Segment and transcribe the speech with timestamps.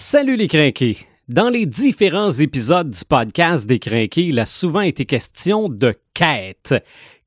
[0.00, 0.96] Salut les crinqués!
[1.26, 6.72] Dans les différents épisodes du podcast des crinqués, il a souvent été question de quête.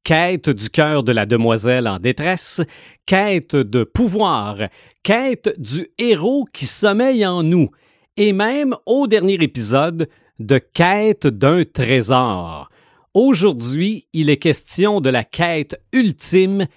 [0.05, 2.61] Quête du cœur de la demoiselle en détresse,
[3.05, 4.55] quête de pouvoir,
[5.03, 7.71] quête du héros qui sommeille en nous,
[8.15, 10.07] et même au dernier épisode,
[10.39, 12.69] de quête d'un trésor.
[13.13, 16.67] Aujourd'hui, il est question de la quête ultime,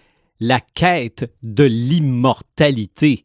[0.40, 3.24] la quête de l'immortalité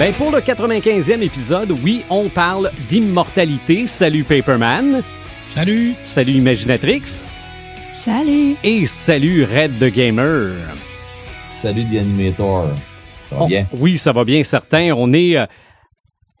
[0.00, 3.86] Ben pour le 95e épisode, oui, on parle d'immortalité.
[3.86, 5.02] Salut Paperman.
[5.44, 5.92] Salut.
[6.02, 7.26] Salut Imaginatrix.
[7.92, 8.56] Salut.
[8.64, 10.52] Et salut Red the Gamer.
[11.60, 12.70] Salut The Animator.
[13.28, 13.66] Ça va On- bien?
[13.76, 14.90] Oui, ça va bien, certain.
[14.96, 15.44] On est euh,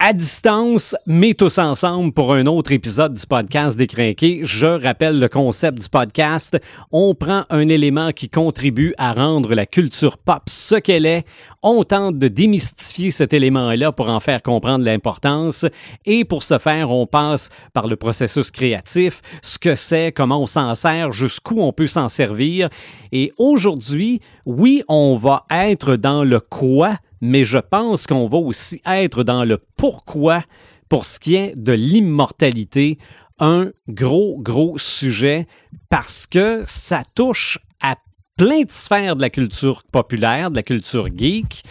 [0.02, 4.40] à distance, mais tous ensemble pour un autre épisode du podcast des Crinqués.
[4.44, 6.58] Je rappelle le concept du podcast.
[6.90, 11.26] On prend un élément qui contribue à rendre la culture pop ce qu'elle est.
[11.62, 15.66] On tente de démystifier cet élément-là pour en faire comprendre l'importance.
[16.06, 20.46] Et pour ce faire, on passe par le processus créatif, ce que c'est, comment on
[20.46, 22.70] s'en sert, jusqu'où on peut s'en servir.
[23.12, 28.80] Et aujourd'hui, oui, on va être dans le quoi, mais je pense qu'on va aussi
[28.86, 30.42] être dans le pourquoi
[30.88, 32.98] pour ce qui est de l'immortalité.
[33.38, 35.46] Un gros, gros sujet
[35.88, 37.96] parce que ça touche à
[38.36, 41.62] plein de sphères de la culture populaire, de la culture geek.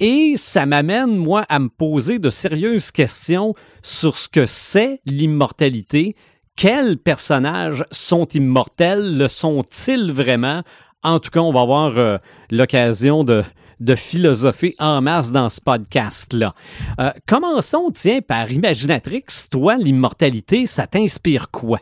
[0.00, 6.16] Et ça m'amène, moi, à me poser de sérieuses questions sur ce que c'est l'immortalité.
[6.56, 9.18] Quels personnages sont immortels?
[9.18, 10.62] Le sont-ils vraiment?
[11.02, 12.16] En tout cas, on va avoir euh,
[12.50, 13.44] l'occasion de,
[13.80, 16.54] de philosopher en masse dans ce podcast-là.
[17.00, 19.24] Euh, commençons, tiens, par Imaginatrix.
[19.50, 21.80] Toi, l'immortalité, ça t'inspire quoi?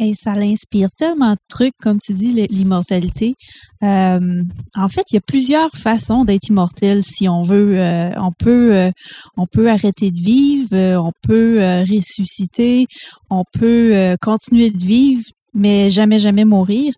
[0.00, 3.34] Et ça l'inspire tellement de trucs, comme tu dis, l'immortalité.
[3.82, 4.42] Euh,
[4.76, 7.80] en fait, il y a plusieurs façons d'être immortel si on veut.
[7.80, 8.92] Euh, on peut,
[9.36, 11.58] on peut arrêter de vivre, on peut
[11.90, 12.86] ressusciter,
[13.28, 16.92] on peut continuer de vivre, mais jamais, jamais mourir.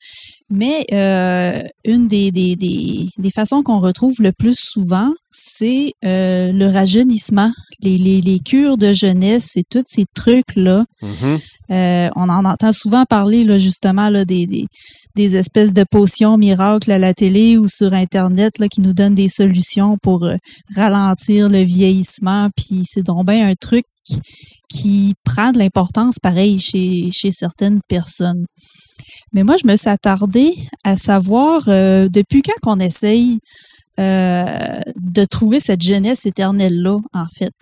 [0.53, 6.51] Mais euh, une des, des, des, des façons qu'on retrouve le plus souvent, c'est euh,
[6.51, 10.85] le rajeunissement, les, les, les cures de jeunesse et tous ces trucs-là.
[11.71, 14.67] Euh, on en entend souvent parler là, justement là, des, des,
[15.15, 19.15] des espèces de potions miracles à la télé ou sur Internet là, qui nous donnent
[19.15, 20.29] des solutions pour
[20.75, 22.49] ralentir le vieillissement.
[22.57, 23.85] Puis c'est donc bien un truc
[24.71, 28.47] qui, prend de l'importance pareil chez, chez certaines personnes.
[29.33, 30.55] Mais moi, je me suis attardée
[30.85, 33.39] à savoir euh, depuis quand qu'on essaye
[33.99, 37.55] euh, de trouver cette jeunesse éternelle-là, en fait.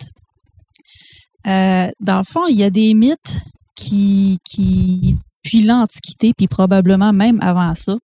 [1.47, 3.39] Euh, dans le fond, il y a des mythes
[3.75, 7.97] qui, qui depuis l'Antiquité, puis probablement même avant ça,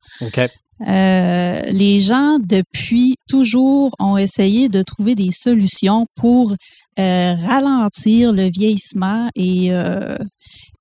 [0.80, 6.56] les gens depuis toujours ont essayé de trouver des solutions pour
[7.00, 10.18] euh, ralentir le vieillissement et, euh,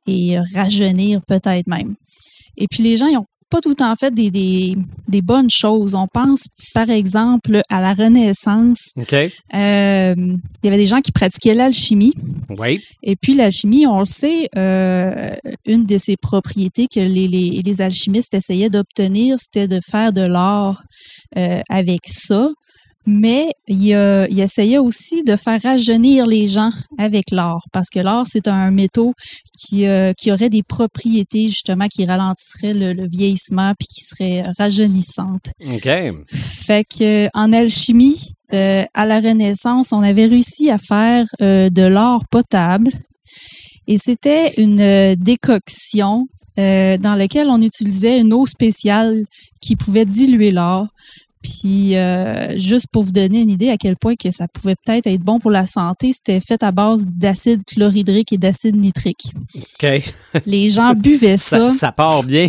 [0.06, 1.94] et rajeunir peut-être même.
[2.56, 4.76] Et puis les gens ils ont pas tout le temps fait des, des,
[5.06, 5.94] des bonnes choses.
[5.94, 8.90] On pense par exemple à la Renaissance.
[8.96, 9.12] OK.
[9.12, 12.14] Euh, il y avait des gens qui pratiquaient l'alchimie.
[12.58, 12.82] Oui.
[13.04, 15.36] Et puis l'alchimie, on le sait, euh,
[15.66, 20.22] une de ses propriétés que les, les, les alchimistes essayaient d'obtenir, c'était de faire de
[20.22, 20.82] l'or
[21.36, 22.50] euh, avec ça.
[23.06, 23.88] Mais il,
[24.30, 28.70] il essayait aussi de faire rajeunir les gens avec l'or, parce que l'or, c'est un
[28.70, 29.14] métaux
[29.52, 34.42] qui, euh, qui aurait des propriétés justement qui ralentisseraient le, le vieillissement puis qui seraient
[34.58, 35.50] rajeunissantes.
[35.66, 35.88] OK.
[36.28, 41.82] Fait que en alchimie, euh, à la Renaissance, on avait réussi à faire euh, de
[41.82, 42.90] l'or potable.
[43.86, 46.26] Et c'était une euh, décoction
[46.58, 49.24] euh, dans laquelle on utilisait une eau spéciale
[49.60, 50.86] qui pouvait diluer l'or.
[51.44, 55.06] Puis, euh, juste pour vous donner une idée à quel point que ça pouvait peut-être
[55.06, 59.30] être bon pour la santé, c'était fait à base d'acide chlorhydrique et d'acide nitrique.
[59.54, 60.02] OK.
[60.46, 61.70] Les gens buvaient Ça, ça.
[61.70, 62.48] ça part bien.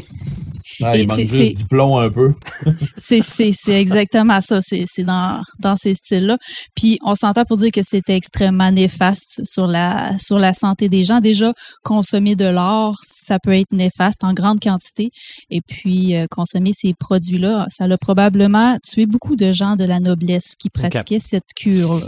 [0.79, 2.33] Il manque c'est- juste c'est- du plomb un peu.
[2.97, 4.61] C'est, c'est, c'est exactement ça.
[4.61, 6.37] C'est, dans, dans ces styles-là.
[6.75, 11.03] Puis on s'entend pour dire que c'était extrêmement néfaste sur la, sur la santé des
[11.03, 11.19] gens.
[11.19, 15.11] Déjà, consommer de l'or, ça peut être néfaste en grande quantité.
[15.51, 19.99] Et puis, euh, consommer ces produits-là, ça a probablement tué beaucoup de gens de la
[19.99, 22.07] noblesse qui pratiquaient cette cure-là.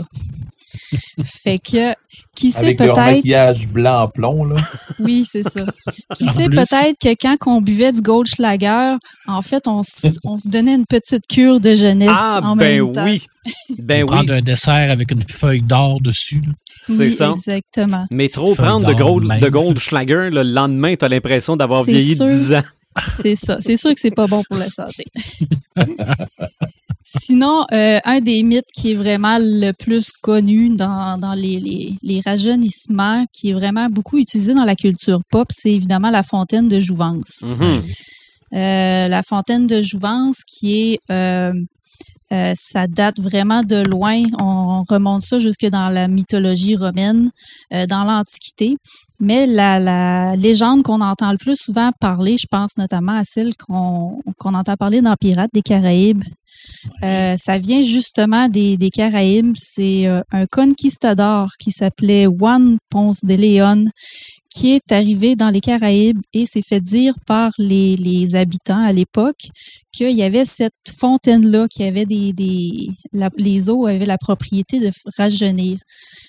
[1.24, 1.92] Fait que,
[2.36, 2.94] qui sait peut-être.
[2.96, 4.56] maquillage blanc en plomb, là.
[4.98, 5.64] Oui, c'est ça.
[6.16, 8.96] Qui sait peut-être que quand on buvait du Goldschlager,
[9.26, 9.82] en fait, on,
[10.24, 13.04] on se donnait une petite cure de jeunesse Ah, en ben même temps.
[13.04, 13.22] oui.
[13.78, 16.42] Ben oui, Prendre un dessert avec une feuille d'or dessus.
[16.82, 17.32] c'est Oui, ça.
[17.34, 18.06] exactement.
[18.10, 22.16] Mais trop prendre de, gold, de Goldschlager, le lendemain, tu as l'impression d'avoir C'est vieilli
[22.16, 22.26] sûr.
[22.26, 22.62] de 10 ans.
[23.22, 23.58] C'est ça.
[23.62, 25.04] C'est sûr que c'est pas bon pour la santé.
[27.10, 31.94] Sinon, euh, un des mythes qui est vraiment le plus connu dans, dans les, les,
[32.02, 36.68] les rajeunissements, qui est vraiment beaucoup utilisé dans la culture pop, c'est évidemment la fontaine
[36.68, 37.40] de Jouvence.
[37.42, 37.80] Mhm.
[38.54, 41.52] Euh, la fontaine de Jouvence, qui est, euh,
[42.30, 44.22] ça date vraiment de loin.
[44.38, 47.30] On remonte ça jusque dans la mythologie romaine,
[47.70, 48.76] dans l'Antiquité.
[49.18, 53.54] Mais la, la légende qu'on entend le plus souvent parler, je pense notamment à celle
[53.56, 56.22] qu'on qu'on entend parler dans Pirates des Caraïbes.
[57.02, 59.54] Euh, ça vient justement des, Caraïbes.
[59.56, 63.90] C'est euh, un conquistador qui s'appelait Juan Ponce de León
[64.50, 69.48] qui est arrivé dans les Caraïbes et s'est fait dire par les, habitants à l'époque
[69.92, 72.32] qu'il y avait cette fontaine-là, qui avait des,
[73.36, 75.78] les eaux avaient la propriété de rajeunir.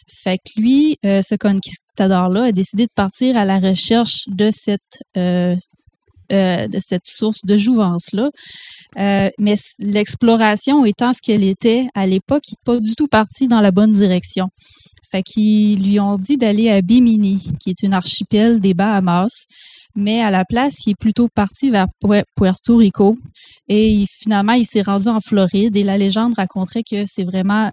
[0.07, 4.81] Fait que lui, euh, ce conquistador-là, a décidé de partir à la recherche de cette
[6.31, 8.29] euh, de cette source de jouvence-là.
[8.97, 13.47] Euh, mais l'exploration étant ce qu'elle était à l'époque, il n'est pas du tout parti
[13.47, 14.49] dans la bonne direction.
[15.11, 19.45] Fait qu'ils lui ont dit d'aller à Bimini, qui est une archipel des Bahamas.
[19.95, 23.17] Mais à la place, il est plutôt parti vers Pue- Puerto Rico.
[23.67, 25.75] Et finalement, il s'est rendu en Floride.
[25.75, 27.71] Et la légende raconterait que c'est vraiment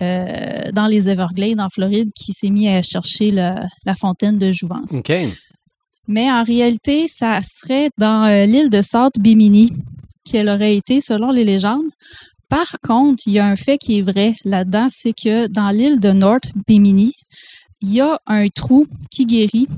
[0.00, 3.66] euh, dans les Everglades, en Floride, qu'il s'est mis à chercher la,
[3.98, 4.92] fontaine de Jouvence.
[6.08, 9.74] Mais en réalité, ça serait dans euh, l'île de South Bimini
[10.24, 11.88] qu'elle aurait été, selon les légendes.
[12.48, 16.00] Par contre, il y a un fait qui est vrai là-dedans, c'est que dans l'île
[16.00, 17.14] de North Bimini,
[17.82, 19.68] il y a un trou qui guérit,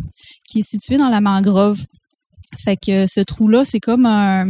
[0.48, 1.80] qui est situé dans la mangrove.
[2.56, 4.46] Fait que ce trou-là, c'est comme un,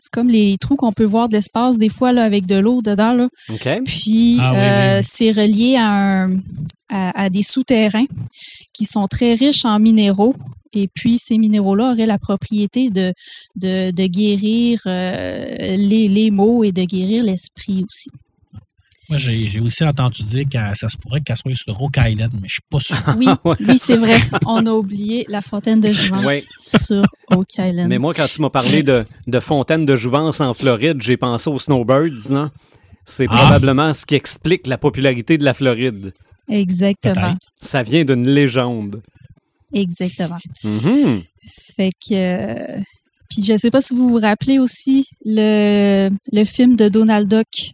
[0.00, 2.82] c'est comme les trous qu'on peut voir de l'espace des fois là avec de l'eau
[2.82, 3.28] dedans là.
[3.50, 3.68] OK.
[3.86, 5.08] Puis Ah oui, euh, oui.
[5.10, 6.36] c'est relié à, un,
[6.90, 8.06] à, à des souterrains
[8.74, 10.34] qui sont très riches en minéraux.
[10.72, 13.12] Et puis ces minéraux-là auraient la propriété de,
[13.56, 18.10] de, de guérir euh, les, les maux et de guérir l'esprit aussi.
[19.10, 22.32] Moi, j'ai j'ai aussi entendu dire que ça se pourrait qu'elle soit sur Rock Island,
[22.40, 22.96] mais je suis pas sûr.
[23.18, 23.26] Oui,
[23.68, 24.16] oui, c'est vrai.
[24.46, 26.44] On a oublié la fontaine de Jouvence
[26.80, 27.02] sur
[27.32, 27.88] Oak Island.
[27.88, 31.50] Mais moi, quand tu m'as parlé de, de fontaine de jouvence en Floride, j'ai pensé
[31.50, 32.50] aux snowbirds, non?
[33.04, 33.36] C'est Ah.
[33.36, 36.12] probablement ce qui explique la popularité de la Floride.
[36.48, 37.34] Exactement.
[37.60, 39.02] Ça vient d'une légende.
[39.72, 40.38] Exactement.
[40.64, 41.22] Mhm.
[41.76, 42.14] Fait que.
[42.14, 42.78] euh,
[43.28, 47.72] Puis je sais pas si vous vous rappelez aussi le, le film de Donald Duck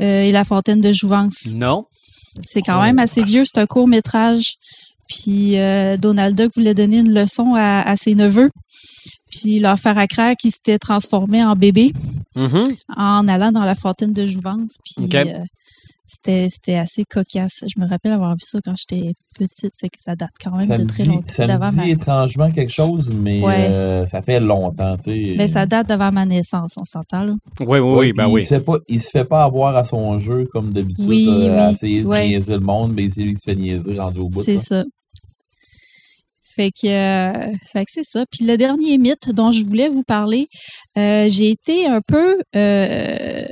[0.00, 1.54] euh, et la fontaine de Jouvence.
[1.56, 1.84] Non?
[2.46, 4.54] C'est quand même assez vieux, c'est un court métrage.
[5.08, 8.50] Puis euh, Donald Duck voulait donner une leçon à, à ses neveux,
[9.30, 11.92] puis leur faire à croire qu'ils s'étaient transformés en bébés
[12.34, 12.66] Mhm.
[12.96, 14.76] en allant dans la fontaine de Jouvence.
[14.84, 15.38] Puis euh,
[16.06, 17.64] c'était c'était assez cocasse.
[17.66, 20.66] Je me rappelle avoir vu ça quand j'étais petite, c'est que ça date quand même
[20.68, 21.24] Ça de très dit, longtemps.
[21.26, 23.68] ça me dit ma- étrangement quelque chose, mais Ouais.
[23.70, 25.34] euh, ça fait longtemps, tu sais.
[25.36, 27.34] Ben, ça date d'avant ma naissance, on s'entend là.
[27.60, 28.40] Oui, oui, oui, Ouais, ben puis oui.
[28.42, 31.28] Il se, fait pas, il se fait pas avoir à son jeu comme d'habitude, Oui,
[31.48, 32.28] euh, à essayer de ouais.
[32.28, 34.42] niaiser le monde, mais il se fait niaiser rendu au bout.
[34.42, 34.84] C'est ça.
[36.54, 38.24] Fait que, euh, fait que c'est ça.
[38.30, 40.46] Puis le dernier mythe dont je voulais vous parler,
[40.96, 43.42] euh, j'ai été un peu euh,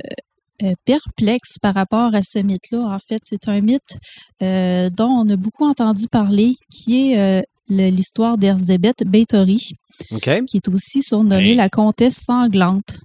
[0.62, 2.78] euh, perplexe par rapport à ce mythe-là.
[2.78, 3.98] En fait, c'est un mythe
[4.42, 9.72] euh, dont on a beaucoup entendu parler, qui est euh, l'histoire d'Erzébeth Bethori,
[10.12, 10.30] OK.
[10.46, 12.98] qui est aussi surnommée la comtesse sanglante.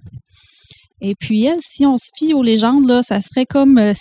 [1.00, 3.94] Et puis elle, si on se fie aux légendes, là, ça serait comme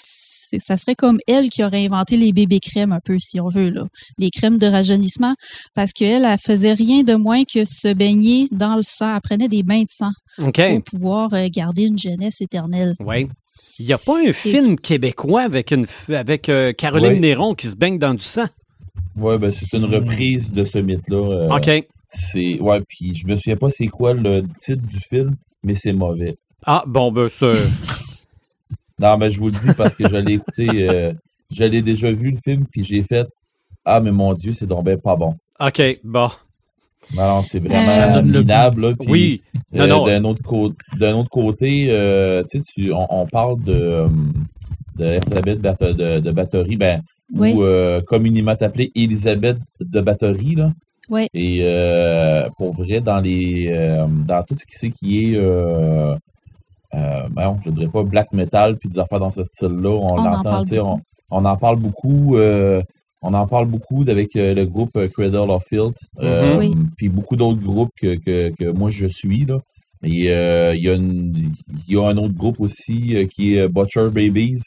[0.59, 3.69] ça serait comme elle qui aurait inventé les bébés crèmes un peu, si on veut,
[3.69, 3.85] là.
[4.17, 5.35] Les crèmes de rajeunissement,
[5.75, 9.13] parce qu'elle, elle faisait rien de moins que se baigner dans le sang.
[9.15, 10.59] Elle prenait des bains de sang OK.
[10.61, 12.95] pour pouvoir euh, garder une jeunesse éternelle.
[12.99, 13.27] Oui.
[13.77, 17.19] Il n'y a pas un film québécois avec, une, f- avec euh, Caroline Oui.
[17.19, 18.47] Néron qui se baigne dans du sang?
[19.15, 21.17] Ouais, ben c'est une reprise de ce mythe-là.
[21.17, 21.85] euh, OK.
[22.09, 25.93] C'est ouais, puis je me souviens pas c'est quoi le titre du film, mais c'est
[25.93, 26.37] mauvais.
[26.65, 27.51] Ah, bon, ben, ça.
[28.99, 31.13] Non, mais je vous le dis parce que je l'ai écouté, euh,
[31.51, 33.25] je l'ai déjà vu le film, puis j'ai fait
[33.85, 35.35] Ah, mais mon Dieu, c'est donc ben pas bon.
[35.59, 36.29] OK, bon.
[37.15, 38.81] Non, non, c'est vraiment minable.
[38.81, 39.41] Là, puis, Oui.
[39.73, 40.05] Non, euh, non.
[40.05, 44.07] D'un autre, d'un autre côté, euh, tu sais, tu- on, on parle de, euh,
[44.97, 47.01] de Elisabeth de, de Bathory, ben,
[47.33, 47.53] Oui.
[47.55, 50.71] ou euh, communément appelée Elisabeth de Bathory, là.
[51.09, 51.27] Oui.
[51.33, 55.37] Et euh, pour vrai, dans les euh, dans tout ce qui c'est qui est
[56.93, 60.07] euh, euh, ben, je dirais pas black metal puis des affaires dans ce style-là, on,
[60.17, 60.99] en l'entend, on,
[61.31, 62.35] on en parle beaucoup.
[62.37, 62.81] euh,
[63.21, 66.73] on en parle beaucoup avec euh, le groupe euh, Cradle of Filth, euh, Oui.
[66.97, 69.45] puis beaucoup d'autres groupes que, que, que moi je suis.
[69.45, 69.59] Là.
[70.03, 71.51] Et euh, il y, a une-
[71.87, 74.61] il y a un autre groupe aussi euh, qui est euh, Butcher Babies,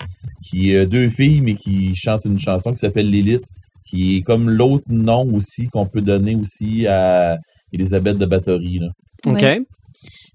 [0.47, 3.45] qui est euh, deux filles, mais qui chantent une chanson qui s'appelle Lilith,
[3.89, 7.39] qui est comme l'autre nom aussi qu'on peut donner aussi à
[7.73, 8.81] Elisabeth de Bathory.
[8.81, 8.89] Là.
[9.29, 9.63] OK.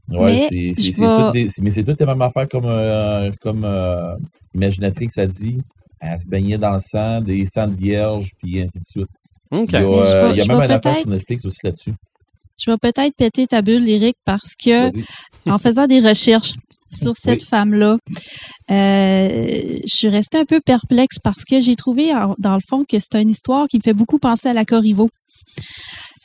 [0.09, 3.29] Ouais, Mais c'est, vais- toutes des- c'est- mais c'est toutes les mêmes affaires comme, euh,
[3.41, 4.15] comme euh,
[4.55, 5.57] Imaginatrix a dit.
[5.99, 9.07] Elle se baignait dans le sang, des sangs de vierge, puis ainsi de suite.
[9.51, 11.59] Il y a, euh, vais- il y a je même un affaire sur Netflix aussi
[11.63, 11.93] là-dessus.
[12.59, 14.87] Je vais peut-être péter ta bulle, Eric, parce que
[15.49, 16.53] en faisant des recherches
[16.89, 17.47] sur cette Oui.
[17.47, 17.97] femme-là,
[18.71, 22.97] euh, je suis restée un peu perplexe parce que j'ai trouvé, dans le fond, que
[22.99, 25.09] c'est une histoire qui me fait beaucoup penser à la Corriveau.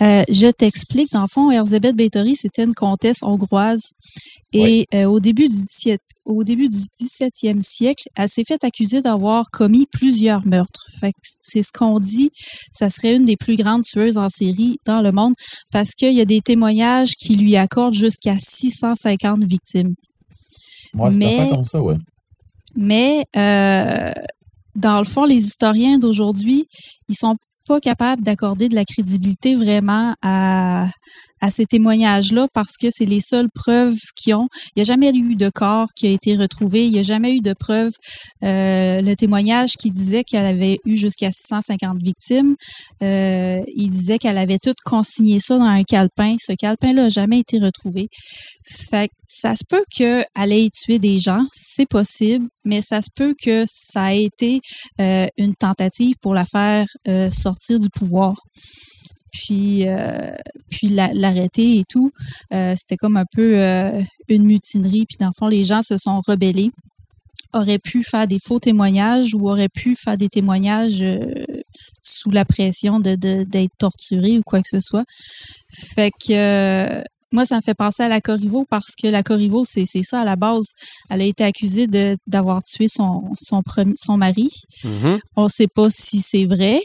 [0.00, 3.90] Euh, je t'explique, dans le fond, Erzébeth Báthory, c'était une comtesse hongroise.
[4.52, 9.00] Et euh, au, début du 17, au début du 17e siècle, elle s'est fait accuser
[9.00, 10.86] d'avoir commis plusieurs meurtres.
[11.40, 12.30] C'est ce qu'on dit,
[12.70, 15.34] ça serait une des plus grandes tueuses en série dans le monde
[15.72, 19.94] parce qu'il y a des témoignages qui lui accordent jusqu'à 650 victimes.
[20.94, 21.96] Moi, c'est Mais- pas comme ça, ouais.
[22.74, 24.12] Mais euh,
[24.74, 26.66] dans le fond, les historiens d'aujourd'hui,
[27.08, 30.88] ils sont pas capables d'accorder de la crédibilité vraiment à,
[31.42, 34.46] à ces témoignages-là parce que c'est les seules preuves qu'ils ont.
[34.68, 36.86] Il n'y a jamais eu de corps qui a été retrouvé.
[36.86, 37.92] Il n'y a jamais eu de preuve.
[38.44, 42.54] Euh, le témoignage qui disait qu'elle avait eu jusqu'à 650 victimes,
[43.02, 46.36] euh, il disait qu'elle avait tout consigné ça dans un calepin.
[46.40, 48.06] Ce calepin-là n'a jamais été retrouvé.
[48.64, 53.08] Fait que ça se peut qu'elle ait tué des gens, c'est possible, mais ça se
[53.12, 54.60] peut que ça ait été
[55.00, 56.86] euh, une tentative pour la faire
[57.32, 58.36] sortir du pouvoir.
[59.32, 60.34] Puis, euh,
[60.70, 62.12] puis la- l'arrêter et tout,
[62.52, 65.06] euh, c'était comme un peu euh, une mutinerie.
[65.06, 66.70] Puis dans le fond, les gens se sont rebellés,
[67.54, 71.02] auraient pu faire des faux témoignages ou auraient pu faire des témoignages
[72.02, 75.04] sous la pression de, de- d'être torturés ou quoi que ce soit.
[75.72, 77.02] Fait que
[77.34, 80.24] moi, ça me fait penser à la Corriveau parce que la Corriveau, c'est, ça à
[80.24, 80.72] la base.
[81.08, 81.86] Elle a été accusée
[82.26, 83.62] d'avoir tué son, son,
[84.18, 84.50] mari.
[84.84, 85.18] Mhm.
[85.36, 86.82] On ne sait pas si c'est vrai,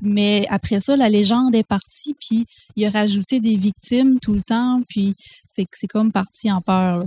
[0.00, 4.42] mais après ça, la légende est partie, puis il a rajouté des victimes tout le
[4.42, 5.14] temps, puis
[5.44, 6.98] c'est, c'est comme parti en peur.
[6.98, 7.04] là.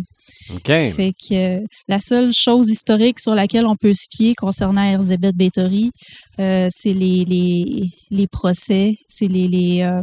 [0.91, 5.35] Fait que euh, la seule chose historique sur laquelle on peut se fier concernant Erzébeth
[5.35, 5.91] Báthory,
[6.39, 10.01] euh, c'est les, les, les procès, c'est les, les euh,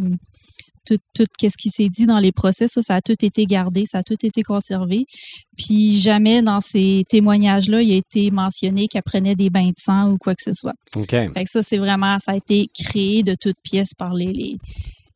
[0.94, 3.84] tout, tout qu'est-ce qui s'est dit dans les procès, ça, ça a tout été gardé,
[3.86, 5.04] ça a tout été conservé.
[5.56, 10.10] Puis jamais dans ces témoignages-là, il a été mentionné qu'elle prenait des bains de sang
[10.10, 10.74] ou quoi que ce soit.
[10.96, 11.10] OK.
[11.10, 14.56] Fait que ça, c'est vraiment, ça a été créé de toutes pièces par les, les,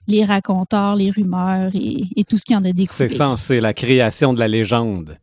[0.06, 2.86] les raconteurs, les rumeurs et, et tout ce qui en a découlé.
[2.86, 5.16] C'est ça, c'est la création de la légende.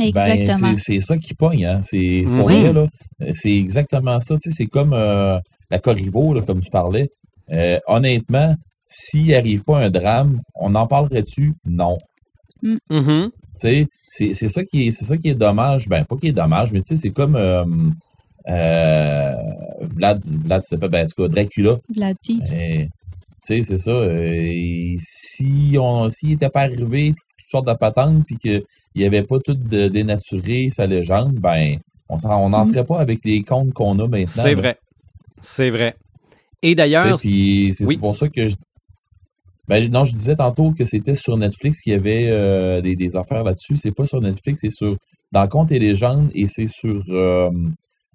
[0.00, 0.70] Exactement.
[0.70, 1.80] Ben, c'est, c'est ça qui pogne, hein.
[1.82, 2.86] C'est, là,
[3.22, 4.36] euh, c'est exactement ça.
[4.36, 5.38] Tu sais, c'est comme euh,
[5.70, 7.08] la Corriveau, là, comme tu parlais.
[7.50, 8.54] Euh, honnêtement,
[8.88, 11.52] s'il arrive pas un drame, on en parlerait-tu?
[11.66, 11.98] Non.
[12.62, 12.80] Mhm.
[12.90, 15.88] Tu sais, c'est, c'est ça qui est, c'est ça qui est dommage.
[15.88, 17.64] Ben, pas qui est dommage, mais tu sais, c'est comme euh,
[18.48, 19.32] euh,
[19.80, 21.76] Vlad, Vlad, c'est pas, ben, en tout cas, Dracula.
[21.94, 22.52] Vlad Tepes.
[22.52, 22.84] Euh,
[23.46, 23.90] tu sais, c'est ça.
[23.90, 28.62] euh, et si on s'il n'était pas arrivé toutes sortes de patentes puis qu'il
[28.96, 31.78] n'y avait pas tout de- dénaturé sa légende, ben
[32.08, 32.66] on n'en Mm.
[32.66, 34.26] serait pas avec les comptes qu'on a maintenant.
[34.26, 34.78] C'est vrai.
[35.40, 35.94] C'est vrai.
[36.62, 37.94] Et d'ailleurs, Puis c'est Oui.
[37.94, 38.56] c'est pour ça que je.
[39.68, 43.16] Ben, non, je disais tantôt que c'était sur Netflix qu'il y avait euh, des, des
[43.16, 43.76] affaires là-dessus.
[43.76, 44.96] C'est pas sur Netflix, c'est sur
[45.32, 47.50] dans Compte et Légende et c'est sur euh,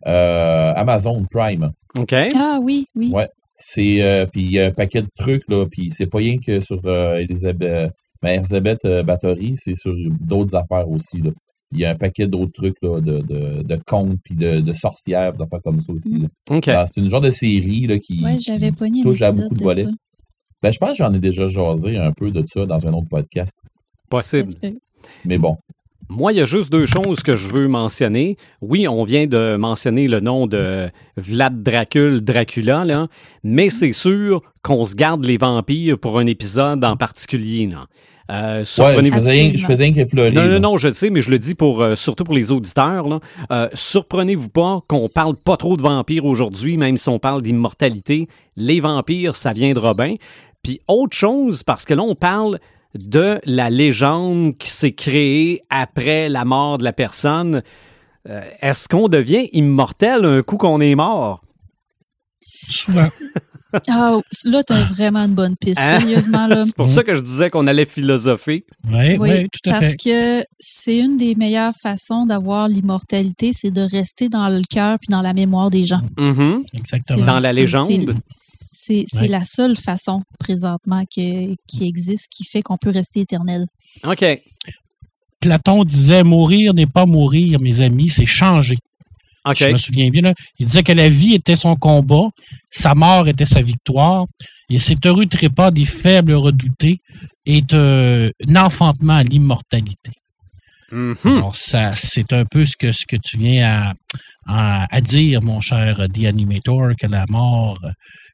[0.07, 1.71] euh, Amazon Prime.
[1.99, 2.13] OK.
[2.35, 3.11] Ah oui, oui.
[3.13, 3.27] Ouais.
[3.55, 6.37] C'est euh, puis il y a un paquet de trucs là, puis c'est pas rien
[6.43, 7.91] que sur euh, Elisabeth,
[8.21, 11.29] ben, Elisabeth euh, Bathory, c'est sur d'autres affaires aussi là.
[11.71, 14.73] Il y a un paquet d'autres trucs là, de, de, de contes puis de, de
[14.73, 16.19] sorcières, d'affaires comme ça aussi.
[16.19, 16.27] là.
[16.51, 16.67] OK.
[16.67, 19.31] Alors, C'est une genre de série là, qui, Ouais, j'avais qui pogné un touche à
[19.31, 19.83] beaucoup de de volets.
[19.85, 19.89] ça.
[20.63, 23.09] Ben, je pense que j'en ai déjà jasé un peu de ça dans un autre
[23.09, 23.55] podcast.
[24.09, 24.53] Possible.
[25.25, 25.57] Mais bon.
[26.09, 28.37] Moi, il y a juste deux choses que je veux mentionner.
[28.61, 33.07] Oui, on vient de mentionner le nom de Vlad Dracul, Dracula, là,
[33.43, 37.67] mais c'est sûr qu'on se garde les vampires pour un épisode en particulier.
[37.67, 37.85] Là.
[38.31, 40.31] Euh, Ouais, je surprenez-vous- faisais, je faisais rien qu'effleurer.
[40.31, 42.51] Non, non, non, je le sais, mais je le dis pour euh, surtout pour les
[42.51, 43.07] auditeurs.
[43.09, 43.19] Là.
[43.51, 48.27] Euh, surprenez-vous pas qu'on parle pas trop de vampires aujourd'hui, même si on parle d'immortalité.
[48.55, 50.15] Les vampires, ça viendra bien.
[50.63, 52.59] Puis autre chose, parce que là, on parle
[52.95, 57.63] de la légende qui s'est créée après la mort de la personne.
[58.29, 61.41] Euh, Est-ce qu'on devient immortel un coup qu'on est mort?
[62.69, 63.09] Souvent.
[63.89, 65.79] Ah, là, t'as vraiment une bonne piste.
[65.81, 65.99] Hein?
[65.99, 66.63] Sérieusement, là.
[66.65, 68.65] C'est pour ça que je disais qu'on allait philosopher.
[68.87, 69.97] Oui, Oui, oui, tout à parce fait.
[69.97, 75.07] que c'est une des meilleures façons d'avoir l'immortalité, c'est de rester dans le cœur puis
[75.09, 76.01] dans la mémoire des gens.
[76.19, 76.61] Mhm.
[76.73, 77.25] Exactement.
[77.25, 78.15] Dans la légende.
[78.85, 79.27] C'est Ouais.
[79.27, 83.65] la seule façon présentement que- qui existe qui fait qu'on peut rester éternel.
[84.03, 84.25] OK.
[85.39, 88.77] Platon disait mourir n'est pas mourir, mes amis, c'est changer.
[89.45, 89.57] OK.
[89.57, 90.21] Je me souviens bien.
[90.21, 90.33] Là.
[90.59, 92.29] Il disait que la vie était son combat,
[92.71, 94.25] sa mort était sa victoire,
[94.69, 96.99] et cet heureux trépas des faibles redoutés
[97.45, 100.11] est euh, un enfantement à l'immortalité.
[100.91, 101.17] Mhm.
[101.25, 103.93] Alors, ça, c'est un peu ce que, ce que tu viens à,
[104.47, 107.89] à, à dire, mon cher The Animator, que la mort, euh,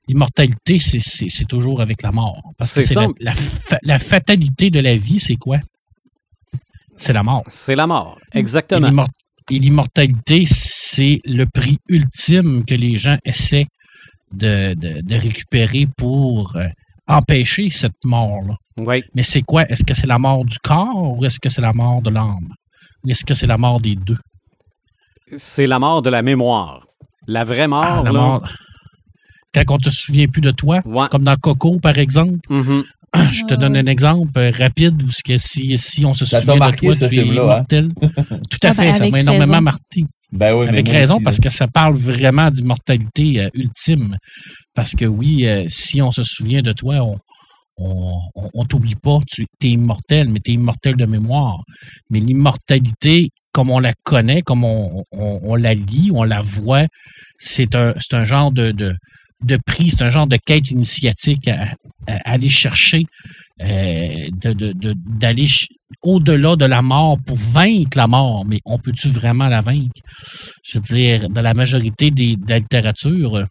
[0.09, 2.41] l'immortalité, c'est- toujours avec la mort.
[2.57, 3.01] Parce que C'est c'est ça.
[3.01, 5.59] la, la fa- la fatalité de la vie, c'est quoi?
[6.97, 7.43] C'est la mort.
[7.47, 8.19] C'est la mort.
[8.33, 9.05] Exactement.
[9.51, 13.67] Et l'immortalité, c'est le prix ultime que les gens essaient
[14.33, 16.67] de, de- de récupérer pour euh,
[17.07, 18.55] empêcher cette mort-là.
[18.77, 19.01] Oui.
[19.15, 19.63] Mais c'est quoi?
[19.69, 22.49] Est-ce que c'est la mort du corps ou est-ce que c'est la mort de l'âme?
[23.03, 24.17] Ou est-ce que c'est la mort des deux?
[25.35, 26.85] C'est la mort de la mémoire.
[27.27, 28.19] La vraie mort, Ah, la là.
[28.19, 28.49] mort-
[29.53, 31.07] Quand on te souvient plus de toi, Ouais.
[31.09, 32.83] comme dans Coco, par exemple, Mhm.
[33.33, 36.41] je te Ah, donne un exemple euh, rapide où que si, si on se Ça
[36.41, 37.23] souvient de toi, tu es hein?
[37.23, 37.89] immortel.
[38.51, 40.03] Tout à Ah, ben, fait, ça m'a énormément marqué.
[40.31, 41.41] Ben oui, Avec raison, aussi, parce là.
[41.41, 44.15] que ça parle vraiment d'immortalité euh, ultime.
[44.75, 47.17] Parce que oui, euh, si on se souvient de toi, on
[47.81, 51.63] on, on- on t'oublie pas, tu es immortel, mais tu es immortel de mémoire.
[52.09, 56.87] Mais l'immortalité, comme on la connaît, comme on, on- on la lit, on la voit,
[57.37, 58.93] c'est un, c'est un genre de, de,
[59.43, 61.75] de prix, c'est un genre de quête initiatique à,
[62.25, 63.03] aller chercher,
[63.61, 65.47] euh, de- de- d'aller
[66.01, 68.45] au-delà de la mort pour vaincre la mort.
[68.45, 70.01] Mais on peut-tu vraiment la vaincre?
[70.63, 73.45] Je veux dire, dans la majorité des, de la littérature,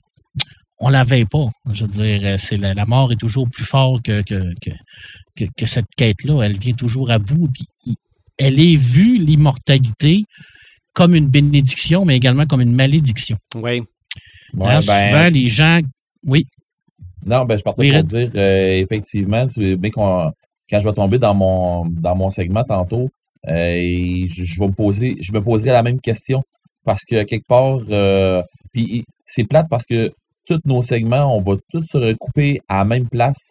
[0.80, 1.47] on la vainc pas.
[1.73, 4.23] Je veux dire, la, mort est toujours plus fort que,
[5.66, 6.42] cette quête-là.
[6.42, 7.49] Elle vient toujours à bout.
[8.38, 10.25] Elle est vue, l'immortalité,
[10.92, 13.37] comme une bénédiction, mais également comme une malédiction.
[13.57, 13.83] Oui.
[14.55, 15.81] Ouais, ben, souvent, les gens.
[16.26, 16.45] Oui,
[17.25, 18.07] Non, ben, je partais Oui, pour Red.
[18.07, 20.33] dire, euh, effectivement, c'est bien qu'on-
[20.71, 23.08] quand je vais tomber dans mon, dans mon segment tantôt,
[23.49, 26.43] euh, je, je vais me poser, je me poserai la même question.
[26.84, 30.11] Parce que quelque part, euh, puis c'est plate parce que
[30.47, 33.50] tous nos segments, on va tous se recouper à la même place.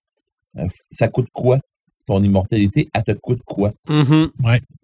[0.57, 1.59] Euh, ça coûte quoi?
[2.07, 3.71] Ton immortalité, elle te coûte quoi?
[3.87, 4.29] Mhm.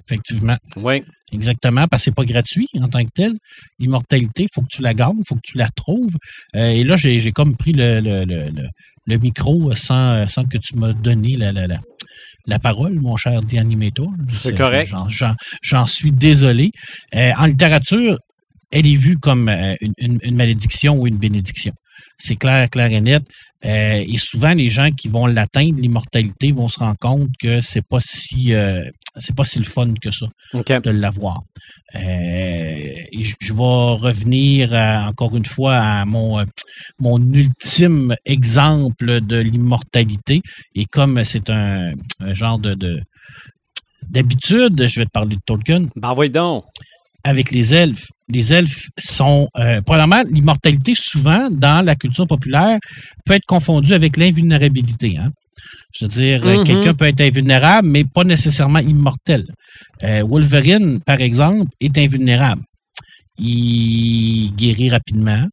[0.07, 0.57] Effectivement.
[0.77, 1.03] Oui.
[1.31, 3.33] Exactement, parce que c'est pas gratuit en tant que tel.
[3.79, 6.15] L'immortalité, il faut que tu la gagnes, il faut que tu la trouves.
[6.55, 8.67] Euh, et là, j'ai comme pris le, le, le, le-
[9.05, 11.77] le micro sans, sans que tu m'as donné la, la, la,
[12.45, 14.07] la parole, mon cher The Animator.
[14.27, 14.91] C'est correct.
[15.09, 15.35] J'en-
[15.87, 16.69] suis désolé.
[17.15, 18.17] Euh, en littérature,
[18.71, 21.73] elle est vue comme euh, une, une- une malédiction ou une bénédiction.
[22.17, 23.23] C'est clair, clair et net.
[23.65, 27.85] Euh, et souvent, les gens qui vont l'atteindre, l'immortalité, vont se rendre compte que c'est
[27.85, 28.83] pas si euh,
[29.17, 30.25] c'est pas si le fun que ça
[30.81, 31.41] de l'avoir.
[31.95, 36.43] Euh, et je je vais revenir à- encore une fois à mon,
[36.99, 40.41] mon ultime exemple de l'immortalité.
[40.75, 43.01] Et comme c'est un, un genre de, de-
[44.09, 46.65] d'habitude, je vais te parler de Tolkien, Ben, voyons donc.
[47.23, 48.07] Avec les elfes.
[48.29, 52.79] Les elfes sont, euh, premièrement, l'immortalité, souvent, dans la culture populaire,
[53.25, 55.17] peut être confondue avec l'invulnérabilité.
[55.17, 55.31] Hein?
[55.97, 56.63] Je veux dire, euh, Mhm.
[56.65, 59.45] quelqu'un peut être invulnérable, mais pas nécessairement immortel.
[60.03, 62.63] Euh, Wolverine, par exemple, est invulnérable.
[63.37, 65.45] Il guérit rapidement.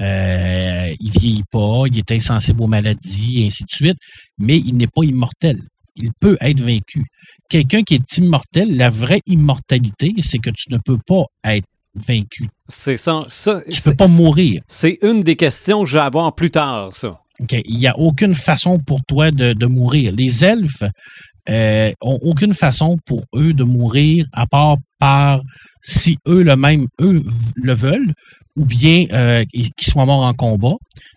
[0.00, 3.98] Euh, il vieillit pas, il est insensible aux maladies, et ainsi de suite,
[4.38, 5.58] mais il n'est pas immortel.
[5.96, 7.04] Il peut être vaincu.
[7.50, 12.48] Quelqu'un qui est immortel, la vraie immortalité, c'est que tu ne peux pas être vaincu.
[12.68, 13.24] C'est ça.
[13.28, 14.62] ça Tu peux pas mourir.
[14.68, 17.20] C'est une des questions que je vais avoir plus tard, ça.
[17.40, 17.56] OK?
[17.64, 20.12] Il n'y a aucune façon pour toi de, de mourir.
[20.16, 20.84] Les elfes
[21.50, 25.40] euh, ont aucune façon pour eux de mourir à part par
[25.82, 27.24] si eux le même eux
[27.56, 28.14] le veulent
[28.56, 30.74] ou bien euh, qu'ils soient morts en combat.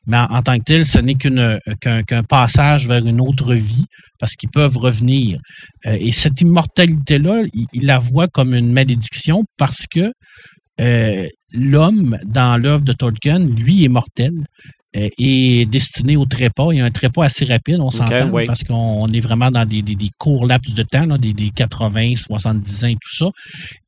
[0.08, 1.60] Mais en, tant que tel, ce n'est euh,
[2.08, 3.86] qu'un passage vers une autre vie
[4.20, 5.40] parce qu'ils peuvent revenir.
[5.86, 10.12] Euh, et cette immortalité-là, ils il la voient comme une malédiction parce que
[11.54, 14.34] l'homme, dans l'œuvre de Tolkien, lui est mortel
[14.94, 16.72] est destiné au trépas.
[16.72, 18.46] Il y a un trépas assez rapide, on s'entend, oui.
[18.46, 21.34] parce qu'on on est vraiment dans des, des- des courts laps de temps, là, des,
[21.34, 23.26] des 80, 70 ans et tout ça.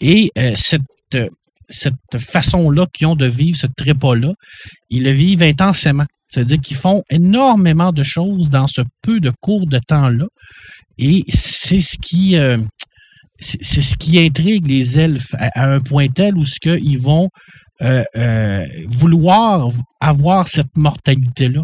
[0.02, 0.82] Et euh, cette,
[1.14, 1.28] euh,
[1.70, 4.34] cette façon-là qu'ils ont de vivre ce trépas-là,
[4.90, 6.06] ils le vivent intensément.
[6.28, 10.26] C'est-à-dire qu'ils font énormément de choses dans ce peu de cours de temps-là.
[10.98, 12.36] Et c'est ce qui...
[12.38, 12.58] euh,
[13.38, 16.98] c'est ce qui intrigue les elfes à, à un point tel où ce que ils
[16.98, 17.30] vont
[17.82, 21.62] euh, euh, vouloir avoir cette mortalité-là.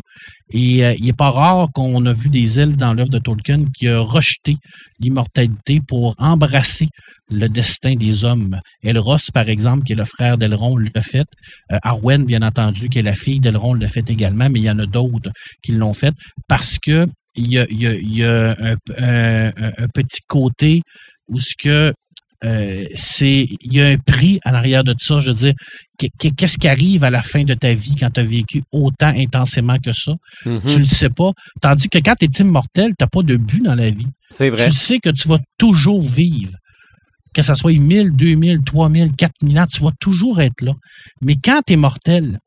[0.52, 3.64] Et euh, il n'est pas rare qu'on a vu des îles dans l'œuvre de Tolkien
[3.74, 4.58] qui a rejeté
[5.00, 6.90] l'immortalité pour embrasser
[7.30, 8.60] le destin des hommes.
[8.84, 11.28] Elros, par exemple, qui est le frère d'Elrond, l'a fait.
[11.70, 14.80] Arwen, bien entendu, qui est la fille d'Elrond, l'a fait également, mais il y en
[14.80, 15.32] a d'autres
[15.64, 16.14] qui l'ont fait
[16.50, 20.82] parce que il y a, un petit côté
[21.30, 21.94] où ce que
[22.44, 25.20] euh, c'est il y a un prix à l'arrière de tout ça.
[25.20, 25.54] Je veux dire,
[25.98, 28.64] qu'est- qu'est- qu'est-ce qui arrive à la fin de ta vie quand tu as vécu
[28.72, 30.14] autant intensément que ça?
[30.46, 30.62] Mhm.
[30.66, 31.32] Tu le sais pas.
[31.62, 34.08] Tandis que quand tu es immortel, tu pas de but dans la vie.
[34.30, 34.68] C'est Tu vrai.
[34.68, 36.54] le sais que tu vas toujours vivre.
[37.34, 40.74] Que ce soit 1000, 2000, 3000, 4000 ans, tu vas toujours être là.
[41.22, 42.40] Mais quand tu es mortel,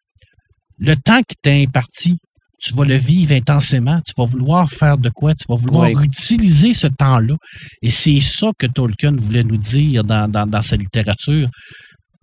[0.78, 2.16] le temps qui t'est imparti,
[2.64, 6.04] tu vas le vivre intensément, tu vas vouloir faire de quoi, tu vas vouloir Oui.
[6.06, 7.34] utiliser ce temps-là.
[7.82, 11.48] Et c'est ça que Tolkien voulait nous dire dans, dans, dans sa littérature.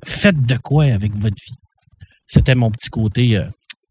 [0.03, 1.55] Faites de quoi avec votre vie.
[2.27, 3.43] C'était mon petit côté, euh,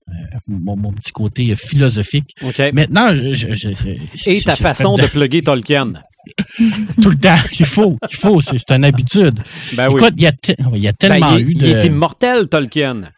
[0.09, 0.13] euh,
[0.49, 2.31] mon, mon petit côté philosophique.
[2.43, 2.59] OK.
[2.73, 5.93] Maintenant, je, je- je- Et c'est- ta façon c'est de plugger Tolkien.
[7.03, 7.37] tout le temps.
[7.59, 9.39] Il faut, il faut, c'est une habitude.
[9.75, 10.03] Ben oui.
[10.17, 11.65] Il y a, te- il y a Ben, tellement il, eu de.
[11.65, 13.11] il est immortel, Tolkien.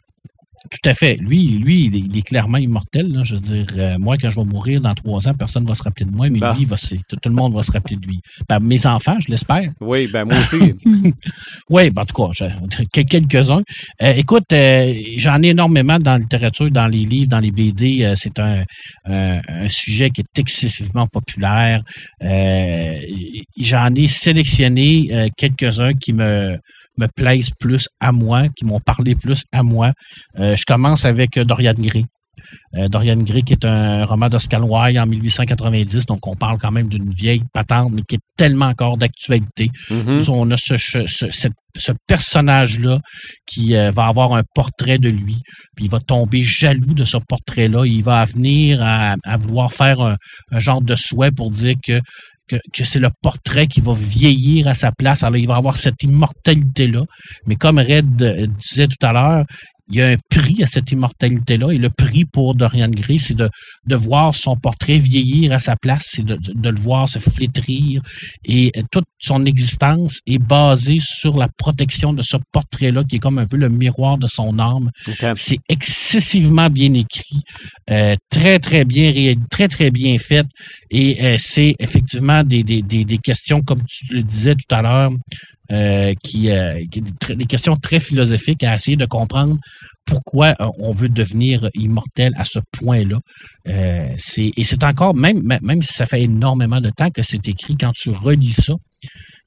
[0.70, 1.16] Tout à fait.
[1.16, 3.08] Lui, lui, il est, il est clairement immortel.
[3.12, 3.22] là.
[3.24, 5.74] Je veux dire, euh, moi, quand je vais mourir dans trois ans, personne ne va
[5.74, 6.52] se rappeler de moi, mais Bah.
[6.54, 8.20] lui, il va se- tout, tout le monde va se rappeler de lui.
[8.48, 9.70] Ben, mes enfants, je l'espère.
[9.80, 10.74] Oui, ben moi aussi.
[11.70, 13.62] Oui, ben, en tout cas, quelques-uns.
[14.02, 18.12] Euh, écoute, euh, j'en ai énormément dans la littérature, dans les livres, dans les BD.
[18.16, 18.64] C'est un,
[19.68, 21.82] sujet qui est excessivement populaire.
[23.58, 26.58] J'en ai sélectionné quelques-uns qui me
[26.98, 29.92] me plaisent plus à moi, qui m'ont parlé plus à moi.
[30.38, 32.04] Euh, je commence avec euh, Dorian Gray.
[32.76, 36.70] Euh, Dorian Gray, qui est un roman d'Oscar Wilde en 1890, donc on parle quand
[36.72, 39.70] même d'une vieille patente, mais qui est tellement encore d'actualité.
[39.90, 40.22] Mhm.
[40.28, 43.00] On a ce, ce, ce- cette- ce personnage-là
[43.46, 45.36] qui euh, va avoir un portrait de lui,
[45.76, 47.84] puis il va tomber jaloux de ce portrait-là.
[47.86, 50.16] Il va venir à, à vouloir faire un,
[50.50, 52.00] un genre de souhait pour dire que,
[52.48, 55.22] que, que c'est le portrait qui va vieillir à sa place.
[55.22, 57.02] Alors, il va avoir cette immortalité-là.
[57.46, 59.44] Mais comme Red euh, disait tout à l'heure,
[59.92, 61.70] il y a un prix à cette immortalité-là.
[61.72, 63.48] Et le prix pour Dorian Gray, c'est de,
[63.86, 67.18] de voir son portrait vieillir à sa place, c'est de, de- de le voir se
[67.18, 68.02] flétrir.
[68.44, 73.38] Et toute son existence est basée sur la protection de ce portrait-là, qui est comme
[73.38, 74.90] un peu le miroir de son âme.
[75.36, 77.42] C'est excessivement bien écrit,
[77.90, 79.12] euh, très, très bien
[79.50, 80.46] très, très bien fait.
[80.90, 84.80] Et euh, c'est effectivement des, des, des, des questions, comme tu le disais tout à
[84.82, 85.10] l'heure,
[85.72, 87.02] euh, qui, euh, qui-
[87.34, 89.56] des, questions très philosophiques à essayer de comprendre
[90.04, 93.18] pourquoi euh, on veut devenir immortel à ce point-là.
[93.68, 97.48] Euh, c'est, et c'est encore, même, même si ça fait énormément de temps que c'est
[97.48, 98.74] écrit, quand tu relis ça,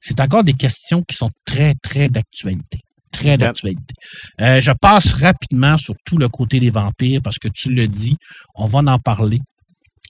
[0.00, 2.80] c'est encore des questions qui sont très, très d'actualité.
[3.12, 3.94] Très d'actualité.
[4.40, 8.16] Euh, je passe rapidement sur tout le côté des vampires parce que tu le dis,
[8.54, 9.40] on va en parler.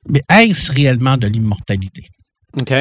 [0.09, 2.03] Mais est-ce réellement de l'immortalité?
[2.61, 2.73] OK.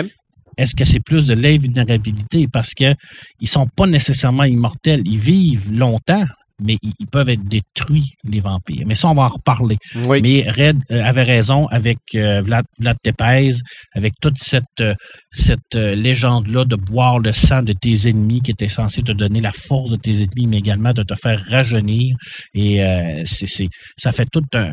[0.58, 2.48] Est-ce que c'est plus de l'invulnérabilité?
[2.52, 2.94] Parce que
[3.40, 5.02] ils sont pas nécessairement immortels.
[5.06, 6.26] Ils vivent longtemps,
[6.62, 8.86] mais ils, peuvent être détruits, les vampires.
[8.88, 9.78] Mais ça, on va en reparler.
[10.08, 10.22] Oui.
[10.22, 13.56] Mais Red euh, avait raison avec euh, Vlad, Vlad Tepes,
[13.94, 14.94] avec toute cette, euh,
[15.32, 19.42] cette euh, légende-là de boire le sang de tes ennemis qui était censé te donner
[19.42, 22.16] la force de tes ennemis, mais également de te faire rajeunir.
[22.54, 24.72] Et euh, c'est, c'est- ça fait tout un...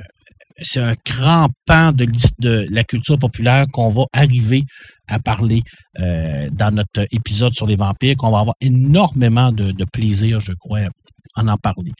[0.64, 2.06] C'est un grand pan de,
[2.38, 4.64] de la culture populaire qu'on va arriver
[5.08, 5.62] à parler
[6.00, 10.52] euh, dans notre épisode sur les vampires, qu'on va avoir énormément de, de plaisir, je
[10.52, 10.88] crois,
[11.36, 11.92] en en parler.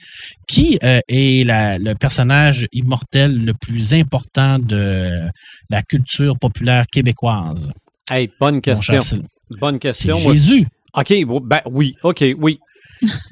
[0.48, 5.28] Qui euh, est la- le personnage immortel le plus important de
[5.70, 7.70] la culture populaire québécoise?
[8.10, 9.00] Hey, bonne question.
[9.02, 9.18] cher,
[9.60, 10.16] Bonne question.
[10.18, 10.66] Jésus.
[10.94, 11.12] OK,
[11.44, 12.58] ben oui, OK, oui.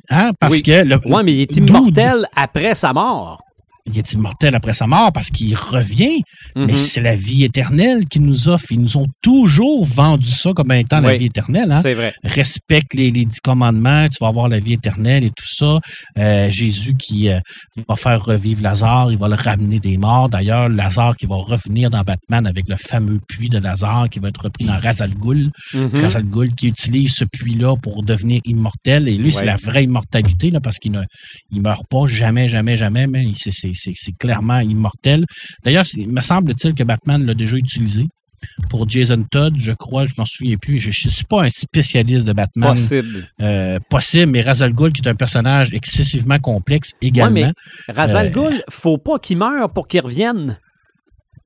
[0.08, 0.32] Hein?
[0.40, 0.62] Parce Oui.
[0.62, 3.40] que le, Ouais, mais il est immortel après sa mort.
[3.86, 5.12] Il est immortel après sa mort?
[5.12, 6.20] Parce qu'il revient,
[6.56, 6.66] Mhm.
[6.66, 8.66] mais c'est la vie éternelle qu'il nous offre.
[8.70, 11.18] Ils nous ont toujours vendu ça comme étant la Oui.
[11.18, 11.70] vie éternelle.
[11.72, 11.80] Hein?
[11.82, 12.12] C'est vrai.
[12.24, 15.78] respecte les, les dix commandements, tu vas avoir la vie éternelle et tout ça.
[16.18, 17.38] Euh, Jésus qui euh,
[17.88, 20.28] va faire revivre Lazare, il va le ramener des morts.
[20.28, 24.28] D'ailleurs, Lazare qui va revenir dans Batman avec le fameux puits de Lazare qui va
[24.28, 25.48] être repris dans Ra's al Ghul.
[25.74, 26.08] Mhm.
[26.30, 29.08] Ghul qui utilise ce puits-là pour devenir immortel.
[29.08, 29.30] Et lui, Ouais.
[29.32, 31.02] c'est la vraie immortalité là, parce qu'il ne
[31.50, 35.24] il meurt pas jamais, jamais, jamais, mais il- c'est- c'est clairement immortel.
[35.64, 38.06] D'ailleurs, me semble-t-il que Batman l'a déjà utilisé.
[38.70, 40.78] Pour Jason Todd, je crois, je m'en souviens plus.
[40.78, 43.28] Je ne suis pas un spécialiste de Batman Possible.
[43.42, 47.40] euh, possible, mais Ra's al Ghul, qui est un personnage excessivement complexe également.
[47.48, 47.52] Ouais,
[47.94, 50.59] Razal Euh, Ghul, faut pas qu'il meure pour qu'il revienne.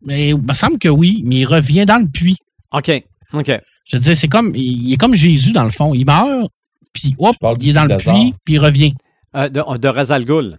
[0.06, 0.28] mais...
[0.28, 2.38] il me semble que oui, mais il revient dans le puits.
[2.72, 2.92] OK,
[3.32, 3.50] OK.
[3.86, 5.94] Je veux dire, c'est comme, il est comme Jésus dans le fond.
[5.94, 6.48] Il meurt,
[6.92, 8.94] puis hop, il est dans le puits, puis il revient.
[9.34, 10.58] Euh, de, de Razal Ghul.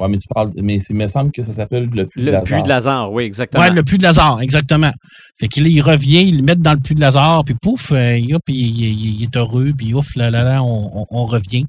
[0.00, 0.50] Ouais, mais tu parles.
[0.56, 2.44] Mais il me semble que ça s'appelle le puits de Le Lazare.
[2.44, 3.62] puits de Lazare, oui, exactement.
[3.62, 4.92] Ouais, le puits de Lazare, exactement.
[5.38, 8.18] Fait qu'il il revient, il le met dans le puits de Lazare, puis pouf, euh,
[8.32, 11.66] hop, il, il- il est heureux, puis ouf, là, là, là, on, on- on revient.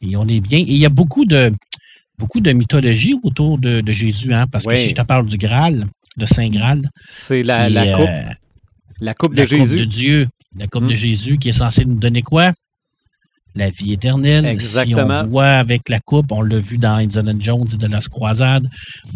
[0.00, 0.58] Et on est bien.
[0.60, 1.52] Et il y a beaucoup de
[2.18, 4.74] beaucoup de mythologie autour de, de Jésus, hein, parce Oui.
[4.74, 8.06] que si je te parle du Graal, le Saint Graal, C'est la, la est, coupe,
[8.08, 8.22] euh,
[9.00, 9.76] la coupe de la coupe Jésus.
[9.78, 10.88] de Dieu, la coupe Hmm.
[10.88, 12.52] de Jésus qui est censée nous donner quoi?
[13.54, 14.46] La vie éternelle.
[14.46, 15.20] Exactement.
[15.20, 18.00] Si on voit avec la coupe, on l'a vu dans Indiana Jones et de la
[18.00, 18.66] croisade.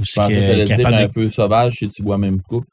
[0.03, 2.66] Je pensais que dire un peu sauvage si tu bois même coupe.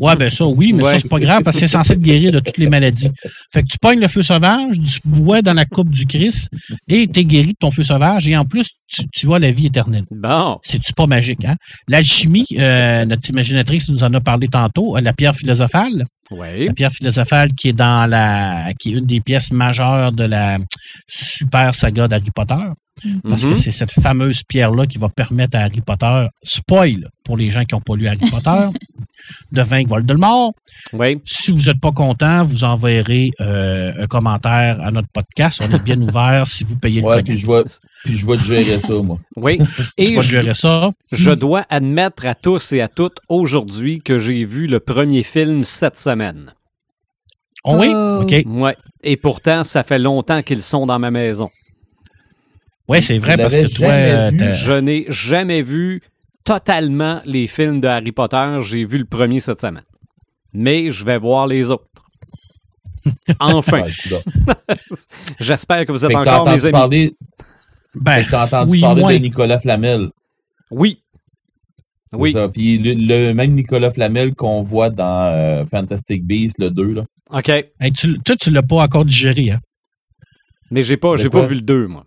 [0.00, 0.92] Ouais, ben ça, oui, mais Ouais.
[0.94, 3.08] ça, c'est pas grave parce que c'est censé te guérir de toutes les maladies.
[3.52, 6.50] Fait que tu pognes le feu sauvage, tu bois dans la coupe du Christ
[6.88, 9.66] et t'es guéri de ton feu sauvage et en plus, tu, tu as la vie
[9.66, 10.04] éternelle.
[10.10, 10.58] Bon.
[10.62, 11.56] C'est-tu pas magique, hein?
[11.88, 16.04] L'alchimie, euh, notre imaginatrice nous en a parlé tantôt, euh, la pierre philosophale.
[16.30, 16.66] Oui.
[16.66, 20.58] La pierre philosophale qui est dans la, qui est une des pièces majeures de la
[21.08, 22.54] super saga d'Harry Potter.
[23.28, 23.50] Parce Mhm.
[23.50, 27.64] que c'est cette fameuse pierre-là qui va permettre à Harry Potter, spoil pour les gens
[27.64, 28.68] qui n'ont pas lu Harry Potter,
[29.52, 30.52] de vaincre Voldemort.
[30.94, 31.20] Oui.
[31.26, 35.60] Si vous n'êtes pas content, vous enverrez euh, un commentaire à notre podcast.
[35.62, 37.64] On est bien ouvert si vous payez le Ouais, puis je vais,
[38.04, 39.18] puis je vais te gérer ça, moi.
[39.36, 39.58] Oui.
[39.60, 40.90] Je Et vais je, gérer ça.
[41.12, 45.64] je dois admettre à tous et à toutes aujourd'hui que j'ai vu le premier film
[45.64, 46.52] cette semaine.
[47.64, 47.88] Oh oui?
[47.90, 48.22] Oh.
[48.22, 48.42] OK.
[48.46, 48.76] Ouais.
[49.02, 51.50] Et pourtant, ça fait longtemps qu'ils sont dans ma maison.
[52.88, 54.52] Oui, c'est vrai parce que toi, euh, vu?
[54.52, 56.02] Je n'ai jamais vu
[56.44, 58.58] totalement les films de Harry Potter.
[58.62, 59.84] J'ai vu le premier cette semaine.
[60.52, 61.84] Mais je vais voir les autres.
[63.40, 63.84] Enfin.
[65.40, 66.72] J'espère que vous êtes encore mes amis.
[66.72, 67.16] parler,
[67.94, 70.10] ben, t'as entendu oui, parler de Nicolas Flamel.
[70.70, 71.00] Oui.
[72.12, 72.32] Oui.
[72.32, 72.48] ça.
[72.48, 77.04] Puis le, le même Nicolas Flamel qu'on voit dans euh, Fantastic Beasts, le 2, là.
[77.30, 77.48] OK.
[77.48, 79.50] Hey, tu, toi, tu l'as pas encore digéré.
[79.50, 79.60] Hein?
[80.70, 82.06] Mais j'ai pas, j'ai pas vu le 2, moi.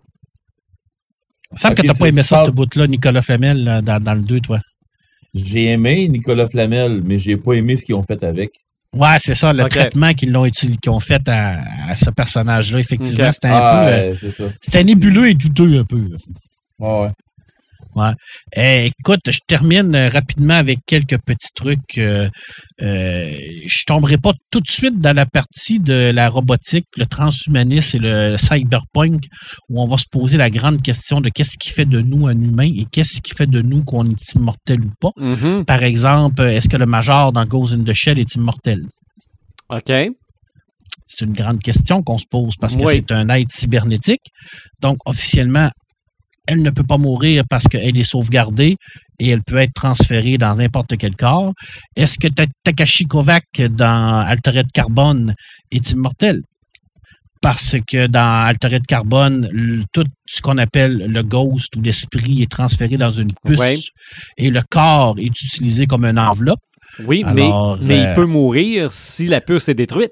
[1.50, 3.64] Il me semble Ok, que t'as tu- pas aimé ça, parles- ce bout-là, Nicolas Flamel,
[3.64, 4.60] là, dans, dans le 2, toi.
[5.34, 8.52] J'ai aimé Nicolas Flamel, mais j'ai pas aimé ce qu'ils ont fait avec.
[8.94, 12.80] Ouais, c'est ça, le traitement qu'ils l'ont utilisé, qu'ils ont fait à, à ce personnage-là.
[12.80, 13.92] Effectivement, c'était un ah, peu.
[13.92, 14.44] euh, ouais, c'est ça.
[14.60, 16.08] c'était nébuleux et douteux un peu.
[16.80, 17.08] Ouais,
[17.94, 18.12] ouais.
[18.56, 21.98] Eh, écoute, je termine euh, rapidement avec quelques petits trucs.
[21.98, 22.28] Euh,
[22.82, 23.30] euh,
[23.66, 28.00] je tomberai pas tout de suite dans la partie de la robotique, le transhumanisme et
[28.00, 29.24] le cyberpunk,
[29.68, 32.38] où on va se poser la grande question de qu'est-ce qui fait de nous un
[32.40, 35.12] humain et qu'est-ce qui fait de nous qu'on est immortel ou pas.
[35.16, 35.64] Mhm.
[35.64, 38.80] Par exemple, est-ce que le major dans Ghost in the Shell est immortel?
[39.68, 39.92] OK.
[41.06, 42.92] C'est une grande question qu'on se pose parce que Oui.
[43.08, 44.30] c'est un être cybernétique.
[44.80, 45.70] Donc, officiellement,
[46.46, 48.76] elle ne peut pas mourir parce qu'elle est sauvegardée
[49.18, 51.52] et elle peut être transférée dans n'importe quel corps.
[51.96, 55.34] Est-ce que Ta- Takashi Kovac dans Altered Carbone
[55.70, 56.40] est immortel?
[57.42, 62.50] Parce que dans Altered Carbone, le- tout ce qu'on appelle le ghost ou l'esprit est
[62.50, 63.56] transféré dans une puce
[64.36, 66.60] et le corps est utilisé comme une enveloppe.
[67.06, 70.10] Oui, Alors, mais, mais euh, il peut mourir si la puce est détruite.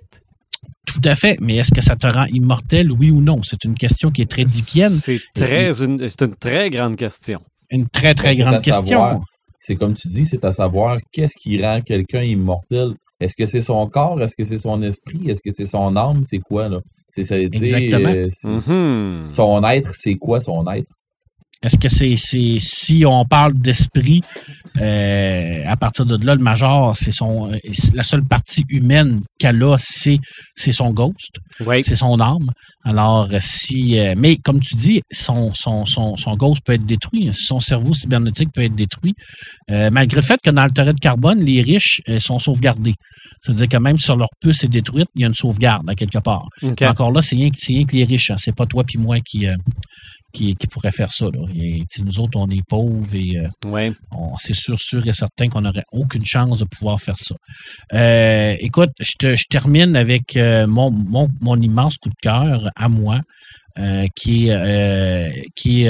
[0.88, 3.40] Tout à fait, mais est-ce que ça te rend immortel, oui ou non?
[3.42, 7.40] C'est une question qui est très dipienne, C'est très une, c'est une très grande question.
[7.70, 9.20] une très, très grande question.
[9.58, 12.94] C'est comme tu dis, c'est à savoir qu'est-ce qui rend quelqu'un immortel.
[13.20, 14.20] Est-ce que c'est son corps?
[14.22, 15.20] Est-ce que c'est son esprit?
[15.28, 16.22] Est-ce que c'est son âme?
[16.24, 16.78] C'est quoi, là?
[17.10, 18.08] C'est ça, Exactement.
[18.14, 19.28] euh, Mhm.
[19.28, 20.88] Son être, c'est quoi son être?
[21.62, 22.14] Est-ce que c'est
[22.58, 24.20] si on parle d'esprit,
[24.80, 27.58] euh, à partir de là, le major, c'est son euh,
[27.94, 30.20] la seule partie humaine qu'elle a, c'est
[30.70, 31.32] son ghost,
[31.66, 31.82] Oui.
[31.82, 32.50] c'est son âme.
[32.84, 37.30] Alors si, euh, mais comme tu dis, son son son son ghost peut être détruit,
[37.32, 39.14] son cerveau cybernétique peut être détruit,
[39.72, 42.94] euh, malgré le fait que dans le terrain de carbone, les riches sont sauvegardés.
[43.40, 46.18] C'est-à-dire que même si leur puce est détruite, il y a une sauvegarde à quelque
[46.18, 46.46] part.
[46.82, 48.30] Encore là, c'est rien, rien que les riches.
[48.30, 48.36] Hein.
[48.38, 49.46] C'est pas toi puis moi qui,
[50.32, 51.26] qui, qui pourrait faire ça.
[51.26, 51.46] Là.
[51.54, 53.48] Et, tu nous autres, on est pauvres et euh,
[54.10, 57.34] on- c'est sûr, sûr et certain qu'on n'aurait aucune chance de pouvoir faire ça.
[57.94, 62.70] Euh, écoute, je, te- je termine avec euh, mon, mon, mon immense coup de cœur
[62.76, 63.20] à moi.
[64.16, 65.86] qui est, qui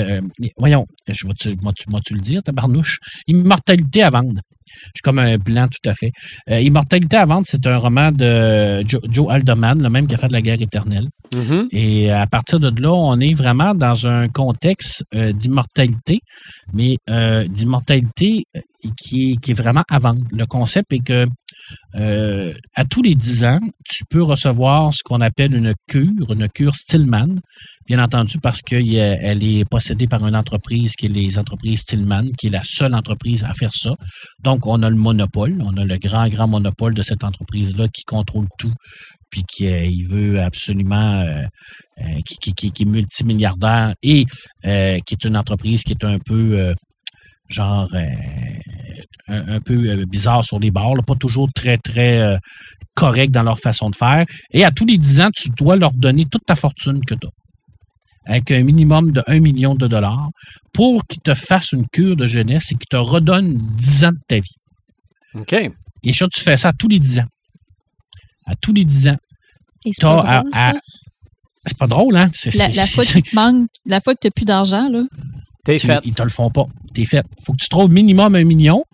[0.59, 2.99] voyons, je vais-tu vais-tu- vais-tu le dire, tabarnouche?
[3.27, 4.43] Immortalité à vendre.
[4.69, 6.13] Je suis comme un blanc tout à fait.
[6.51, 10.19] Euh, Immortalité à vendre, c'est un roman de Joe, Joe Alderman, le même qui a
[10.19, 11.07] fait de la guerre éternelle.
[11.35, 11.69] Mhm.
[11.73, 16.21] Et à partir de là, on est vraiment dans un contexte euh, d'immortalité,
[16.73, 18.45] mais euh, d'immortalité
[18.85, 20.23] euh, qui est, qui vraiment à vendre.
[20.33, 21.27] Le concept est que
[21.97, 26.49] euh, à tous les 10 ans, tu peux recevoir ce qu'on appelle une cure, une
[26.49, 27.37] cure Stillman,
[27.87, 32.47] bien entendu parce qu'elle est possédée par une entreprise qui est les entreprises Stillman, qui
[32.47, 33.95] est la seule entreprise à faire ça.
[34.43, 38.05] Donc, on a le monopole, on a le grand, grand monopole de cette entreprise-là qui
[38.05, 38.73] contrôle tout
[39.31, 41.43] puis qu'il veut absolument, euh,
[42.01, 44.25] euh, qui, qui- qui- qui est multimilliardaire et
[44.65, 46.73] euh, qui est une entreprise qui est un peu, euh,
[47.49, 48.05] genre, euh,
[49.29, 52.39] un, un peu euh, bizarre sur les bords, là, pas toujours très, très euh,
[52.95, 54.25] correct dans leur façon de faire.
[54.53, 57.27] Et à tous les 10 ans, tu dois leur donner toute ta fortune que tu
[57.27, 57.31] as
[58.31, 60.29] avec un minimum de 1 million de dollars
[60.75, 64.19] pour qu'ils te fassent une cure de jeunesse et qu'ils te redonnent 10 ans de
[64.29, 64.55] ta vie.
[65.39, 65.55] OK.
[66.03, 67.27] Et ça, tu fais ça à tous les 10 ans.
[68.45, 69.17] À tous les 10 ans.
[69.87, 70.81] Et c'est pas à- drôle, à- ça.
[71.65, 72.31] C'est pas drôle, hein?
[72.35, 75.05] C'est, La, c'est- la fois manque, la fois que tu n'as plus d'argent, là.
[75.69, 76.01] T'es fait.
[76.05, 76.67] Ils te le font pas.
[76.95, 77.25] T'es fait.
[77.43, 78.85] Faut que tu trouves minimum un million.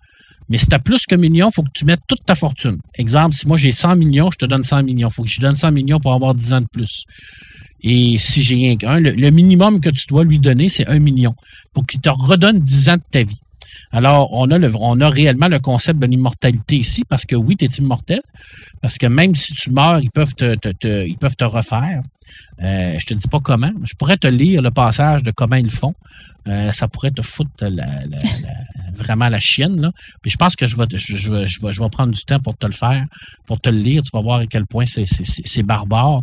[0.49, 2.79] Mais si tu as plus qu'un million, il faut que tu mettes toute ta fortune.
[2.95, 5.07] Exemple, si moi j'ai 100 millions, je te donne 100 millions.
[5.07, 7.05] Il faut que je donne 100 millions pour avoir 10 ans de plus.
[7.81, 10.99] Et si j'ai rien qu'un, le, le minimum que tu dois lui donner, c'est un
[10.99, 11.35] million
[11.73, 13.39] pour qu'il te redonne 10 ans de ta vie.
[13.95, 17.55] Alors, on a, le, on a réellement le concept de l'immortalité ici parce que oui,
[17.55, 18.19] tu es immortel.
[18.81, 22.01] Parce que même si tu meurs, ils peuvent te, ils peuvent te refaire.
[22.61, 23.71] Euh, je te dis pas comment.
[23.83, 25.95] Je pourrais te lire le passage de comment ils font.
[26.47, 28.05] Euh, ça pourrait te foutre la-
[28.95, 29.79] vraiment la chienne.
[29.81, 29.91] Là.
[30.21, 32.57] Puis je pense que je vais, je, je vais- je vais, prendre du temps pour
[32.57, 33.05] te le faire,
[33.47, 34.01] pour te le lire.
[34.03, 36.21] Tu vas voir à quel point c'est- barbare.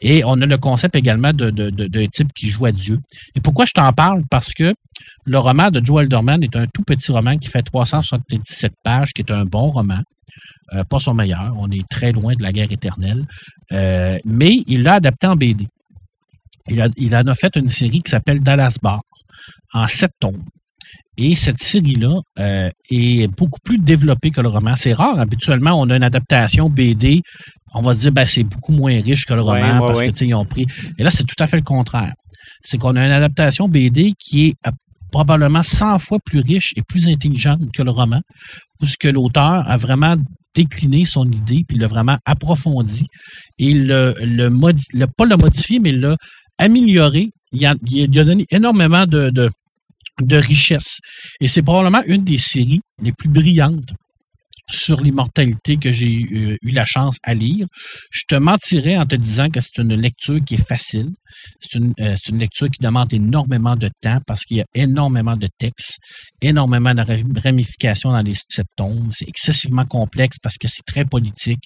[0.00, 2.98] Et on a le concept également de- de- de- d'un type qui joue à Dieu.
[3.34, 4.22] Et pourquoi je t'en parle?
[4.30, 4.74] Parce que
[5.24, 9.22] le roman de Joe Elderman est un tout petit roman qui fait 377 pages, qui
[9.22, 10.00] est un bon roman.
[10.72, 11.52] Euh, pas son meilleur.
[11.58, 13.24] On est très loin de la guerre éternelle.
[13.72, 15.66] Euh, mais il l'a adapté en BD.
[16.68, 19.02] Il, a- il en a fait une série qui s'appelle Dallas Bar
[19.72, 20.42] en sept tomes.
[21.16, 24.74] Et cette série-là euh, est beaucoup plus développée que le roman.
[24.76, 25.18] C'est rare.
[25.20, 27.22] Habituellement, on a une adaptation BD.
[27.72, 30.06] On va se dire, ben, c'est beaucoup moins riche que le roman ouais, parce ouais.
[30.08, 30.66] que, tu sais, ils ont pris.
[30.98, 32.12] Et là, c'est tout à fait le contraire.
[32.62, 34.70] C'est qu'on a une adaptation BD qui est euh,
[35.12, 38.20] probablement 100 fois plus riche et plus intelligente que le roman,
[38.80, 40.16] où ce que l'auteur a vraiment
[40.54, 43.06] décliné son idée, puis l'a vraiment approfondi,
[43.58, 46.16] et le, le, modi- le- pas le modifié, mais l'a
[46.58, 47.30] amélioré.
[47.52, 49.50] Il a, il a- il a donné énormément de, de,
[50.20, 51.00] de richesse.
[51.40, 53.92] Et c'est probablement une des séries les plus brillantes
[54.70, 57.66] sur l'immortalité que j'ai euh, eu la chance à lire.
[58.10, 61.10] Je te mentirais en te disant que c'est une lecture qui est facile.
[61.60, 65.36] C'est une, euh, une lecture qui demande énormément de temps parce qu'il y a énormément
[65.36, 65.98] de textes,
[66.40, 69.10] énormément de ra- ramifications dans les sept tomes.
[69.12, 71.62] C'est excessivement complexe parce que c'est très politique.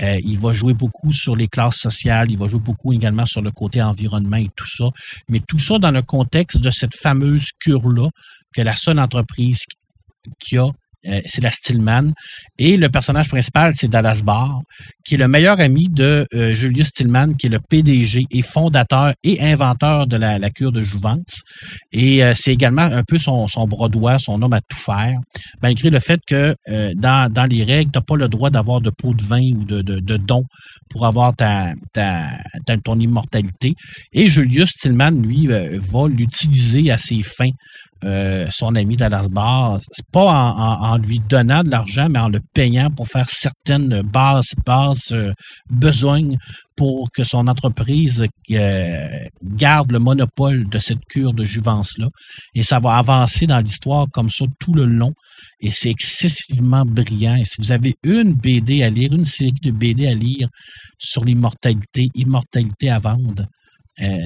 [0.00, 3.42] Euh, il va jouer beaucoup sur les classes sociales, il va jouer beaucoup également sur
[3.42, 4.86] le côté environnement et tout ça.
[5.28, 8.08] Mais tout ça dans le contexte de cette fameuse cure-là
[8.54, 9.64] que la seule entreprise
[10.38, 10.68] qui a
[11.06, 12.12] euh, c'est la Stillman.
[12.58, 14.60] Et le personnage principal, c'est Dallas Barr,
[15.04, 19.14] qui est le meilleur ami de euh, Julius Stillman, qui est le PDG et fondateur
[19.24, 21.42] et inventeur de la, cure de jouvence.
[21.92, 25.18] Et euh, c'est également un peu son, son bras droit, son homme à tout faire,
[25.62, 26.54] malgré le fait que
[26.94, 29.64] dans, dans les règles, tu n'as pas le droit d'avoir de pot de vin ou
[29.64, 30.44] de, de, don
[30.90, 32.38] pour avoir ta, ta,
[32.84, 33.74] ton immortalité.
[34.12, 37.50] Et Julius Stillman, lui, va l'utiliser à ses fins
[38.04, 39.26] euh, son ami Dallas
[39.92, 44.54] c'est pas en, lui donnant de l'argent, mais en le payant pour faire certaines bases,
[44.64, 45.32] bases euh,
[46.76, 49.08] pour que son entreprise euh,
[49.42, 52.08] garde le monopole de cette cure de juvence-là.
[52.54, 55.12] Et ça va avancer dans l'histoire comme ça tout le long.
[55.60, 57.36] Et c'est excessivement brillant.
[57.36, 60.48] Et si vous avez une BD à lire, une série de BD à lire
[60.98, 63.44] sur l'immortalité, immortalité à vendre,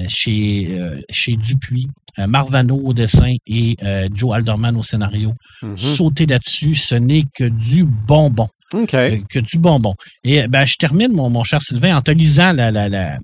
[0.09, 1.87] chez, euh, chez Dupuis,
[2.19, 5.33] euh, Marvano au dessin et euh, Joe Alderman au scénario.
[5.61, 5.77] Mhm.
[5.77, 8.47] Sauter là-dessus, ce n'est que du bonbon.
[8.73, 9.93] Euh, que du bonbon.
[10.23, 13.19] Et euh, ben, je termine, mon, mon cher Sylvain, en te lisant la, la, la,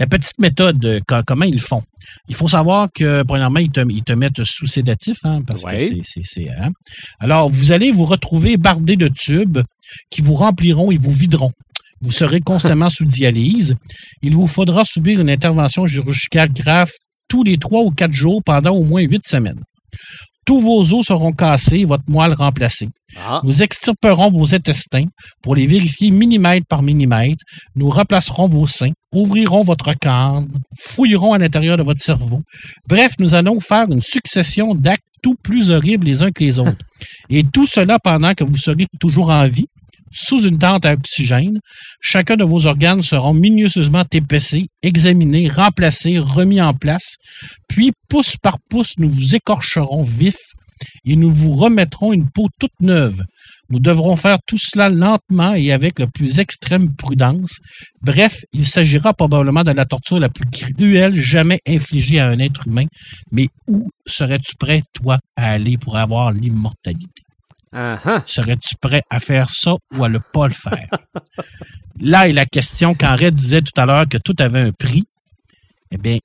[0.00, 1.82] la petite méthode, de co- comment ils font.
[2.28, 5.76] Il faut savoir que, premièrement, ils te, ils te mettent sous sédatif, hein, parce Ouais.
[5.76, 6.20] que c'est- c'est...
[6.24, 6.70] c'est, hein.
[7.20, 9.58] Alors, vous allez vous retrouver bardé de tubes
[10.10, 11.52] qui vous rempliront et vous videront.
[12.00, 13.74] Vous serez constamment sous dialyse.
[14.22, 16.90] Il vous faudra subir une intervention chirurgicale grave
[17.28, 19.60] tous les trois ou quatre jours pendant au moins huit semaines.
[20.46, 22.88] Tous vos os seront cassés et votre moelle remplacée.
[23.16, 25.04] Ah, Nous extirperons vos intestins
[25.42, 27.44] pour les vérifier millimètre par millimètre.
[27.74, 30.44] Nous replacerons vos seins, ouvrirons votre corps,
[30.78, 32.40] fouillerons à l'intérieur de votre cerveau.
[32.88, 36.78] Bref, nous allons faire une succession d'actes tout plus horribles les uns que les autres.
[37.28, 39.66] Et tout cela pendant que vous serez toujours en vie,
[40.12, 41.60] sous une tente à oxygène.
[42.00, 47.16] Chacun de vos organes seront minutieusement épaissés, examinés, remplacés, remis en place.
[47.68, 50.36] Puis, pouce par pouce, nous vous écorcherons vif
[51.04, 53.22] et nous vous remettrons une peau toute neuve.
[53.70, 57.58] Nous devrons faire tout cela lentement et avec la plus extrême prudence.
[58.00, 62.66] Bref, il s'agira probablement de la torture la plus cruelle jamais infligée à un être
[62.66, 62.86] humain.
[63.30, 67.17] Mais où serais-tu prêt, toi, à aller pour avoir l'immortalité?
[67.72, 68.22] Ah.
[68.26, 70.88] Serais-tu prêt à faire ça ou à ne pas le faire?
[72.00, 75.04] là est la question, quand Red disait tout à l'heure que tout avait un prix,
[75.90, 76.18] eh bien,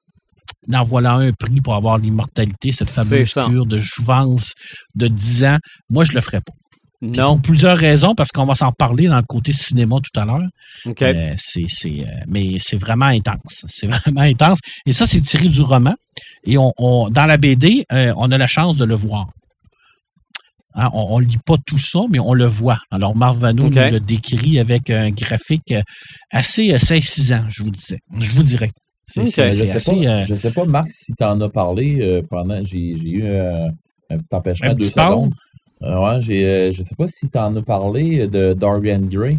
[0.73, 4.53] en voilà un prix pour avoir l'immortalité, cette fameuse cure de jouvence
[4.95, 5.57] de 10 ans.
[5.89, 6.53] Moi, je le ferais pas.
[7.01, 7.33] Non.
[7.33, 10.47] Pour plusieurs raisons, parce qu'on va s'en parler dans le côté cinéma tout à l'heure.
[11.13, 13.65] Euh, c'est, c'est, euh, mais c'est vraiment intense.
[13.67, 14.59] C'est vraiment intense.
[14.85, 15.95] Et ça, c'est tiré du roman.
[16.45, 19.27] Et on, on- dans la BD, euh, on a la chance de le voir.
[20.75, 22.79] Hein, on ne lit pas tout ça, mais on le voit.
[22.89, 23.75] Alors, Marv Vano OK.
[23.75, 25.81] nous le décrit avec un graphique euh,
[26.31, 27.99] assez euh, saisissant, je vous disais.
[28.19, 28.71] Je vous dirais.
[29.07, 32.63] Je c'est sais euh, je sais pas, Marc, si tu en as parlé euh, pendant.
[32.63, 33.67] J'ai j'ai eu euh,
[34.09, 35.33] un petit empêchement Un de deux secondes.
[35.83, 39.37] Euh, ouais, j'ai, euh, je sais pas si tu en as parlé de Dorian Gray.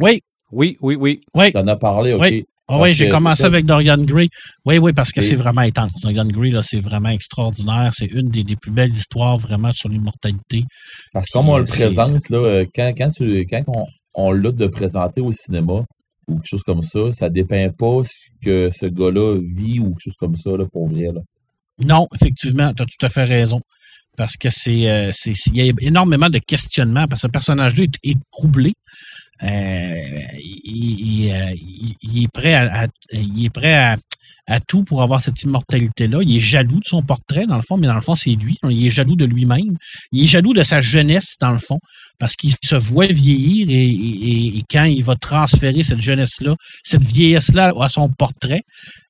[0.00, 0.20] Oui,
[0.52, 1.20] Oui, oui, oui.
[1.34, 1.50] oui.
[1.52, 2.20] Tu en as parlé, ok.
[2.22, 2.44] Oui.
[2.72, 4.28] Ah oui, j'ai commencé avec Dorian Gray.
[4.64, 5.92] Oui, oui, parce que c'est vraiment intense.
[6.02, 7.92] Dorian Gray, là, c'est vraiment extraordinaire.
[7.94, 10.64] C'est une des, des plus belles histoires vraiment sur l'immortalité.
[11.12, 14.32] Parce que comme on le c'est- présente, là, euh, quand, quand, tu, quand on, on
[14.32, 15.84] l'a de présenter au cinéma
[16.28, 20.04] ou quelque chose comme ça, ça dépeint pas ce que ce gars-là vit ou quelque
[20.04, 21.06] chose comme ça, là, pour vrai.
[21.12, 21.20] Là.
[21.84, 23.60] Non, effectivement, tu as tout à fait raison.
[24.16, 27.84] Parce que c'est, euh, c'est- il y a énormément de questionnements, parce que ce personnage-là
[27.84, 28.72] est, est troublé.
[29.42, 31.54] Euh, euh,
[32.02, 33.96] il- est prêt
[34.46, 36.18] à tout pour avoir cette immortalité-là.
[36.22, 38.58] Il est jaloux de son portrait, dans le fond, mais dans le fond, c'est lui.
[38.68, 39.76] Il est jaloux de lui-même.
[40.12, 41.78] Il est jaloux de sa jeunesse, dans le fond,
[42.20, 46.54] parce qu'il se voit vieillir et, quand il va transférer cette jeunesse-là,
[46.84, 48.62] cette vieillesse-là à son portrait,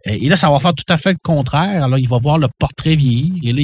[0.07, 1.85] euh, et là, ça va faire tout à fait le contraire.
[1.85, 3.33] Alors, il va voir le portrait vieillir.
[3.43, 3.61] Et là,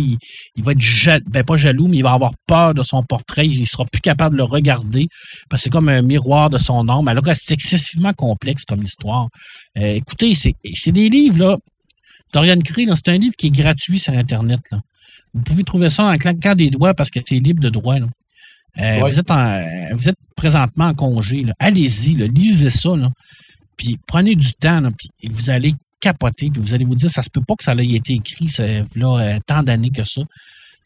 [0.56, 3.46] il, va être jaloux, ben pas jaloux, mais il va avoir peur de son portrait.
[3.46, 5.06] Il sera plus capable de le regarder.
[5.48, 7.06] Parce que c'est comme un miroir de son âme.
[7.08, 9.28] Alors, c'est excessivement complexe comme histoire.
[9.78, 11.56] Euh, écoutez, c'est des livres, là.
[12.32, 14.60] Dorian Gray, c'est un livre qui est gratuit sur Internet.
[15.32, 17.98] Vous pouvez trouver ça en claquant des doigts parce que c'est libre de droit.
[17.98, 18.08] là.
[18.78, 19.10] Euh, Ouais.
[19.10, 21.44] vous, êtes en- euh, vous êtes présentement en congé.
[21.58, 22.94] Allez-y, lisez ça.
[22.96, 23.10] Là.
[23.76, 27.22] Puis prenez du temps, là, puis vous allez capoter, puis vous allez vous dire, ça
[27.22, 28.64] se peut pas que ça ait été écrit ça,
[28.94, 30.22] là, euh, tant d'années que ça.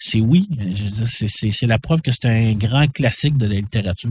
[0.03, 0.49] C'est oui,
[1.05, 4.09] c'est- la preuve que c'est un grand classique de la littérature,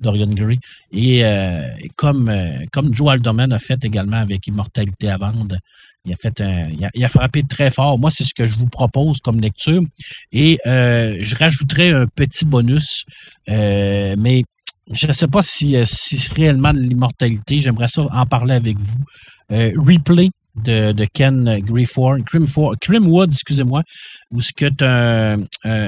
[0.00, 0.60] Dorian Gray.
[0.92, 2.30] Et euh, comme,
[2.72, 5.56] comme Joe Alderman a fait également avec Immortalité à vendre,
[6.04, 7.98] il a fait un, il a, frappé très fort.
[7.98, 9.82] Moi, c'est ce que je vous propose comme lecture.
[10.32, 13.04] Et euh, je rajouterai un petit bonus,
[13.48, 14.44] euh, mais
[14.90, 17.60] je ne sais pas si, euh, si c'est réellement de l'immortalité.
[17.60, 18.98] J'aimerais ça en parler avec vous.
[19.52, 23.82] Euh, Replay de, de Ken Greyford, Crimford, Crimwood, excusez-moi,
[24.30, 25.36] où ce que euh,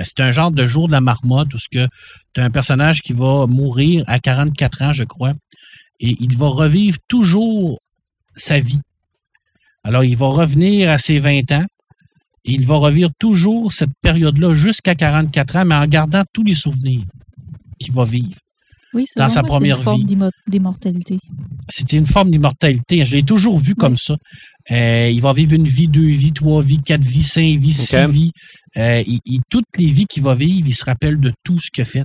[0.05, 1.87] c'est un genre de jour de la marmotte où ce que
[2.33, 5.35] tu as un personnage qui va mourir à 44 ans, je crois,
[6.01, 7.81] et il va revivre toujours
[8.35, 8.81] sa vie.
[9.87, 11.65] Alors, il va revenir à ses 20 ans
[12.45, 16.57] et il va revivre toujours cette période-là jusqu'à 44 ans, mais en gardant tous les
[16.57, 17.03] souvenirs
[17.79, 18.37] qu'il va vivre.
[18.95, 20.05] Oui, c'est Dans sa première une forme
[20.47, 21.19] d'immortalité.
[21.69, 23.05] C'était une forme d'immortalité.
[23.05, 24.17] Je l'ai toujours vu comme ça.
[24.71, 27.73] Euh, il va vivre une vie, deux vies, trois vies, quatre vies, cinq vies,
[28.07, 28.33] six vies.
[28.77, 31.71] Euh, il- il- toutes les vies qu'il va vivre, il se rappelle de tout ce
[31.71, 32.05] qu'il a fait.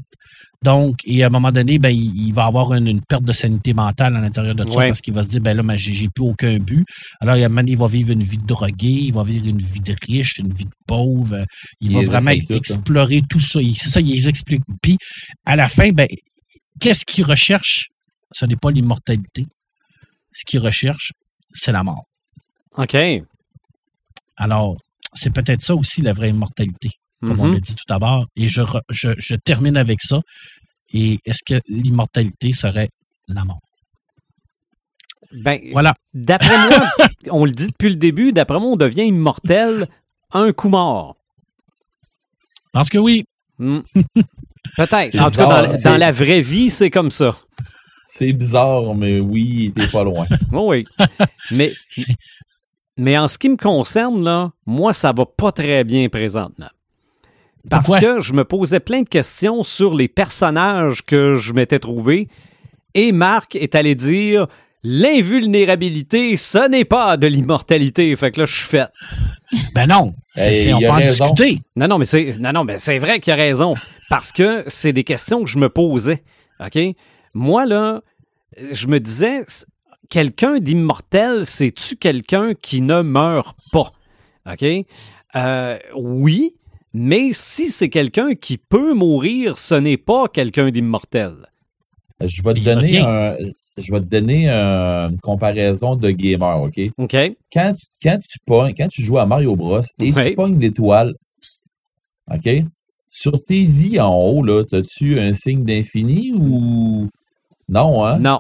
[0.64, 3.34] Donc, et à un moment donné, ben, il, il va avoir une, une perte de
[3.34, 4.88] sanité mentale à l'intérieur de Ouais.
[4.90, 6.86] parce qu'il va se dire, ben là, ben, j'ai plus aucun but.
[7.20, 9.96] Alors, il, il va vivre une vie de drogué, il va vivre une vie de
[10.06, 11.46] riche, une vie de pauvre.
[11.80, 12.40] Il, Il va vraiment hein.
[12.56, 13.60] explorer tout ça.
[13.62, 14.62] Il- C'est ça, il les explique.
[14.84, 14.98] Puis,
[15.46, 16.08] à la fin, ben,
[16.80, 17.88] qu'est-ce qu'il recherche?
[18.32, 19.48] Ce n'est pas l'immortalité.
[20.34, 21.12] Ce qu'il recherche,
[21.54, 22.04] c'est la mort.
[22.78, 22.96] OK.
[24.38, 24.76] Alors,
[25.14, 26.90] c'est peut-être ça aussi la vraie immortalité,
[27.22, 27.54] comme on Mhm.
[27.54, 28.26] l'a dit tout à l'heure.
[28.36, 30.22] Et je, re- je, je termine avec ça.
[30.94, 32.90] Et est-ce que l'immortalité serait
[33.28, 33.60] la mort?
[35.32, 35.94] Ben, Voilà.
[36.14, 36.80] d'après moi,
[37.32, 39.88] on le dit depuis le début, d'après moi, on devient immortel
[40.34, 41.16] un coup mort.
[42.74, 43.24] Parce que oui,
[43.60, 43.82] Hmm.
[44.78, 45.20] Peut-être.
[45.22, 47.30] En tout cas, dans, la vraie vie, c'est comme ça.
[48.08, 50.26] C'est bizarre, mais oui, t'es pas loin.
[50.52, 50.86] Oui,
[51.52, 51.76] oui.
[52.98, 56.70] Mais, en ce qui me concerne, là, moi, ça va pas très bien présentement.
[57.70, 58.02] Parce Pourquoi?
[58.16, 62.28] que je me posais plein de questions sur les personnages que je m'étais trouvés.
[62.94, 64.48] Et Marc est allé dire
[64.84, 68.16] l'invulnérabilité, ce n'est pas de l'immortalité.
[68.16, 68.88] Fait que là, je suis fait.
[69.76, 71.30] ben non, c'est, Hey, c'est- on peut en raison.
[71.34, 71.60] discuter.
[71.76, 73.76] Non, non, mais c'est, non, non, mais c'est vrai qu'il a raison.
[74.10, 76.24] Parce que c'est des questions que je me posais.
[76.60, 76.78] OK?
[77.34, 78.02] Moi, là,
[78.72, 79.46] je me disais,
[80.10, 83.92] quelqu'un d'immortel, c'est-tu quelqu'un qui ne meurt pas?
[84.52, 84.66] OK?
[85.36, 86.56] Euh, oui,
[86.94, 91.34] mais si c'est quelqu'un qui peut mourir, ce n'est pas quelqu'un d'immortel.
[92.24, 93.36] Je vais te donner un,
[93.78, 96.80] je vais te donner un- une comparaison de gamer, OK?
[96.98, 97.16] OK?
[97.52, 100.30] Quand tu, quand tu pognes, quand tu joues à Mario Bros et Ouais.
[100.30, 101.14] tu pognes l'étoile,
[102.32, 102.50] OK?
[103.10, 107.10] Sur tes vies en haut, là, as-tu un signe d'infini ou.
[107.68, 108.20] Non, hein?
[108.20, 108.40] Non.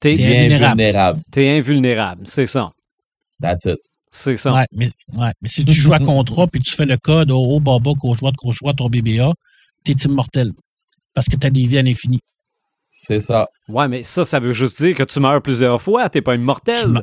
[0.00, 0.76] T'es invulnérable.
[0.76, 1.20] vulnérable.
[1.30, 2.72] t'es invulnérable, c'est ça.
[3.40, 3.78] That's it.
[4.10, 4.52] C'est ça.
[4.52, 7.38] Ouais, mais, ouais, mais si tu joues à contrat puis tu fais le code au
[7.44, 9.32] haut, bas, bas, gauche, droite, gauche, droite, ton BBA,
[9.84, 10.52] t'es immortel.
[11.14, 12.20] Parce que t'as des vies à l'infini.
[12.88, 13.48] C'est ça.
[13.68, 16.38] Ouais, mais ça, ça veut juste dire que tu meurs plusieurs fois, t'es pas Tu
[16.40, 16.88] immortel.
[16.88, 17.02] meurs.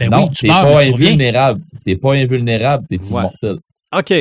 [0.00, 1.06] Ben non, oui, tu t'es meurs, pas mais tu reviens.
[1.08, 1.62] invulnérable.
[1.84, 3.06] T'es pas invulnérable, t'es Ouais.
[3.10, 3.56] immortel.
[3.96, 4.14] OK.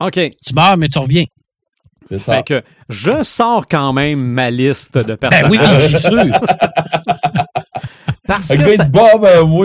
[0.00, 0.30] OK.
[0.46, 1.24] Tu meurs, mais tu reviens.
[2.08, 2.36] C'est ça.
[2.36, 5.50] Fait que je sors quand même ma liste de Ben personnages.
[5.50, 6.12] oui, ben, c'est sûr.
[8.28, 8.84] parce que ça-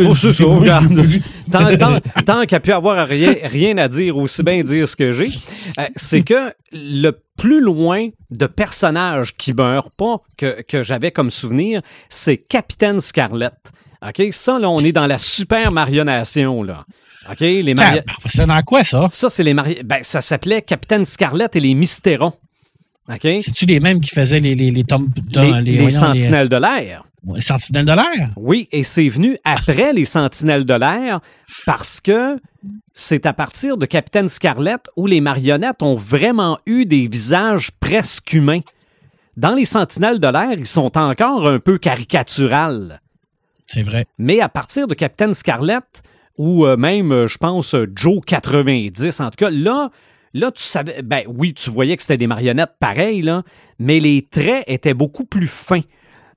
[0.07, 0.43] Oh, c'est ça,
[1.51, 4.87] tant, tant- tant qu'il n'y a pu avoir rien, rien à dire, aussi bien dire
[4.87, 5.29] ce que j'ai,
[5.77, 11.29] euh, c'est que le plus loin de personnages qui meurent pas que, que j'avais comme
[11.29, 13.53] souvenir, c'est Capitaine Scarlett.
[14.05, 14.21] OK?
[14.31, 16.85] Ça, là, on est dans la super marionation, là.
[17.29, 17.39] OK?
[17.39, 19.07] Les mari- C'est dans quoi, ça?
[19.11, 22.33] Ça, c'est les mari- Ben, ça s'appelait Capitaine Scarlett et les Mystérons.
[23.09, 23.21] OK?
[23.21, 25.09] C'est-tu les mêmes qui faisaient les, les, les, tom-
[25.41, 27.03] Les, les voyons, sentinelles de l'air.
[27.35, 28.31] Les sentinelles de l'air?
[28.35, 31.21] Oui, et c'est venu après les Sentinelles de l'air
[31.65, 32.37] parce que
[32.93, 38.33] c'est à partir de Capitaine Scarlett où les marionnettes ont vraiment eu des visages presque
[38.33, 38.61] humains.
[39.37, 43.01] Dans les Sentinelles de l'air, ils sont encore un peu caricaturales.
[43.65, 44.05] C'est vrai.
[44.17, 46.03] Mais à partir de Capitaine Scarlett,
[46.37, 49.89] ou euh, même, euh, je pense, euh, Joe 90, en tout cas, là,
[50.33, 53.43] là, tu savais, ben oui, tu voyais que c'était des marionnettes pareilles, là,
[53.79, 55.81] mais les traits étaient beaucoup plus fins.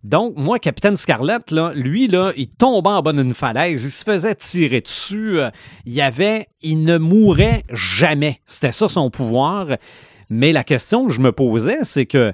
[0.06, 4.04] Donc, moi, Capitaine Scarlett, là, lui, là, il tombait en bas d'une falaise, il se
[4.04, 5.50] faisait tirer dessus, euh,
[5.84, 8.38] il y avait, il ne mourait jamais.
[8.46, 9.66] C'était ça son pouvoir.
[10.30, 12.32] Mais la question que je me posais, c'est que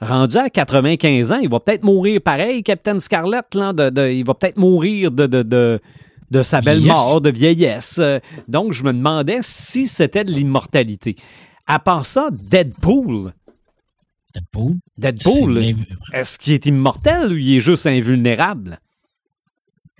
[0.00, 4.24] rendu à 95 ans, il va peut-être mourir pareil, Capitaine Scarlett, là, de, de- il
[4.24, 6.94] va peut-être mourir de, de, sa belle Vieillesse.
[6.96, 8.00] mort, de vieillesse.
[8.48, 11.16] Donc, je me demandais si c'était de l'immortalité.
[11.66, 13.32] À part ça, Deadpool.
[14.34, 14.74] Deadpool.
[14.98, 15.58] Deadpool,
[16.12, 18.78] est-ce qu'il est immortel ou il est juste invulnérable?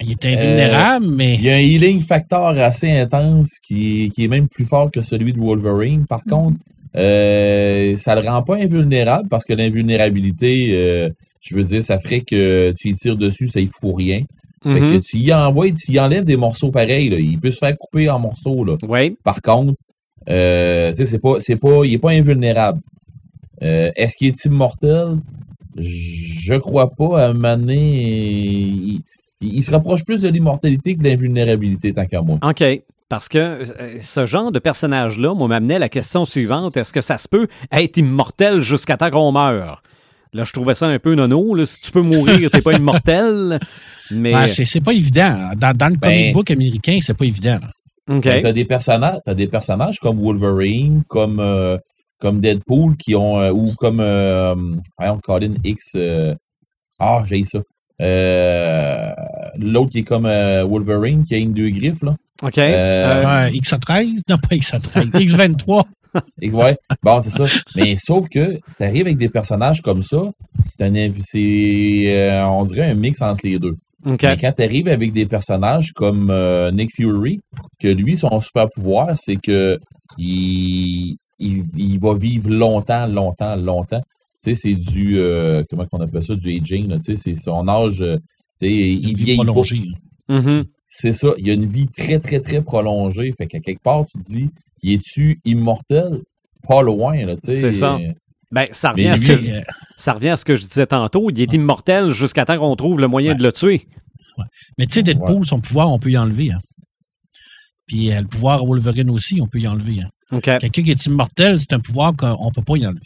[0.03, 4.25] Il est invulnérable, Il mais y a un healing factor assez intense qui est, qui
[4.25, 6.07] est même plus fort que celui de Wolverine.
[6.07, 6.57] Par contre,
[6.97, 11.11] euh, ça le rend pas invulnérable parce que l'invulnérabilité, euh,
[11.43, 14.23] je veux dire, ça ferait que tu y tires dessus, ça y fout rien.
[14.63, 15.01] Fait que Mhm.
[15.01, 17.09] tu y envoies, tu y enlèves des morceaux pareils.
[17.11, 17.17] Là.
[17.19, 18.65] Il peut se faire couper en morceaux.
[18.65, 18.77] Là.
[18.87, 19.17] Oui.
[19.25, 19.75] Par contre,
[20.29, 22.81] euh, c'est pas, c'est pas, il est pas invulnérable.
[23.63, 25.19] Euh, est-ce qu'il est immortel?
[25.77, 27.23] Je crois pas.
[27.23, 29.01] À un moment donné,
[29.41, 32.39] il, se rapproche plus de l'immortalité que de l'invulnérabilité, tant qu'à moi.
[32.43, 32.65] OK.
[33.09, 33.65] Parce que euh,
[33.99, 36.77] ce genre de personnage-là, moi, m'amenait à la question suivante.
[36.77, 39.83] Est-ce que ça se peut être immortel jusqu'à temps qu'on meure?
[40.33, 41.55] Là, je trouvais ça un peu nono.
[41.55, 41.67] Là.
[41.67, 43.59] Si tu peux mourir, t'es pas immortel.
[44.13, 44.33] Mais.
[44.33, 45.51] ben, c'est pas évident.
[45.57, 47.59] Dans, dans le Ben- comic book américain, c'est pas évident.
[47.61, 48.17] là.
[48.17, 48.25] OK.
[48.25, 51.79] Ben, T'as des personnages, des personnages comme Wolverine, comme euh,
[52.21, 54.55] comme Deadpool qui ont euh, ou comme euh,
[54.99, 55.93] voyons, Colin X.
[55.97, 56.35] euh,
[56.99, 57.61] ah, j'ai ça.
[58.01, 59.11] Euh,
[59.57, 62.15] L'autre qui est comme euh, Wolverine qui a une deux griffes là.
[62.43, 62.59] OK.
[62.59, 64.23] Euh, Euh, Ouais, X13?
[64.29, 65.11] Non, pas X13.
[65.11, 65.85] X23.
[66.43, 67.45] Et ouais, bon, c'est ça.
[67.77, 70.23] Mais sauf que tu arrives avec des personnages comme ça,
[70.65, 70.93] c'est un
[71.25, 73.77] c'est euh, on dirait un mix entre les deux.
[74.11, 74.23] OK.
[74.23, 77.41] Mais quand tu arrives avec des personnages comme euh, Nick Fury,
[77.79, 79.79] que lui, son super pouvoir, c'est que
[80.19, 84.03] il, il, il va vivre longtemps, longtemps, longtemps.
[84.43, 87.67] Tu sais, c'est du euh, comment on appelle ça, du aging, tu sais, c'est son
[87.69, 88.01] âge.
[88.03, 88.17] euh,
[88.61, 89.45] Tu sais, il vieillit pas.
[89.45, 89.83] prolongée.
[90.29, 90.65] Mhm.
[90.87, 93.33] C'est ça, il y a une vie très, très, très prolongée.
[93.37, 94.51] Fait qu'à quelque part, tu te dis,
[94.85, 96.21] es-tu immortel?
[96.69, 97.57] Pas loin, là, tu sais.
[97.57, 97.95] C'est ça.
[97.97, 98.13] Euh,
[98.53, 99.61] Ben, ça Mais revient, à ce que, euh,
[99.97, 101.31] ça revient à ce que je disais tantôt.
[101.31, 103.39] Il est immortel jusqu'à temps qu'on trouve le moyen Ouais.
[103.39, 103.83] de le tuer.
[104.79, 106.51] mais tu sais, Deadpool, son pouvoir, on peut y enlever.
[106.53, 106.59] hein.
[107.91, 110.03] Puis euh, le pouvoir à Wolverine aussi, on peut y enlever.
[110.03, 110.11] hein.
[110.61, 113.01] Quelqu'un qui est immortel, c'est un pouvoir qu'on ne peut pas y enlever.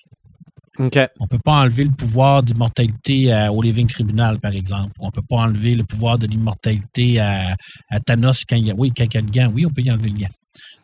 [1.21, 4.93] On peut pas enlever le pouvoir d'immortalité à- au Living Tribunal, par exemple.
[4.99, 7.57] On peut pas enlever le pouvoir de l'immortalité à,
[7.91, 9.51] à Thanos quand il y a, oui, quand il y a le gant.
[9.55, 10.35] Oui, on peut y enlever le gant.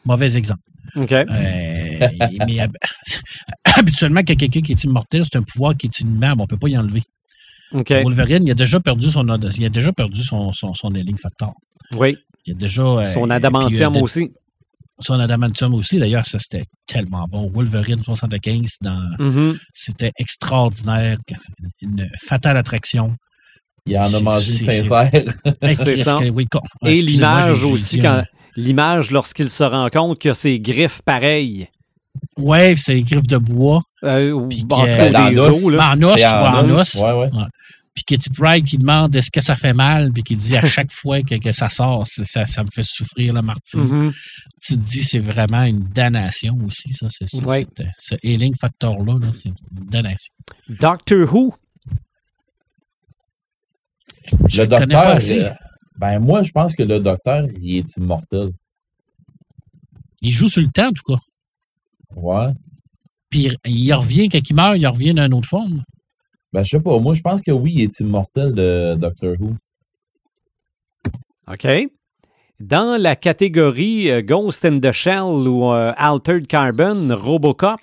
[0.07, 0.63] Mauvais exemple.
[1.29, 2.09] Euh,
[2.47, 2.77] mais hab-
[3.65, 6.41] habituellement, quand quelqu'un qui est immortel, c'est un pouvoir qui est inimable.
[6.41, 7.03] On peut pas y enlever.
[8.03, 10.91] Wolverine, il a déjà perdu son, il a déjà perdu son, son, son
[11.21, 11.53] factor.
[11.97, 12.17] Oui.
[12.47, 12.83] Il a déjà.
[12.83, 14.31] euh, Son puis, adamantium euh, de- aussi.
[15.03, 15.99] Son adamantium aussi.
[15.99, 17.51] D'ailleurs, ça, c'était tellement bon.
[17.51, 19.59] Wolverine 75, dans, Mhm.
[19.73, 21.17] c'était extraordinaire.
[21.81, 23.15] Une fatale attraction.
[23.87, 25.11] Il en a mangé une sincère.
[25.13, 26.19] C'est Est-ce ça.
[26.19, 28.25] oui, con- Et l'image aussi, quand
[28.57, 31.69] l'image lorsqu'il se rend compte que ses griffes pareilles.
[32.37, 33.81] Ouais, c'est les griffes de bois.
[34.05, 35.95] Euh, ou Puis en Ben, des os, là.
[35.95, 36.95] En os, en os.
[36.97, 37.31] Ouais, ouais.
[38.07, 40.91] Puis Kitty Pride qui demande est-ce que ça fait mal, puis qui dit à chaque
[40.91, 43.81] fois que, que ça sort, ça, ça me fait souffrir, la Martine.
[43.83, 44.13] Mhm.
[44.63, 47.09] Tu te dis c'est vraiment une damnation aussi, ça.
[47.11, 47.67] C'est, Ouais.
[47.99, 49.55] ce healing factor-là, là, c'est une
[49.89, 50.33] damnation.
[50.69, 51.55] Doctor Who.
[54.49, 55.45] Je le le docteur, assez.
[55.45, 55.51] euh,
[55.99, 58.51] ben moi, je pense que le docteur, il est immortel.
[60.23, 61.21] Il joue sur le temps, en tout cas.
[62.17, 62.53] Ouais.
[63.29, 65.85] Puis il- il revient, quand il meurt, il revient d'une autre forme.
[66.53, 66.99] Ben, je sais pas.
[66.99, 69.55] Moi, je pense que oui, il est immortel, le Doctor Who.
[71.49, 71.67] OK.
[72.59, 77.81] Dans la catégorie euh, Ghost in the Shell ou euh, Altered Carbon, Robocop,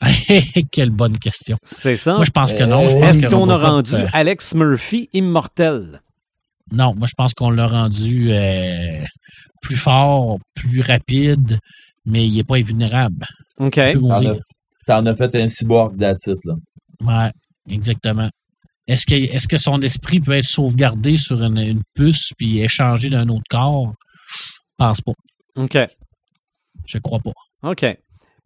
[0.72, 1.56] Quelle bonne question.
[1.62, 2.16] c'est ça?
[2.16, 2.88] Moi, je pense que non.
[2.88, 6.00] Je pense Est-ce qu'on a rendu euh, Alex Murphy immortel?
[6.72, 9.04] Non, moi, je pense qu'on l'a rendu euh,
[9.60, 11.58] plus fort, plus rapide,
[12.06, 13.26] mais il n'est pas invulnérable.
[13.58, 13.74] OK.
[13.74, 14.36] T'en as,
[14.86, 16.54] t'en as fait un cyborg d'attitude, là.
[17.02, 17.30] Ouais,
[17.68, 18.30] exactement.
[18.86, 23.44] Est-ce que, son esprit peut être sauvegardé sur une, une puce puis échangé d'un autre
[23.48, 23.92] corps?
[24.26, 25.12] Je pense pas.
[25.56, 25.78] OK.
[26.86, 27.32] Je crois pas.
[27.62, 27.86] OK.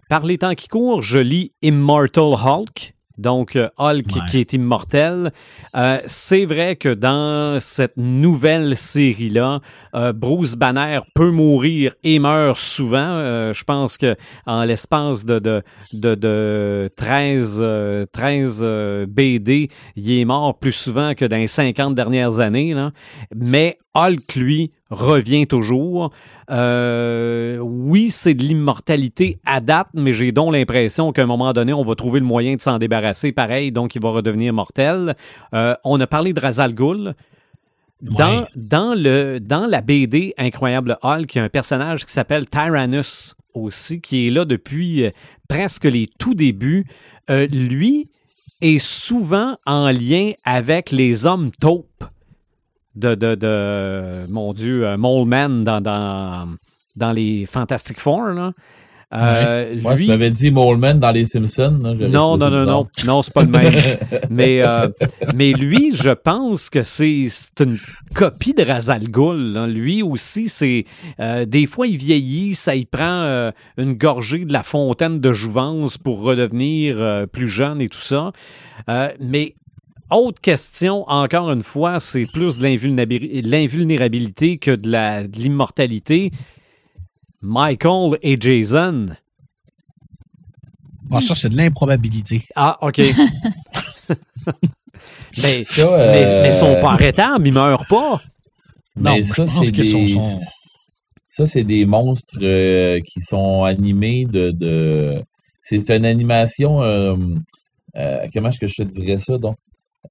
[0.08, 2.94] Par les temps qui courent, je lis Immortal Hulk.
[3.18, 4.22] Donc, euh, Hulk Ouais.
[4.28, 5.32] qui est immortel.
[5.76, 9.60] Euh, c'est vrai que dans cette nouvelle série-là,
[9.94, 12.96] euh, Bruce Banner peut mourir et meurt souvent.
[12.98, 15.62] Euh, je pense que en l'espace de, de,
[15.92, 21.46] de, de 13, euh, 13 euh, BD, il est mort plus souvent que dans les
[21.46, 22.74] 50 dernières années.
[22.74, 22.90] Là.
[23.34, 26.10] Mais Hulk, lui, revient toujours.
[26.50, 31.72] Euh, oui, c'est de l'immortalité à date, mais j'ai donc l'impression qu'à un moment donné,
[31.72, 35.14] on va trouver le moyen de s'en débarrasser pareil, donc il va redevenir mortel.
[35.54, 37.14] Euh, on a parlé de Razal Ghul.
[38.02, 38.46] Dans, Ouais.
[38.56, 43.34] dans, le, dans la BD Incroyable Hulk, il y a un personnage qui s'appelle Tyrannus
[43.54, 45.10] aussi, qui est là depuis euh,
[45.48, 46.84] presque les tout débuts.
[47.30, 48.10] Euh, lui
[48.60, 52.04] est souvent en lien avec les hommes taupes
[52.96, 56.48] de, de, de mon Dieu, euh, Mole Man dans, dans,
[56.96, 58.28] dans les Fantastic Four.
[58.28, 58.52] Là.
[59.12, 61.78] Euh, Moi, lui- tu m'avais dit Moleman dans Les Simpsons.
[61.84, 63.72] là, non, non, non, non, non, c'est pas le même.
[64.30, 64.88] mais, euh,
[65.34, 67.28] mais lui, je pense que c'est
[67.60, 67.78] une
[68.16, 69.52] copie de Razal Ghul.
[69.52, 69.66] là.
[69.68, 70.84] Lui aussi, c'est
[71.20, 75.32] euh, des fois il vieillit, ça y prend euh, une gorgée de la fontaine de
[75.32, 78.32] jouvence pour redevenir euh, plus jeune et tout ça.
[78.90, 79.54] Euh, mais
[80.16, 86.30] autre question, encore une fois, c'est plus de l'invulnérabi- l'invulnérabilité que de l'immortalité.
[87.42, 89.06] Michael et Jason.
[91.10, 92.44] Ah, ça, c'est de l'improbabilité.
[92.56, 92.98] Ah, OK.
[95.42, 98.20] mais, Ça, mais, euh, mais ils sont pas arrêtables, ils meurent pas.
[98.96, 99.84] Non, Mais je ça, pense c'est que des...
[99.84, 100.40] sont- sont-
[101.26, 104.50] Ça, c'est des monstres euh, qui sont animés de...
[104.52, 105.22] de...
[105.62, 106.82] C'est une animation...
[106.82, 107.16] euh,
[107.96, 109.56] euh, comment est-ce que je te dirais ça, donc?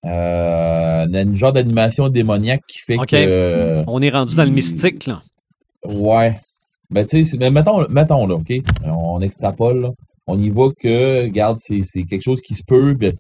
[0.06, 3.16] Euh, un genre d'animation démoniaque qui fait que...
[3.16, 5.22] euh, On est rendu dans le il- mystique, là.
[5.86, 6.40] Ouais.
[6.90, 8.52] Ben, tu sais, mais mettons, mettons là, OK?
[8.86, 9.90] On extrapole, là.
[10.28, 12.94] On y va que, regarde, c'est quelque chose qui se peut.
[12.94, 13.14] ben,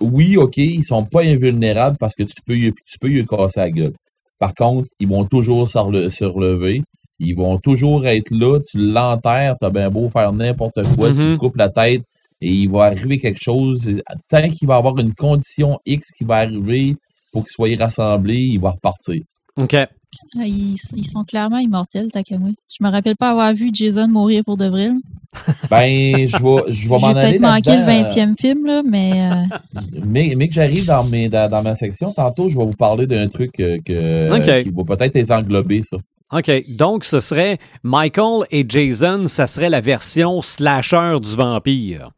[0.00, 3.60] oui, OK, ils sont pas invulnérables parce que tu peux, y- tu peux y casser
[3.60, 3.92] la gueule.
[4.38, 6.82] Par contre, ils vont toujours se rele- se relever.
[7.18, 8.60] Ils vont toujours être là.
[8.70, 11.10] Tu l'enterres, t'as bien beau faire n'importe quoi.
[11.10, 11.30] Tu Mhm.
[11.32, 12.02] lui coupes la tête
[12.40, 13.90] et il va arriver quelque chose.
[14.28, 16.96] Tant qu'il va avoir une condition X qui va arriver
[17.32, 19.22] pour qu'il soit rassemblé, il va repartir.
[19.60, 19.74] OK.
[19.74, 19.86] Ah,
[20.46, 22.54] Ils, ils sont clairement immortels, Takamui.
[22.68, 24.88] Je me rappelle pas avoir vu Jason mourir pour de vrai.
[24.88, 24.94] là.
[25.70, 28.32] Ben, je vais, je vais J'ai m'en aller peut-être manqué le là-dedans.
[28.32, 32.12] 20e film, là, mais euh, Mais, mais que j'arrive dans, mes, dans, dans ma section,
[32.14, 34.62] tantôt, je vais vous parler d'un truc euh, que, Ok.
[34.64, 35.98] qui va peut-être les englober, ça.
[36.32, 36.50] OK.
[36.78, 42.10] Donc, ce serait Michael et Jason, ça serait la version slasher du vampire.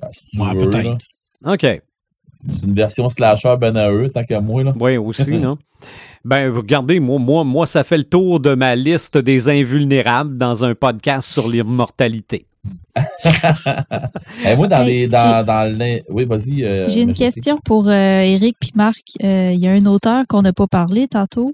[0.00, 0.98] Ben, si Ouais, peut-être.
[1.44, 1.82] OK.
[2.48, 4.62] C'est une version slasher ben à eux, tant qu'à moi.
[4.64, 4.72] Là.
[4.78, 5.56] Oui, aussi, non?
[6.24, 10.64] Ben, regardez, moi, moi, moi, ça fait le tour de ma liste des invulnérables dans
[10.64, 12.46] un podcast sur l'immortalité.
[14.44, 15.08] Eh, moi, dans Hey, les.
[15.08, 16.02] Dans, dans les...
[16.08, 16.64] Oui, vas-y.
[16.64, 19.02] euh, j'ai une question pour euh, Eric puis Marc.
[19.22, 21.52] Euh, Il y a un auteur qu'on n'a pas parlé tantôt,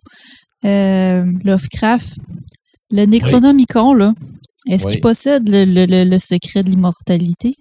[0.65, 2.19] euh, Lovecraft.
[2.91, 4.13] Le Necronomicon, là,
[4.71, 4.93] est-ce Oui.
[4.93, 7.57] qu'il possède le, le- le- le secret de l'immortalité?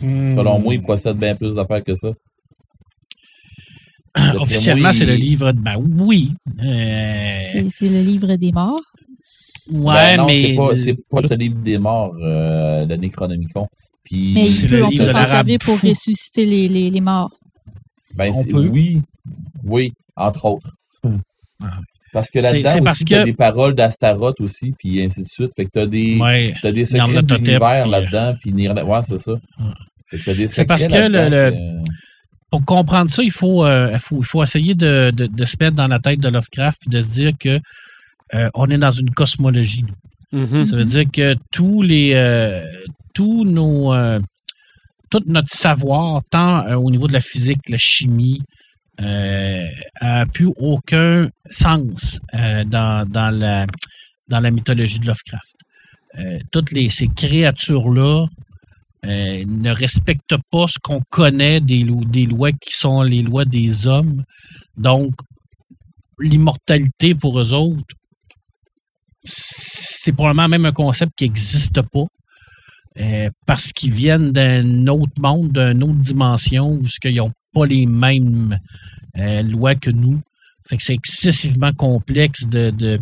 [0.00, 0.62] Selon Hmm.
[0.62, 2.08] moi, il possède bien plus d'affaires que ça.
[4.40, 5.60] Officiellement, c'est le livre de.
[5.60, 6.32] Ben oui.
[6.62, 8.80] Euh, C'est le livre des morts?
[9.70, 10.56] ouais, Ben non, mais.
[10.76, 13.68] c'est pas, le livre des morts, euh, le Necronomicon.
[14.02, 15.86] Puis, Mais il peut, on peut s'en servir pour fou.
[15.86, 17.30] ressusciter les, les, les morts.
[18.14, 18.66] Ben, On c'est- peut.
[18.66, 19.00] oui,
[19.64, 20.72] oui, entre autres.
[21.62, 21.78] Ah.
[22.12, 25.52] Parce que là-dedans aussi, t'as que- des paroles d'Astaroth aussi, puis ainsi de suite.
[25.54, 26.52] Fait que t'as des, Ouais.
[26.60, 29.32] t'as des secrets de l'univers puis, là-dedans, puis ouais, c'est ça.
[29.34, 29.38] Ouais.
[30.48, 31.84] C'est parce que le- là-dedans le-
[32.50, 35.56] Pour comprendre ça, il faut, euh, il faut, il faut essayer de, de- de se
[35.60, 37.60] mettre dans la tête de Lovecraft et de se dire que
[38.34, 39.84] euh, on est dans une cosmologie.
[40.32, 40.40] nous.
[40.46, 40.64] Mhm.
[40.64, 42.64] Ça veut dire que tous les euh,
[43.14, 44.18] tous nos euh,
[45.10, 48.40] tout notre savoir, tant euh, au niveau de la physique, la chimie,
[49.00, 49.66] euh,
[50.00, 53.66] a plus aucun sens euh, dans, dans, la,
[54.28, 55.54] dans la mythologie de Lovecraft.
[56.18, 58.26] Euh, toutes les, ces créatures-là
[59.06, 63.44] euh, ne respectent pas ce qu'on connaît des, lo- des lois qui sont les lois
[63.44, 64.24] des hommes.
[64.76, 65.12] Donc,
[66.18, 67.94] l'immortalité pour eux autres,
[69.24, 72.06] c'est probablement même un concept qui n'existe pas.
[72.98, 77.86] euh, parce qu'ils viennent d'un autre monde, d'une autre dimension, où ils n'ont pas les
[77.86, 78.58] mêmes
[79.16, 80.20] euh, lois que nous.
[80.68, 82.98] Fait que c'est excessivement complexe de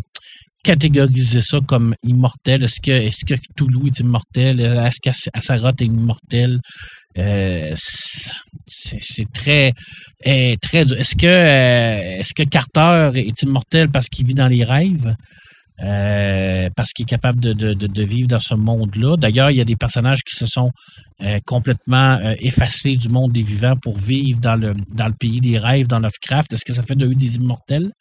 [0.68, 2.62] catégoriser ça comme immortel?
[2.62, 4.60] Est-ce que, est-ce que Toulouse est immortel?
[4.60, 6.60] Est-ce qu'Assaroth est immortel?
[7.16, 7.74] Euh,
[8.66, 9.72] c'est très,
[10.24, 10.82] eh, très.
[10.82, 15.14] Est-ce que, euh, est-ce que Carter est immortel parce qu'il vit dans les rêves?
[15.80, 19.16] Euh, parce qu'il est capable de, de- de- de vivre dans ce monde-là.
[19.16, 20.72] D'ailleurs, il y a des personnages qui se sont
[21.22, 25.40] euh, complètement euh, effacés du monde des vivants pour vivre dans le, dans le pays
[25.40, 26.52] des rêves, dans Lovecraft.
[26.52, 27.92] Est-ce que ça fait de eux des immortels?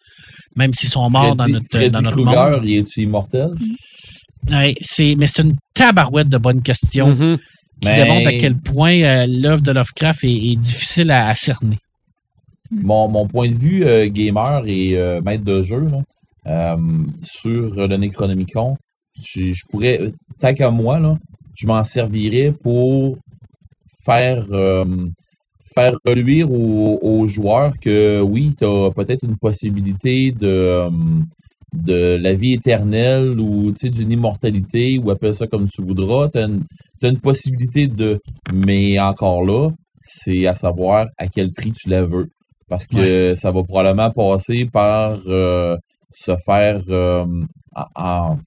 [0.56, 2.62] Même s'ils sont morts dans notre, Freddy dans notre Krueger, monde.
[2.66, 3.50] il est-tu immortel?
[4.50, 7.38] Ouais, c'est, mais c'est une tabarouette de bonnes questions Mhm.
[7.80, 11.36] qui Mais- démontre à quel point euh, l'œuvre de Lovecraft est, est difficile à, à
[11.36, 11.78] cerner.
[12.72, 16.02] Mon, mon point de vue euh, gamer et euh, maître de jeu là, euh,
[17.22, 18.78] sur le Necronomicon,
[19.22, 21.18] je, je pourrais, tant qu'à moi, là,
[21.56, 23.18] je m'en servirais pour
[24.06, 24.86] faire, euh,
[25.76, 30.90] faire reluire aux, aux joueurs que oui, tu as peut-être une possibilité de, euh,
[31.74, 36.30] de la vie éternelle ou tu sais, d'une immortalité ou appelle ça comme tu voudras.
[36.30, 38.20] Tu as, une possibilité de.
[38.54, 39.70] Mais encore là,
[40.00, 42.30] c'est à savoir à quel prix tu la veux.
[42.70, 45.78] Parce que ça va probablement passer par euh,
[46.24, 47.26] se faire euh,
[47.96, 48.38] en,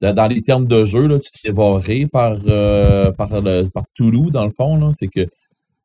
[0.00, 4.30] dans les termes de jeu, là, tu te fais par, euh, par, le, par Toulouse,
[4.32, 4.76] dans le fond.
[4.76, 4.90] là.
[4.96, 5.26] C'est que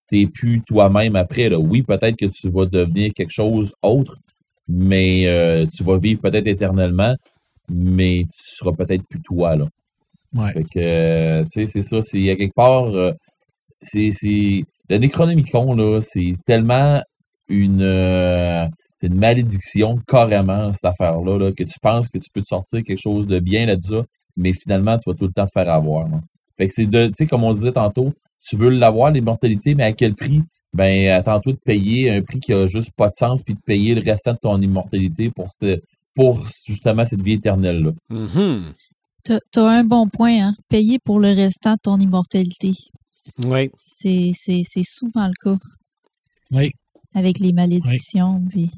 [0.07, 1.49] tu n'es plus toi-même après.
[1.49, 1.59] Là.
[1.59, 4.17] Oui, peut-être que tu vas devenir quelque chose autre,
[4.67, 7.15] mais euh, tu vas vivre peut-être éternellement,
[7.69, 9.55] mais tu seras peut-être plus toi.
[9.55, 9.67] Là.
[10.33, 10.53] Ouais.
[10.53, 12.91] Fait que, tu sais, c'est ça, c'est à quelque part,
[13.81, 17.01] c'est, c'est, le Necronomicon, là, c'est tellement
[17.47, 18.65] une, euh,
[19.05, 22.81] c'est une malédiction, carrément, cette affaire-là, là, que tu penses que tu peux te sortir
[22.83, 24.01] quelque chose de bien là-dessus,
[24.35, 26.07] mais finalement, tu vas tout le temps te faire avoir.
[26.09, 26.19] là.
[26.57, 28.13] Fait que c'est de, tu sais, comme on disait tantôt,
[28.47, 30.41] tu veux l'avoir, l'immortalité, mais à quel prix?
[30.73, 33.93] Ben, attends-toi de payer un prix qui a juste pas de sens, puis de payer
[33.95, 35.83] le restant de ton immortalité pour, cette-
[36.15, 37.91] pour justement cette vie éternelle-là.
[38.09, 38.73] Mhm.
[39.23, 40.55] T'as t'as un bon point, hein?
[40.69, 42.71] Payer pour le restant de ton immortalité.
[43.43, 43.69] Oui.
[43.75, 45.57] C'est c'est- c'est souvent le cas
[46.51, 46.71] Oui,
[47.16, 48.43] avec les malédictions.
[48.51, 48.70] puis-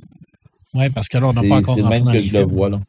[0.74, 2.70] ouais, parce que là, on n'a pas encore c'est même dans que je le vois,
[2.70, 2.80] là.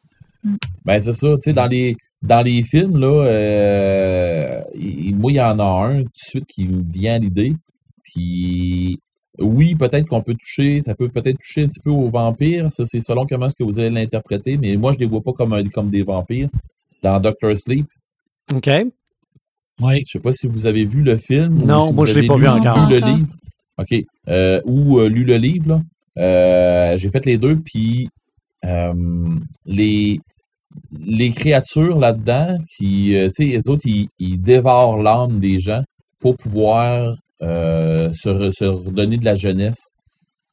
[0.43, 0.55] Mm.
[0.85, 1.35] Ben, c'est ça.
[1.35, 5.63] Tu sais, dans les, dans les films, là, euh, il- moi, il y en a
[5.87, 7.53] un tout de suite qui me vient à l'idée.
[8.03, 8.99] Puis,
[9.39, 12.71] oui, peut-être qu'on peut toucher, ça peut peut-être toucher un petit peu aux vampires.
[12.71, 14.57] Ça, c'est selon comment est-ce que vous allez l'interpréter.
[14.57, 16.49] Mais moi, je les vois pas comme, un- comme des vampires.
[17.03, 17.85] Dans Doctor Sleep,
[18.53, 18.69] OK.
[19.81, 21.61] Oui, je sais pas si vous avez vu le film.
[21.63, 22.73] ou Non, si moi, vous je l'ai avez pas lu- vu encore.
[22.75, 23.17] pas lu le encore.
[23.17, 23.27] livre.
[23.79, 24.03] OK.
[24.27, 25.81] Euh, ou euh, lu le livre, là.
[26.17, 28.09] Euh, j'ai fait les deux, puis
[29.65, 30.19] les,
[30.99, 35.83] les créatures là-dedans, qui, tu sais, les autres, ils, ils dévorent l'âme des gens
[36.19, 39.79] pour pouvoir euh, se, re- se redonner de la jeunesse.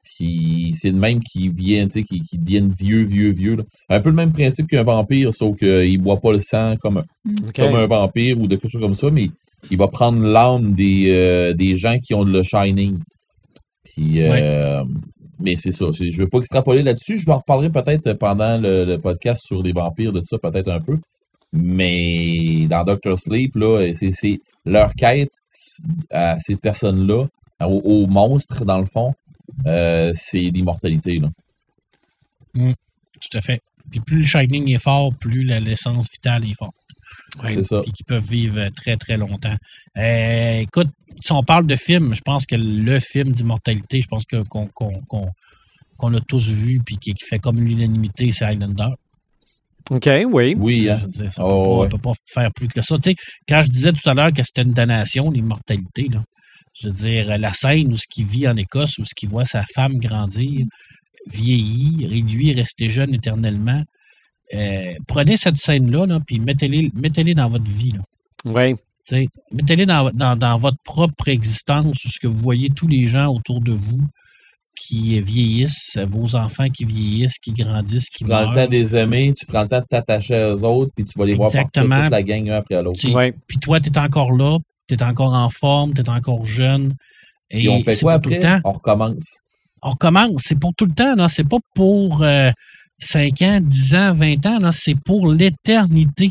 [0.05, 3.57] Puis c'est le même qui vient, tu sais, qui, qui deviennent vieux, vieux, vieux.
[3.57, 3.65] là.
[3.89, 5.69] Un peu le même principe qu'un vampire, sauf qu'il
[5.99, 7.05] ne boit pas le sang comme un
[7.49, 7.57] OK.
[7.57, 9.31] comme un vampire ou de quelque chose comme ça, mais
[9.69, 12.97] il va prendre l'âme des, euh, des gens qui ont le Shining.
[13.87, 14.85] Puis, euh,
[15.39, 15.87] mais c'est ça.
[15.93, 17.19] Je ne veux pas extrapoler là-dessus.
[17.19, 20.39] Je vous en reparlerai peut-être pendant le, le podcast sur les vampires, de tout ça,
[20.39, 20.99] peut-être un peu.
[21.53, 25.31] Mais dans Doctor Sleep, là, c'est leur quête
[26.11, 27.27] à ces personnes-là,
[27.61, 29.15] aux, aux monstres, dans le fond,
[29.67, 31.19] euh, c'est l'immortalité.
[31.19, 31.29] là.
[32.55, 33.61] tout à fait.
[33.91, 36.75] Puis plus le Shining est fort, plus l'essence vitale est forte.
[37.45, 37.83] C'est ça.
[37.83, 39.57] Puis qui peuvent vivre euh, très, très longtemps.
[39.97, 40.89] Euh, écoute,
[41.25, 44.67] si on parle de film, je pense que le film d'immortalité, je pense que- qu'on
[44.69, 45.31] qu'on- qu'on-
[45.97, 48.89] qu'on a tous vu puis qui, qui fait comme l'unanimité, c'est Highlander.
[49.91, 50.55] OK, oui.
[50.59, 50.99] Oui, hein.
[51.07, 51.87] dire, ça Oh, peut pas- ouais.
[51.87, 52.97] on peut pas faire plus que ça.
[52.99, 53.17] Tu sais,
[53.49, 56.23] quand je disais tout à l'heure que c'était une damnation, l'immortalité, là,
[56.79, 59.45] je veux dire, la scène où ce qui vit en Écosse, où ce qui voit
[59.45, 60.67] sa femme grandir,
[61.27, 63.83] vieillir, et lui rester jeune éternellement,
[64.55, 67.95] euh, prenez cette scène-là, là, puis mettez-les mettez dans votre vie.
[68.45, 68.75] Oui.
[68.75, 72.89] Tu sais, Mettez-les dans, dans, dans votre propre existence, où ce que vous voyez tous
[72.89, 74.01] les gens autour de vous
[74.79, 78.95] qui vieillissent, vos enfants qui vieillissent, qui grandissent, qui Tu prends le temps de les
[78.95, 81.61] aimer, tu prends le temps de t'attacher aux autres, puis tu vas les voir partir
[81.83, 82.03] Exactement.
[82.03, 83.11] toute la gang un après l'autre.
[83.13, 83.33] Ouais.
[83.47, 86.95] Puis toi, tu es encore là, tu es encore en forme, tu es encore jeune.
[87.51, 88.61] Et Et on fait quoi pas tout le après?
[88.61, 88.69] temps.
[88.69, 89.41] On recommence.
[89.83, 90.43] on commence.
[90.45, 91.29] C'est pour tout le temps, là.
[91.31, 92.51] C'est pas pour euh,
[92.99, 94.73] 5 ans, 10 ans, 20 ans, là.
[94.73, 96.31] C'est pour l'éternité.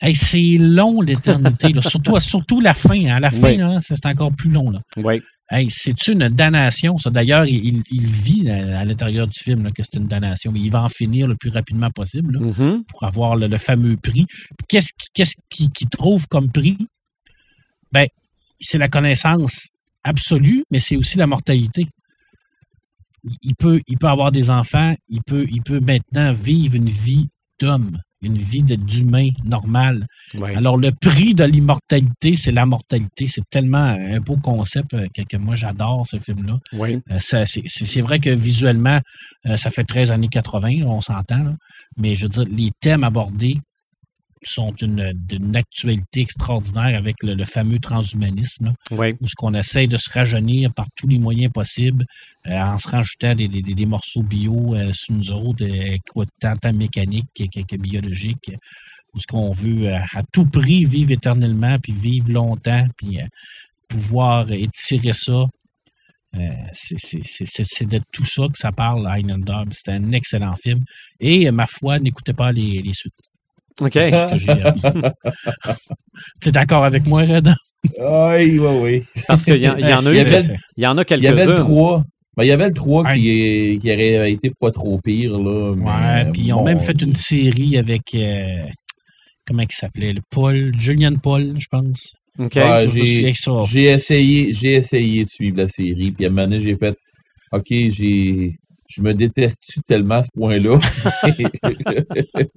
[0.00, 1.72] Hey, c'est long, l'éternité.
[1.82, 3.04] surtout, surtout la fin.
[3.06, 3.16] hein.
[3.16, 3.78] À la fin, Oui.
[3.82, 4.70] c'est encore plus long.
[4.70, 4.80] Là.
[4.96, 5.20] Oui.
[5.50, 7.10] Hey, c'est une damnation, ça?
[7.10, 10.50] D'ailleurs, il, vit à, à l'intérieur du film là, que c'est une damnation.
[10.50, 12.84] Mais il va en finir le plus rapidement possible là, Mhm.
[12.84, 14.26] pour avoir le, le fameux prix.
[14.68, 16.78] Qu'est-ce qui- qu'est-ce qu'il qu'il trouve comme prix?
[17.92, 18.06] Ben,
[18.60, 19.68] c'est la connaissance
[20.04, 21.86] absolue, mais c'est aussi la mortalité.
[23.42, 27.28] Il- peut, il peut avoir des enfants, il peut, il peut maintenant vivre une vie
[27.60, 30.06] d'homme, une vie d'humain normal.
[30.56, 33.28] Alors, le prix de l'immortalité, c'est la mortalité.
[33.28, 36.58] C'est tellement un beau concept euh, que, que moi, j'adore ce film-là.
[37.10, 39.00] Euh, ça, c'est- vrai que visuellement,
[39.46, 41.54] euh, ça fait 13 années 80, là, on s'entend,
[41.96, 43.56] mais je veux dire, les thèmes abordés
[44.44, 49.14] sont d'une actualité extraordinaire avec le, le fameux transhumanisme, là, Oui.
[49.20, 52.04] où ce qu'on essaye de se rajeunir par tous les moyens possibles
[52.46, 56.24] euh, en se rajoutant des, des- des- morceaux bio euh, sur nous autres, euh, quoi,
[56.40, 58.56] tant, tant mécaniques que, que- que biologiques, euh,
[59.14, 63.18] où ce qu'on veut euh, à tout prix vivre éternellement, puis vivre longtemps, puis
[63.88, 65.44] pouvoir étirer ça.
[66.72, 69.64] C'est- de tout ça que ça parle, Highlander.
[69.72, 70.82] C'est un excellent film.
[71.20, 73.12] Et ma foi, n'écoutez pas les, les suites.
[73.80, 73.90] OK.
[73.92, 74.82] C'est ce que j'ai appris.
[76.40, 77.52] Tu es d'accord avec moi, Red?
[77.98, 79.02] Oui, oui, oui.
[79.26, 80.16] Parce qu'il y, en- il y en a eu,
[80.76, 81.64] il y en a Il y avait le quelques-uns.
[81.64, 82.04] 3.
[82.36, 83.14] Ben, il y avait le 3 Ouais.
[83.16, 85.38] qui, est- qui aurait été pas trop pire.
[85.38, 88.14] Là, Ouais, puis ils ont bon, même fait une série avec.
[88.14, 88.62] euh,
[89.46, 90.12] comment il s'appelait?
[90.12, 92.12] Le Paul, Julian Paul, je pense.
[92.38, 92.54] OK.
[92.54, 93.52] Ouais, Je me j'ai- souviens que ça.
[93.70, 96.96] J'ai essayé, j'ai essayé de suivre la série, puis à un moment donné, j'ai fait
[97.52, 98.52] OK, j'ai.
[98.94, 100.78] Je me déteste tellement à ce point-là?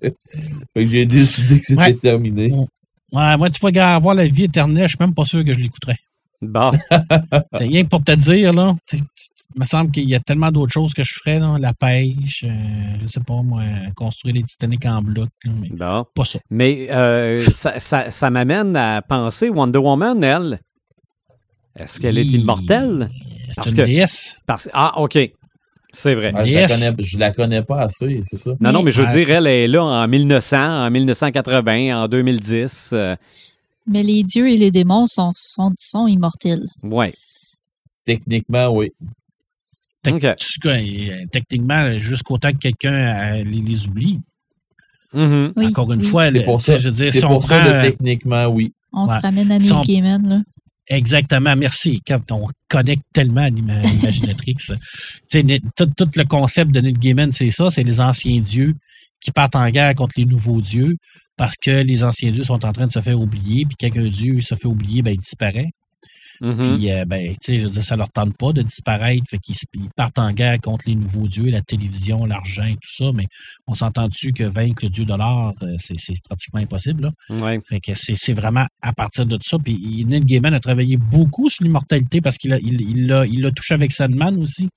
[0.04, 1.94] Fait que j'ai décidé que c'était Ouais.
[1.94, 2.52] terminé.
[3.12, 5.60] Ouais, moi, tu vas avoir la vie éternelle, je suis même pas sûr que je
[5.60, 5.98] l'écouterais.
[6.42, 6.72] Bon.
[7.58, 8.74] C'est rien que pour te dire, là.
[8.92, 11.56] Il me semble qu'il y a tellement d'autres choses que je ferais, là.
[11.60, 12.50] La pêche, euh,
[13.02, 13.64] je sais pas, moi,
[13.96, 16.06] construire des Titanic en bloc, là, mais Bon.
[16.14, 16.40] pas ça.
[16.50, 20.60] Mais euh, ça, ça- ça m'amène à penser Wonder Woman, elle.
[21.80, 23.10] Est-ce qu'elle est immortelle?
[23.48, 24.36] C'est Parce une que- déesse?
[24.46, 24.70] Parce...
[24.74, 25.18] Ah, OK.
[25.98, 26.34] C'est vrai.
[26.36, 26.74] Ah, je, la Yes.
[26.74, 28.52] connais, je la connais pas assez, c'est ça.
[28.60, 29.14] Non, non, mais je veux Ouais.
[29.26, 32.92] dire, elle est là en 1900, en 1980, en 2010.
[32.94, 33.16] euh,
[33.88, 36.66] Mais les dieux et les démons sont, sont, sont immortels.
[36.84, 37.14] ouais.
[38.04, 38.92] Techniquement, oui.
[40.04, 40.36] Tec- OK.
[40.38, 40.70] tu sais,
[41.12, 44.20] euh, Techniquement, jusqu'au temps que quelqu'un euh, les, les oublie.
[45.14, 45.54] Mhm.
[45.56, 46.08] Oui, Encore une oui.
[46.08, 46.78] fois, C'est pour ça.
[46.78, 48.74] je veux dire, si on pour prend, ça, euh, le techniquement, oui.
[48.94, 49.16] On Ouais.
[49.16, 50.40] se ramène à Neil Gaiman, là.
[50.88, 52.02] Exactement, merci.
[52.32, 54.56] On connecte tellement à l'ima- l'Imaginatrix.
[55.76, 58.76] Tout, tout le concept de Neil Gaiman, c'est ça, c'est les anciens dieux
[59.20, 60.96] qui partent en guerre contre les nouveaux dieux
[61.38, 64.08] parce que les anciens dieux sont en train de se faire oublier, puis quand un
[64.08, 65.72] dieu se fait oublier, ben, il disparaît.
[66.42, 66.76] Mhm.
[66.78, 69.40] Puis, euh, ben, tu sais, je veux dire, ça leur tente pas de disparaître, fait
[69.40, 73.12] qu'ils ils partent en guerre contre les nouveaux dieux, la télévision, l'argent et tout ça,
[73.14, 73.28] mais
[73.68, 77.38] on s'entend-tu que vaincre le dieu de l'or, euh, c'est c'est pratiquement impossible, là?
[77.42, 77.60] Ouais.
[77.66, 79.58] Fait que c'est c'est vraiment à partir de ça.
[79.58, 83.26] Puis il- Neil Gaiman a travaillé beaucoup sur l'immortalité parce qu'il a, il, il l'a,
[83.26, 84.70] il l'a touché avec Sandman aussi.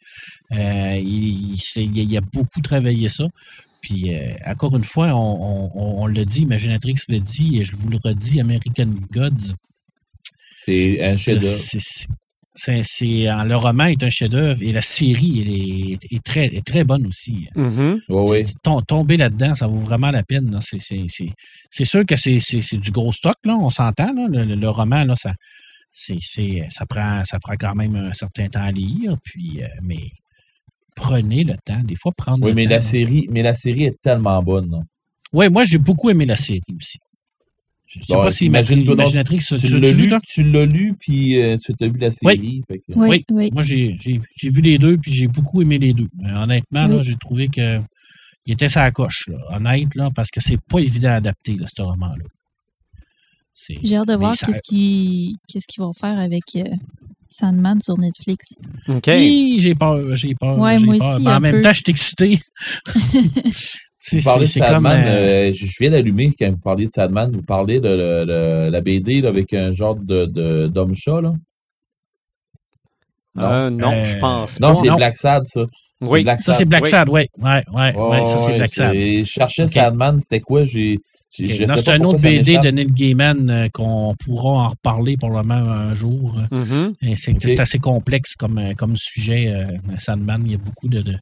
[0.52, 3.26] Euh, il, il, il a- il beaucoup travaillé ça.
[3.80, 7.64] Puis euh, encore une fois, on, on, on, on l'a dit, Imaginatrix l'a dit, et
[7.64, 9.54] je vous le redis, American Gods.
[10.72, 11.56] C'est un chef-d'œuvre.
[11.56, 12.06] c'est- c'est-
[12.54, 16.84] c'est- c'est- le roman est un chef-d'œuvre et la série est, est très, est très
[16.84, 17.46] bonne aussi.
[17.54, 18.00] Mhm.
[18.08, 18.52] Oui, oui.
[18.62, 20.50] Tom- tomber là-dedans, ça vaut vraiment la peine.
[20.50, 20.58] là.
[20.62, 21.30] C'est, c'est, c'est,
[21.70, 24.12] c'est sûr que c'est, c'est, c'est du gros stock, là, on s'entend.
[24.12, 25.32] Là, le, le- le roman, là, ça,
[25.92, 29.16] c'est, c'est, ça, prend, ça prend quand même un certain temps à lire.
[29.24, 30.10] Puis, euh, mais
[30.96, 31.80] prenez le temps.
[31.84, 32.70] Des fois, prendre Oui, le mais temps.
[32.70, 34.84] la série, mais la série est tellement bonne.
[35.32, 36.98] Oui, moi, j'ai beaucoup aimé la série aussi.
[37.88, 40.94] Je sais Bon, pas si imagine-toi donc, Imaginatrix, tu, Tu l'as lu, tu l'as lu,
[41.00, 42.62] puis euh, tu as vu la série.
[42.68, 43.50] fait que- Oui, Oui.
[43.52, 46.08] Moi, j'ai, j'ai, j'ai vu les deux, puis j'ai beaucoup aimé les deux.
[46.18, 46.98] Mais honnêtement, Oui.
[47.02, 47.80] j'ai trouvé que
[48.46, 51.66] il était sa coche, là, honnête, là, parce que c'est pas évident à adapter, là,
[51.74, 52.24] ce roman-là.
[53.82, 56.64] J'ai hâte de voir qu'est-ce qu'ils qu'est-ce qu'ils vont faire avec euh,
[57.28, 58.54] Sandman sur Netflix.
[58.86, 59.04] OK.
[59.08, 60.56] Oui, j'ai peur, j'ai peur.
[60.58, 61.14] Ouais, moi peur.
[61.16, 61.60] aussi, Mais en un même peu.
[61.62, 62.40] temps, je suis excité.
[63.98, 64.66] c'est, Vous parlez de c'est- c'est.
[64.66, 68.24] Sadman, euh, euh, je viens d'allumer quand vous parliez de Sadman, vous parlez de le-
[68.24, 71.34] le- la BD là, avec un genre de, de, d'homme-chat, là?
[73.38, 74.80] Euh, non, Euh, je pense Non, pas.
[74.82, 74.96] c'est non.
[74.96, 75.60] Black Sad, ça.
[76.00, 76.22] Oui.
[76.22, 76.68] Black ça, c'est Sad.
[76.68, 76.90] Black oui.
[76.90, 77.20] Sad, oui.
[77.38, 78.92] Ouais, ouais, ouais, ça, c'est Black Sad.
[78.92, 79.72] c'est- Je cherchais Ok.
[79.72, 80.64] Sadman, c'était quoi?
[80.64, 80.98] J'ai,
[81.32, 84.14] j'ai- Ok, je non, sais c'est pas un autre BD de Neil Gaiman euh, qu'on
[84.24, 86.36] pourra en reparler probablement un jour.
[86.50, 86.94] Mhm.
[87.02, 89.66] Et c'est, c'est assez complexe comme, comme sujet, euh,
[89.98, 90.42] Sandman.
[90.46, 91.16] Il y a beaucoup de, de,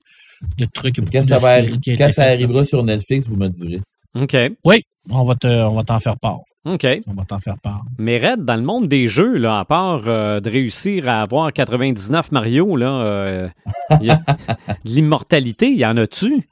[0.59, 0.97] de trucs.
[1.13, 3.81] Quand ça, va arri- qui quand ça arrivera sur Netflix, vous me direz.
[4.21, 4.37] OK.
[4.65, 6.41] Oui, on va, te, on va t'en faire part.
[6.65, 6.87] OK.
[7.07, 7.83] On va t'en faire part.
[7.99, 11.53] Mais Red, dans le monde des jeux, là, à part euh, de réussir à avoir
[11.53, 13.49] 99 Mario, là, euh,
[14.85, 16.49] l'immortalité, il y en a-tu?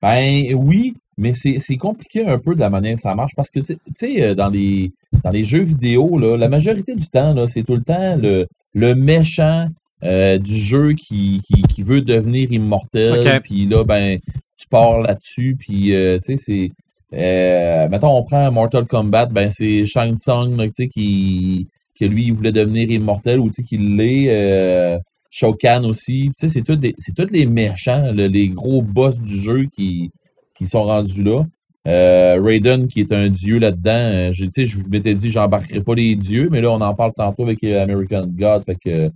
[0.00, 3.50] Ben oui, mais c'est c'est compliqué un peu de la manière que ça marche parce
[3.50, 7.32] que tu sais- euh, dans les dans les jeux vidéo, là, la majorité du temps,
[7.34, 9.68] là, c'est tout le temps le, le méchant
[10.02, 13.20] euh, du jeu qui, qui, qui veut devenir immortel.
[13.20, 13.42] Ok.
[13.44, 14.18] Puis là, ben,
[14.58, 16.70] tu pars là-dessus, puis euh, tu sais, c'est.
[17.14, 22.24] Euh, mettons, on prend Mortal Kombat, ben c'est Shang Tsung tu sais, qui, que lui,
[22.24, 24.26] il voulait devenir immortel ou tu sais, qu'il l'est.
[24.30, 24.98] Euh,
[25.34, 26.30] Shao Kahn aussi.
[26.38, 30.10] Tu sais, c'est tous tous les méchants, là, les gros boss du jeu qui,
[30.54, 31.44] qui sont rendus là.
[31.88, 35.94] Euh, Raiden, qui est un dieu là-dedans, je, tu sais, je m'étais dit, j'embarquerai pas
[35.94, 38.64] les dieux, mais là, on en parle tantôt avec American God.
[38.64, 39.10] Fait que,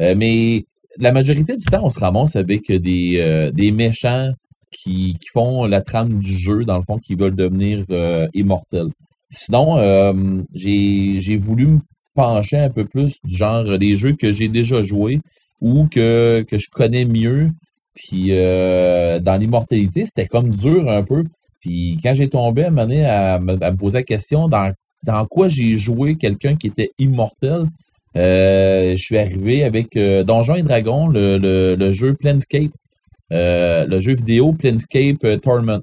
[0.00, 0.64] euh, mais
[0.98, 4.30] la majorité du temps, on se ramasse avec des, euh, des méchants
[4.70, 8.88] qui, qui font la trame du jeu, dans le fond, qui veulent devenir euh, immortels.
[9.30, 9.76] Sinon,
[10.54, 11.78] j'ai voulu me
[12.14, 15.20] pencher un peu plus du genre des jeux que j'ai déjà joués
[15.60, 17.50] ou que, que je connais mieux.
[17.94, 21.24] Puis dans l'immortalité, c'était comme dur un peu.
[21.60, 24.72] Puis quand j'ai tombé à à, me- à me poser la question dans,
[25.04, 27.66] dans quoi j'ai joué quelqu'un qui était immortel,
[28.14, 32.72] je suis arrivé avec euh, Donjons et Dragons, le, le, le jeu Planescape,
[33.32, 35.80] euh, le jeu vidéo Planescape euh, Torment,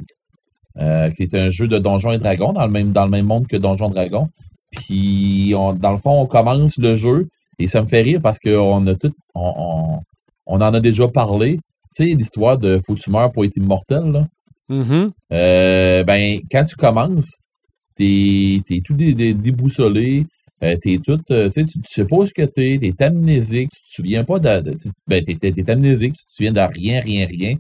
[0.80, 3.26] euh, qui est un jeu de Donjons et Dragons dans le même, dans le même
[3.26, 4.28] monde que Donjons et Dragons.
[4.72, 7.28] Puis on- dans le fond, on commence le jeu
[7.60, 10.00] et ça me fait rire parce qu'on a tout, on, on,
[10.46, 11.60] on en a déjà parlé.
[11.96, 14.28] Tu sais, l'histoire de faut tu meurs pour être immortel, là.
[14.70, 15.12] Mhm.
[15.32, 17.40] Euh, ben, quand tu commences,
[17.96, 20.26] t'es es tout dé- dé- déboussolé,
[20.64, 23.82] euh, t'es tout, euh, tu tu tu sais pas ce que t'es, t'es amnésique, tu
[23.82, 24.76] te souviens pas de,
[25.08, 27.56] ben, t'es t'es- amnésique, tu te souviens de rien, rien, rien,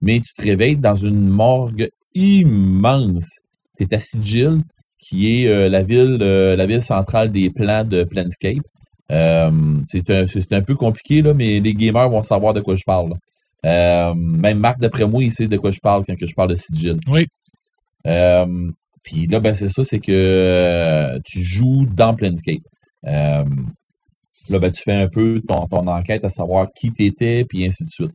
[0.00, 3.40] mais tu te réveilles dans une morgue immense.
[3.76, 4.62] T'es à Sigil,
[4.98, 8.58] qui est euh, la ville, euh, la ville centrale des plans de Planescape.
[9.10, 9.50] Euh,
[9.88, 12.84] c'est un, c'est un peu compliqué, là, mais les gamers vont savoir de quoi je
[12.84, 13.14] parle.
[13.64, 16.54] Euh, même Marc, d'après moi, il sait de quoi je parle quand je parle de
[16.54, 16.98] Sigil.
[17.08, 17.26] Oui.
[18.06, 18.70] Euh,
[19.02, 22.62] Puis là, ben c'est ça, c'est que euh, tu joues dans Planescape.
[23.06, 23.44] Euh,
[24.50, 27.84] là, ben, tu fais un peu ton, ton enquête à savoir qui t'étais, puis ainsi
[27.84, 28.12] de suite.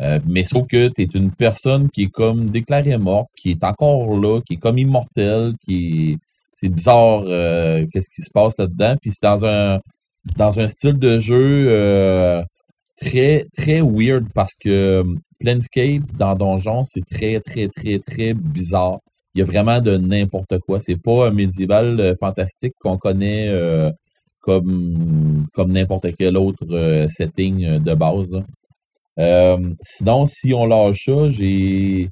[0.00, 3.64] Euh, mais sauf que tu es une personne qui est comme déclarée morte, qui est
[3.64, 6.16] encore là, qui est comme immortelle, qui est.
[6.54, 8.96] C'est bizarre euh, qu'est-ce qui se passe là-dedans.
[9.00, 9.80] Puis c'est dans un
[10.36, 12.42] dans un style de jeu euh,
[13.00, 15.04] très, très weird parce que
[15.38, 18.98] Planescape dans Donjon, c'est très, très, très, très bizarre.
[19.34, 20.80] Il y a vraiment de n'importe quoi.
[20.80, 23.90] C'est pas un médiéval euh, fantastique qu'on connaît euh,
[24.40, 28.32] comme, comme n'importe quel autre euh, setting de base.
[29.80, 32.10] sinon, si on lâche ça, j'ai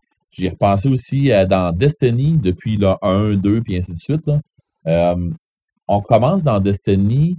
[0.48, 4.30] repensé aussi dans Destiny depuis le 1, 2, puis ainsi de suite.
[5.88, 7.38] on commence dans Destiny,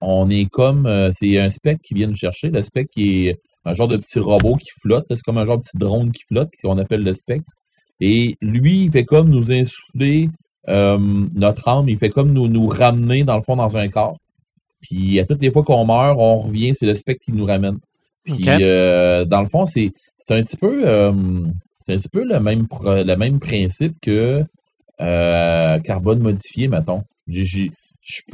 [0.00, 3.74] on est comme c'est un spec qui vient nous chercher, le spec qui est un
[3.74, 6.50] genre de petit robot qui flotte, c'est comme un genre de petit drone qui flotte
[6.62, 7.50] qu'on appelle le spectre.
[8.00, 10.28] Et lui, il fait comme nous insuffler
[10.68, 10.98] euh,
[11.34, 14.18] notre âme, il fait comme nous, nous ramener dans le fond dans un corps.
[14.80, 17.78] Puis à toutes les fois qu'on meurt, on revient, c'est le spectre qui nous ramène.
[18.24, 21.12] Puis euh, dans le fond, c'est c'est un petit peu euh,
[21.78, 24.44] c'est un petit peu le même le même principe que
[24.98, 27.02] carbone modifié, mettons.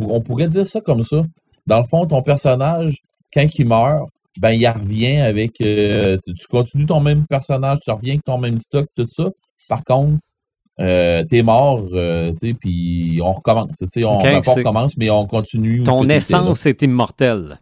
[0.00, 1.22] On pourrait dire ça comme ça.
[1.66, 2.96] Dans le fond, ton personnage,
[3.32, 4.08] quand il meurt,
[4.38, 8.86] ben il revient avec tu continues ton même personnage, tu reviens avec ton même stock,
[8.96, 9.28] tout ça.
[9.68, 10.18] Par contre,
[10.80, 13.78] euh, t'es mort, euh, tu sais, puis on recommence.
[13.78, 15.82] Tu sais, on, recommence, mais on continue.
[15.82, 17.58] Ton essence est immortelle.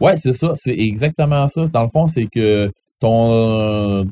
[0.00, 0.52] Ouais, c'est ça.
[0.56, 1.66] C'est exactement ça.
[1.66, 2.70] Dans le fond, c'est que
[3.00, 4.06] ton,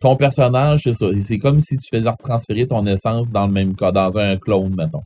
[0.00, 1.06] ton personnage, c'est ça.
[1.20, 4.74] C'est comme si tu faisais transférer ton essence dans le même cas, dans un clone,
[4.76, 5.02] mettons.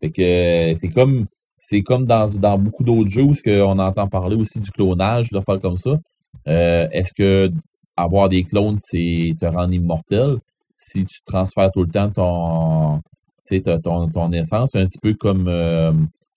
[0.00, 4.08] Fait que euh, c'est comme c'est comme dans, dans beaucoup d'autres jeux où on entend
[4.08, 5.92] parler aussi du clonage, de faire comme ça.
[6.48, 7.52] Euh, Est-ce que
[7.96, 10.38] avoir des clones, c'est te rendre immortel?
[10.84, 13.00] Si tu transfères tout le temps ton,
[13.82, 15.92] ton, ton essence, un petit peu comme euh,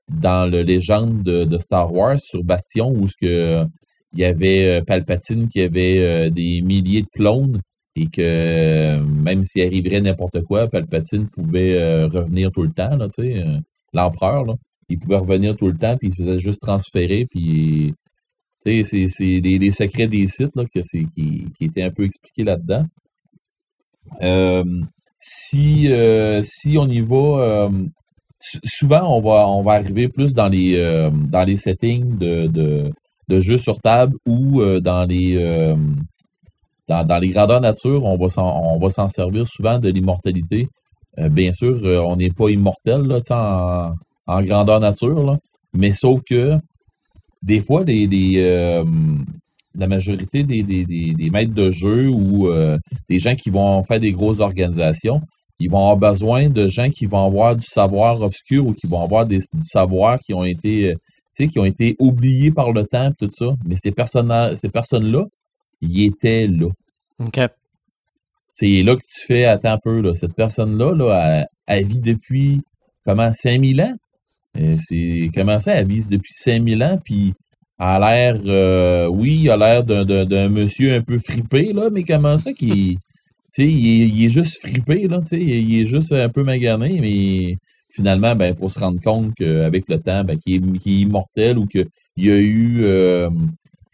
[0.09, 3.69] dans le légende de, Star Wars sur Bastion où il
[4.13, 7.59] y avait euh, Palpatine qui avait euh, des milliers de clones
[7.95, 13.07] et que même s'il arriverait n'importe quoi, Palpatine pouvait revenir tout le temps, là,
[13.93, 14.43] l'empereur,
[14.89, 17.93] il pouvait revenir tout le temps, puis il se faisait juste transférer, puis
[18.59, 18.81] c'est,
[19.21, 22.85] les, secrets des sites là, que qui, qui étaient un peu expliqués là-dedans.
[24.21, 24.63] Euh,
[25.19, 27.69] si, euh, si on y va, euh,
[28.39, 30.75] sou- souvent on va, arriver plus dans les,
[31.45, 35.35] les settings de, de, jeux sur table ou dans les
[36.87, 40.67] dans, dans les grandeurs nature, on va s'en, s'en servir souvent de l'immortalité.
[41.31, 43.95] bien sûr, on n'est pas immortel là, en,
[44.27, 45.37] en grandeur nature,
[45.73, 46.59] mais sauf que
[47.45, 48.83] des fois, euh,
[49.77, 52.77] la majorité des, des, des, des maîtres de jeu ou euh,
[53.09, 55.21] des gens qui vont faire des grosses organisations,
[55.59, 59.01] ils vont avoir besoin de gens qui vont avoir du savoir obscur ou qui vont
[59.01, 63.11] avoir des, du savoir qui ont été, euh, qui ont été oubliés par le temps,
[63.17, 63.47] tout ça.
[63.65, 65.25] Mais ces personnes, ces personnes-là,
[65.81, 66.67] ils étaient là.
[67.19, 67.39] OK.
[68.49, 71.99] C'est là que tu fais, attends un peu, là, cette personne-là, là, elle, elle vit
[71.99, 72.61] depuis,
[73.05, 73.95] comment, 5000 ans?
[74.57, 77.33] Euh, c'est, comment ça, elle vit depuis 5000 ans, puis
[77.77, 82.37] a l'air, euh, oui, il a l'air d'un, monsieur un peu fripé, là, mais comment
[82.37, 82.97] ça qu'il,
[83.57, 87.57] il, il est juste fripé, là, sais, il est juste un peu magané, mais
[87.89, 91.65] finalement, ben, pour se rendre compte qu'avec le temps, ben, qu'il est, est immortel ou
[91.65, 91.85] qu'il
[92.29, 93.29] a eu, euh,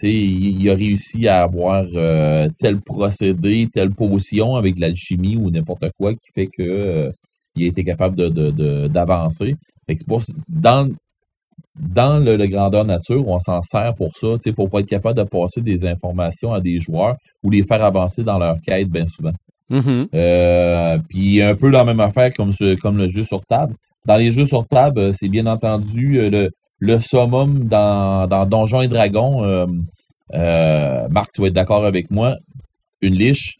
[0.03, 5.85] il, il a réussi à avoir euh, tel procédé, telle potion avec l'alchimie ou n'importe
[5.97, 7.11] quoi qui fait que euh,
[7.55, 9.55] il a été capable de, d'avancer.
[10.47, 10.89] Dans
[11.79, 14.87] dans le, le grandeur nature, on s'en sert pour ça, tu sais, pour pas être
[14.87, 18.89] capable de passer des informations à des joueurs ou les faire avancer dans leur quête
[18.89, 19.31] bien souvent.
[19.69, 20.01] Mhm.
[20.13, 23.73] Euh, puis un peu la même affaire comme, ce- comme le jeu sur table.
[24.05, 26.49] Dans les jeux sur table, euh, c'est bien entendu euh, le,
[26.79, 29.43] le summum dans, dans Donjons et Dragons.
[29.45, 29.65] euh,
[30.33, 32.35] euh, Marc, tu vas être d'accord avec moi.
[33.01, 33.55] Une liche,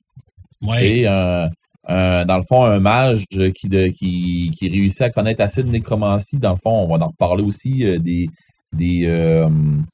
[0.62, 0.78] Ouais.
[0.78, 1.50] c'est un,
[1.92, 5.70] un- dans le fond un mage qui, de, qui, qui réussit à connaître assez de
[5.70, 6.38] nécromancie.
[6.40, 8.28] Dans le fond, on va en reparler aussi euh, des,
[8.74, 9.48] des, euh,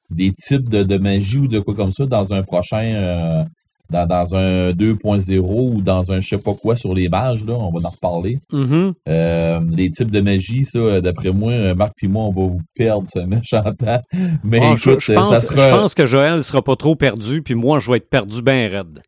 [0.10, 3.44] des types de, de magie ou de quoi comme ça dans un prochain euh,
[3.90, 7.54] dans, dans un 2.0 ou dans un je sais pas quoi sur les mages, là,
[7.54, 8.38] on va en reparler.
[8.52, 8.94] Mhm.
[9.08, 12.42] Euh, les types de magie, ça, euh, d'après moi, euh, Marc puis moi, on va
[12.52, 14.02] vous perdre ce méchant temps.
[14.44, 15.70] Mais Ah, je, écoute, je euh, pense, ça je sera.
[15.70, 19.02] pense que Joël sera pas trop perdu, puis moi, je vais être perdu bien raide.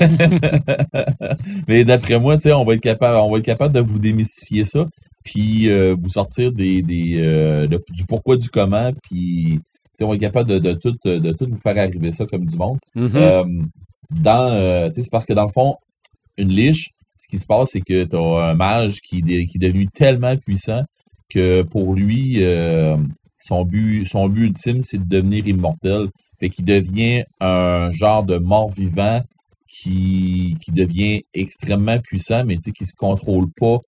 [1.68, 3.98] Mais d'après moi, tu sais, on va être capable, on va être capable de vous
[3.98, 4.86] démystifier ça,
[5.24, 9.60] puis euh, vous sortir des, des euh, de- du pourquoi du comment, puis tu
[9.94, 12.46] sais, on va être capable de, de tout de tout vous faire arriver ça comme
[12.46, 12.78] du monde.
[13.16, 13.44] Euh,
[14.10, 15.76] dans, euh, tu sais, c'est parce que dans le fond,
[16.36, 19.58] une liche, ce qui se passe, c'est que tu as un mage qui, qui est
[19.58, 20.82] devenu tellement puissant
[21.28, 22.96] que pour lui, euh,
[23.38, 26.08] son but, son but ultime, c'est de devenir immortel.
[26.40, 29.20] Fait qu'il devient un genre de mort-vivant
[29.74, 33.78] qui, qui devient extrêmement puissant, mais tu sais, qui se contrôle pas.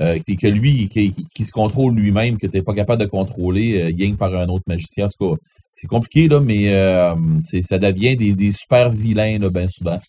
[0.00, 3.82] Euh, que lui, qui, qui- se contrôle lui-même, que tu n'es pas capable de contrôler,
[3.82, 5.04] euh, que par un autre magicien.
[5.06, 5.40] En tout cas,
[5.74, 7.14] c'est compliqué, là, mais euh,
[7.60, 10.00] ça devient des, des super vilains, là, bien souvent.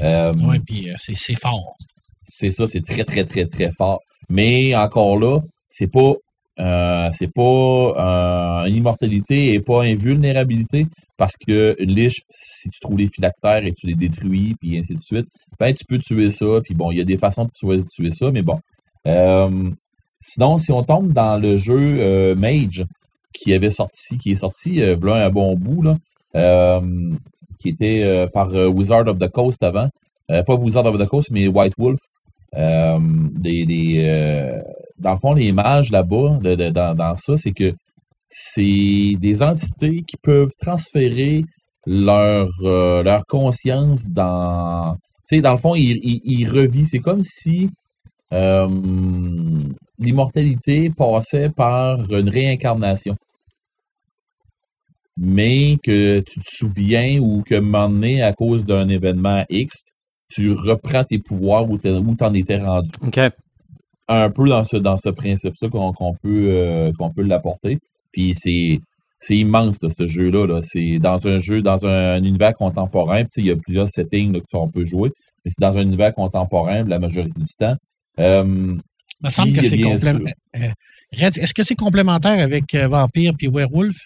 [0.00, 1.74] Euh, Ouais, puis euh, c'est fort.
[2.20, 4.00] c'est ça, c'est très, très, très, très fort.
[4.28, 6.12] Mais encore là, c'est pas
[6.60, 10.86] euh, c'est pas euh, une immortalité et pas une vulnérabilité
[11.16, 15.00] parce que liche, si tu trouves les phylactères et tu les détruis, puis ainsi de
[15.00, 18.10] suite, ben tu peux tuer ça, puis bon, il y a des façons de tuer,
[18.10, 18.58] ça, mais bon.
[19.06, 19.70] Euh,
[20.18, 22.84] sinon, si on tombe dans le jeu Mage,
[23.32, 26.80] qui avait sorti, qui est sorti, v'là un bon bout, là,
[27.58, 29.88] qui était par Wizard of the Coast avant.
[30.28, 32.00] Pas Wizard of the Coast, mais White Wolf.
[32.54, 33.66] Des,
[35.00, 35.52] dans le fond, les
[35.90, 36.38] là-bas,
[36.94, 37.74] dans, ça, c'est que
[38.26, 41.44] c'est des entités qui peuvent transférer
[41.86, 44.94] leur, euh, conscience dans.
[45.28, 46.86] Tu sais, dans le fond, ils ils-.
[46.86, 47.70] C'est comme si
[48.32, 48.68] euh,
[49.98, 53.16] l'immortalité passait par une réincarnation.
[55.16, 59.76] Mais que tu te souviens ou que à cause d'un événement X,
[60.28, 62.90] tu reprends tes pouvoirs où t'en étais rendu.
[64.12, 67.78] Un peu dans ce, dans ce principe-là qu'on peut, euh, qu'on peut l'apporter.
[68.12, 68.80] Puis c'est
[69.20, 70.46] c'est immense, là, ce jeu-là.
[70.46, 70.60] Là.
[70.62, 73.24] C'est dans un jeu, dans un, univers contemporain.
[73.24, 75.10] Puis, il y a plusieurs settings là, qu'on peut jouer.
[75.44, 77.76] Mais c'est dans un univers contemporain la majorité du temps.
[78.18, 80.74] Euh, Il me semble que c'est complémentaire.
[81.12, 83.96] Red, est-ce que c'est complémentaire avec euh, Vampire puis Werewolf?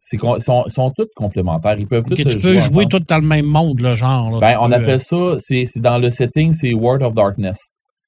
[0.00, 1.76] sont, sont toutes complémentaires.
[1.78, 2.88] Ils peuvent tous tu peux jouer ensemble.
[2.88, 4.32] tout dans le même monde, là, genre.
[4.32, 7.58] là, Ben, on peux, appelle ça, c'est dans le setting, c'est World of Darkness.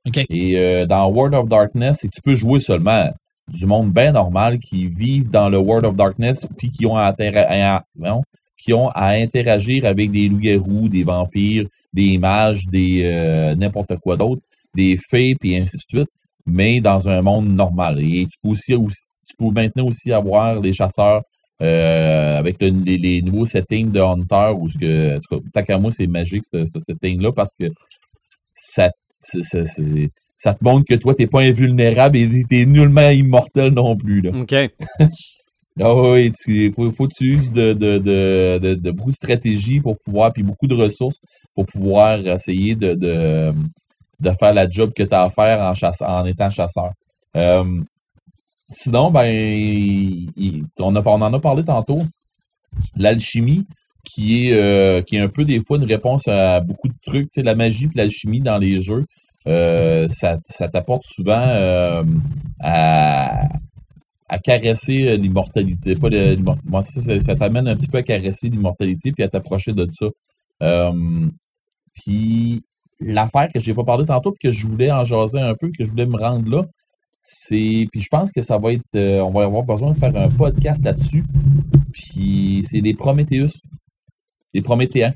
[0.07, 0.25] Euh.
[0.31, 3.11] Et euh, dans World of Darkness, que tu peux jouer seulement
[3.49, 7.15] du monde bien normal qui vivent dans le World of Darkness puis qui ont à,
[7.97, 8.23] non,
[8.57, 14.17] qui ont à interagir avec des loups-garous, des vampires, des mages, des euh, n'importe quoi
[14.17, 14.43] d'autre,
[14.75, 16.11] des fées puis ainsi de suite,
[16.47, 18.01] mais dans un monde normal.
[18.01, 21.23] Et tu peux aussi, tu peux maintenant aussi avoir les chasseurs
[21.61, 26.45] euh, avec le- les, nouveaux settings de Hunter ou ce que en moi, c'est magique
[26.51, 27.67] ce, ce setting-là parce que
[28.55, 28.91] ça,
[30.39, 34.21] ça te montre que toi, t'es pas invulnérable et t'es nullement immortel non plus.
[34.21, 34.31] Là.
[34.35, 34.55] OK.
[35.81, 39.15] Ah oui, il faut, faut que tu uses de, de, de, de, de beaucoup de
[39.17, 41.19] stratégies pour pouvoir, puis beaucoup de ressources
[41.55, 43.55] pour pouvoir essayer de, de,
[44.21, 46.91] de faire la job que tu as à faire en, chasse, en étant chasseur.
[47.39, 47.65] Euh,
[48.69, 52.03] sinon, ben, il- on, a, on en a parlé tantôt.
[52.97, 53.67] L'alchimie,
[54.05, 57.29] qui est, euh, qui est un peu des fois une réponse à beaucoup de trucs.
[57.37, 59.07] La magie et l'alchimie dans les jeux,
[59.47, 62.05] euh, ça, ça t'apporte souvent euh,
[62.61, 63.49] à,
[64.29, 65.95] à caresser l'immortalité.
[65.97, 66.09] Pas
[66.83, 70.93] ça, ça, t'amène un petit peu à caresser l'immortalité puis à t'approcher de ça.
[71.95, 72.63] Puis
[73.01, 75.85] l'affaire que j'ai pas parlé tantôt puis que je voulais en jaser un peu, que
[75.85, 76.67] je voulais me rendre là,
[77.23, 80.29] c'est puis je pense que ça va être on va avoir besoin de faire un
[80.29, 81.25] podcast là-dessus.
[81.93, 83.61] Puis c'est les Prometheus,
[84.55, 85.13] les Prométhéens.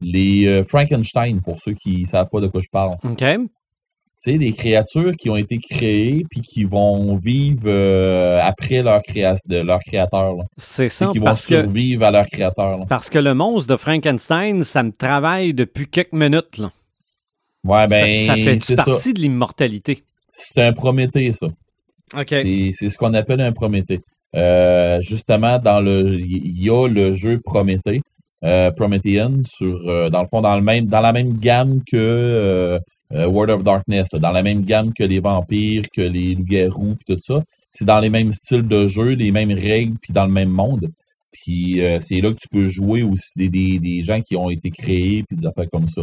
[0.00, 3.16] Les euh, Frankenstein pour ceux qui savent pas de quoi je parle OK.
[3.18, 3.48] tu
[4.18, 9.34] sais, des créatures qui ont été créées puis qui vont vivre euh, après leur, créa
[9.46, 10.34] de leur créateur.
[10.58, 12.76] C'est ça, Et qui vont parce que, survivre à leur créateur.
[12.78, 12.84] là.
[12.86, 16.58] parce que le monstre de Frankenstein, ça me travaille depuis quelques minutes.
[16.58, 16.70] Là.
[17.64, 18.84] Ouais, Ça- ben, ça, fait c'est ça.
[18.84, 20.04] partie de l'immortalité.
[20.30, 21.46] C'est un Prométhée, ça.
[22.14, 22.26] OK.
[22.28, 24.00] C'est c'est ce qu'on appelle un Prométhée.
[24.36, 28.02] Euh, justement, dans le, il y a le jeu Prométhée,
[28.44, 31.96] euh, Promethean, sur, euh, dans le fond, dans, le même, dans la même gamme que
[31.96, 32.78] euh,
[33.10, 37.22] World of Darkness, dans la même gamme que les vampires, que les loups-garous, puis tout
[37.22, 37.42] ça.
[37.70, 40.90] C'est dans les mêmes styles de jeu, les mêmes règles, puis dans le même monde.
[41.30, 44.70] Puis c'est là que tu peux jouer aussi des, des, des gens qui ont été
[44.70, 46.02] créés, puis des affaires comme ça.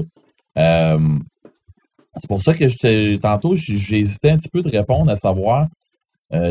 [2.15, 5.67] C'est pour ça que j'étais- tantôt, hésité un petit peu de répondre à savoir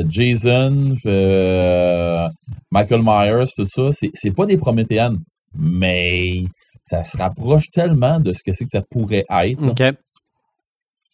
[0.08, 2.28] Jason, euh,
[2.70, 5.18] Michael Myers, tout ça, c'est pas des Prométhéennes,
[5.58, 6.44] mais
[6.84, 9.62] ça se rapproche tellement de ce que c'est que ça pourrait être.
[9.62, 9.82] OK.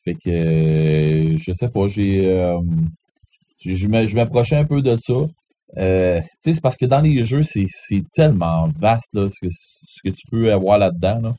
[0.04, 2.58] Fait que euh, je sais pas, j'ai euh,
[3.64, 5.14] je m'a- je m'approchais un peu de ça.
[5.76, 7.66] Euh, c'est parce que dans les jeux, c'est
[8.14, 11.18] tellement vaste là, ce, que, ce que tu peux avoir là-dedans.
[11.22, 11.32] Là.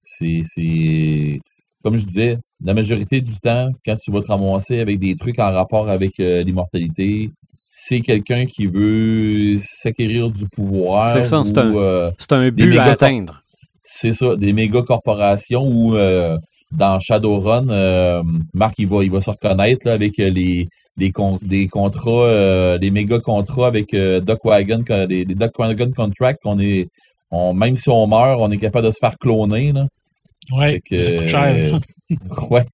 [0.00, 1.38] C'est c'est-
[1.82, 5.38] comme je disais, la majorité du temps, quand tu vas te ramasser avec des trucs
[5.38, 7.30] en rapport avec euh, l'immortalité,
[7.70, 11.12] c'est quelqu'un qui veut s'acquérir du pouvoir.
[11.12, 13.40] C'est ça, c'est un- euh, C'est un but à atteindre.
[13.82, 16.36] c'est ça, des méga corporations où euh,
[16.72, 18.22] dans Shadowrun, euh,
[18.54, 20.66] Marc il va, il va se reconnaître là, avec les,
[20.96, 25.90] les con- des contrats, euh, les méga contrats avec Duck Wagon, les, les Duck Wagon
[25.94, 26.88] contracts qu'on est.
[27.30, 29.72] On, même si on meurt, on est capable de se faire cloner.
[29.72, 29.84] Là.
[30.52, 31.54] Ouais, que, ça coûte cher.
[31.56, 31.78] euh,
[32.50, 32.64] ouais,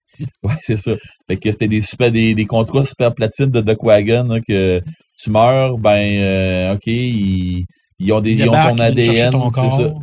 [0.43, 0.93] ouais, c'est ça.
[1.27, 4.81] Fait que c'était des super des, des contrats super platine de Duck Wagon là, que
[5.19, 7.65] tu meurs, ben euh, ok, ils,
[7.99, 9.95] ils ont des ils ont ton ADN, c'est ça.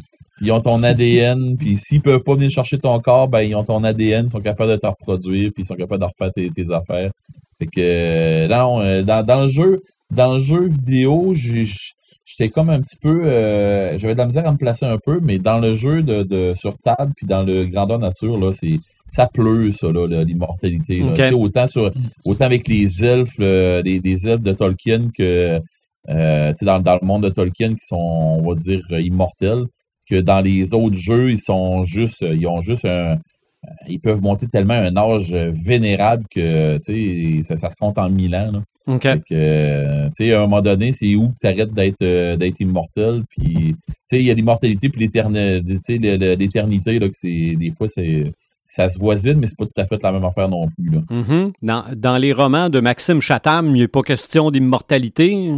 [0.41, 3.64] Ils ont ton ADN, puis s'ils peuvent pas venir chercher ton corps, ben ils ont
[3.66, 6.50] ton ADN, ils sont capables de te reproduire, puis ils sont capables de refaire tes,
[6.50, 7.12] tes affaires.
[7.60, 9.80] Fait que euh, non, euh, dans, dans le jeu,
[10.12, 11.66] dans le jeu vidéo, j'ai-
[12.40, 15.20] j'étais comme un petit peu, euh, j'avais de la misère à me placer un peu,
[15.22, 18.80] mais dans le jeu de, de sur table, puis dans le grandeur nature là, c'est
[19.10, 21.03] ça pleut ça l'immortalité.
[21.34, 21.91] autant sur,
[22.26, 25.60] autant avec les elfes, les, les elfes de Tolkien que
[26.10, 29.66] euh, tu sais, dans, dans le monde de Tolkien qui sont, on va dire, immortels,
[30.10, 33.18] que dans les autres jeux, ils sont juste, ils ont juste un,
[33.88, 36.80] ils peuvent monter tellement un âge euh, vénérable que,
[37.44, 38.52] ça, ça se compte en mille ans.
[38.52, 38.61] Là.
[38.99, 42.60] Fait que, euh, à un moment donné, c'est où que tu arrêtes d'être euh, d'être
[42.60, 43.23] immortel.
[43.30, 43.76] Puis,
[44.11, 48.34] il y a l'immortalité puis l'éternité, des fois, c'est,
[48.65, 51.02] ça se voisine, mais c'est pas tout à fait la même affaire non plus, là.
[51.10, 51.52] Mhm.
[51.61, 55.52] dans, dans les romans de Maxime Chatham, il n'y a pas question d'immortalité?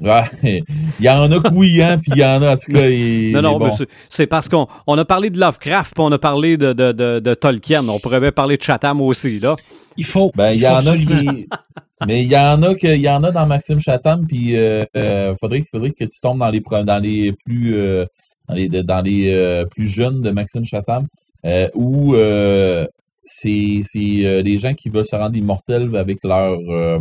[0.00, 2.72] Ouais, il y en a que oui, hein, puis il y en a, en tout
[2.72, 3.72] cas, il- Non, non, bon.
[3.72, 6.92] c'est- c'est parce qu'on on a parlé de Lovecraft, puis on a parlé de, de,
[6.92, 7.86] de, de Tolkien.
[7.88, 9.56] On pourrait bien parler de Chatham aussi, là.
[9.96, 10.30] Il faut.
[10.36, 11.48] Ben, il y faut en a qui.
[12.06, 14.82] Mais il y en a que, il y en a dans Maxime Chatham, puis euh,
[14.96, 18.06] euh, faudrait, faudrait que tu tombes dans les, dans les plus, euh,
[18.48, 21.06] dans les, dans les euh, plus jeunes de Maxime Chatham,
[21.44, 22.86] euh, où euh,
[23.24, 26.98] c'est, c'est euh, les gens qui veulent se rendre immortels avec leur, euh,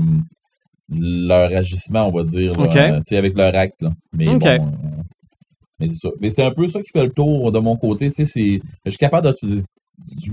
[0.92, 2.68] leur agissement, on va dire, là,
[3.12, 3.82] euh, avec leur acte.
[3.82, 3.92] Là.
[4.14, 4.58] Mais bon, euh,
[5.80, 6.10] mais c'est ça.
[6.20, 8.10] Mais c'est un peu ça qui fait le tour de mon côté.
[8.10, 9.64] Tu sais, c'est, je suis capable de,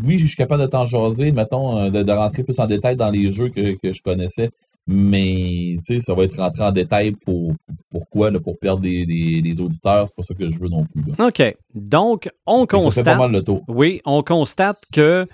[0.04, 2.96] oui, je suis capable de t'en jaser, mettons, euh, de, de rentrer plus en détail
[2.96, 4.50] dans les jeux que, que je connaissais.
[4.88, 7.52] Mais, tu sais, ça va être rentré en détail pour,
[7.90, 10.06] pourquoi, là, pour perdre des, des, des auditeurs.
[10.06, 11.02] C'est pas ça que je veux non plus.
[11.18, 11.26] là.
[11.26, 11.56] OK.
[11.74, 13.18] Donc, on Ça fait pas constate.
[13.18, 13.64] mal le tour.
[13.66, 15.26] Oui, on constate que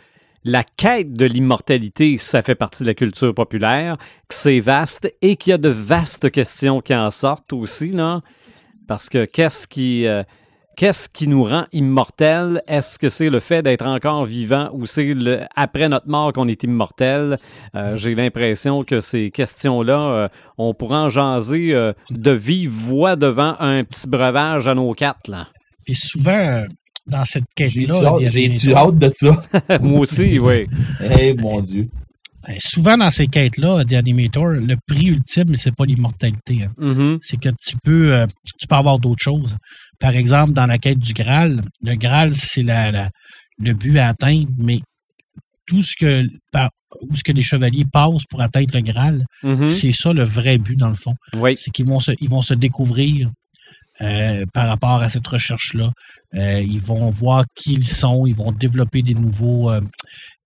[0.44, 3.96] la quête de l'immortalité, ça fait partie de la culture populaire,
[4.28, 8.20] que c'est vaste et qu'il y a de vastes questions qui en sortent aussi, là.
[8.88, 10.24] Parce que qu'est-ce qui, euh,
[10.76, 12.60] qu'est-ce qui nous rend immortels?
[12.66, 15.14] Est-ce que c'est le fait d'être encore vivant ou c'est
[15.54, 17.36] après notre mort qu'on est immortel?
[17.76, 20.28] Euh, J'ai l'impression que ces questions-là, euh,
[20.58, 21.72] on pourra en jaser
[22.10, 25.46] de vive voix devant un petit breuvage à nos quatre, là.
[25.84, 26.64] Puis souvent,
[27.06, 29.40] dans cette quête-là, j'ai-tu hâte de ça?
[29.82, 30.66] Moi aussi, oui.
[31.18, 31.88] Eh, mon Dieu.
[32.46, 36.64] ben, souvent dans ces quêtes-là, des animators, le prix ultime, c'est pas l'immortalité.
[36.64, 36.72] hein.
[36.78, 37.18] Mhm.
[37.22, 38.26] C'est que tu peux, euh,
[38.58, 39.56] tu peux avoir d'autres choses.
[39.98, 43.10] Par exemple, dans la quête du Graal, le Graal, c'est la, la-
[43.58, 44.80] le but à atteindre, mais
[45.66, 46.70] tout ce que, par,
[47.00, 49.68] où ce que les chevaliers passent pour atteindre le Graal, Mhm.
[49.68, 51.14] c'est ça le vrai but, dans le fond.
[51.36, 51.54] Oui.
[51.56, 53.28] c'est qu'ils vont se, ils vont se découvrir
[54.00, 55.90] euh, par rapport à cette recherche-là.
[56.34, 59.82] Euh, ils vont voir qui ils sont, ils vont développer des nouveaux, euh,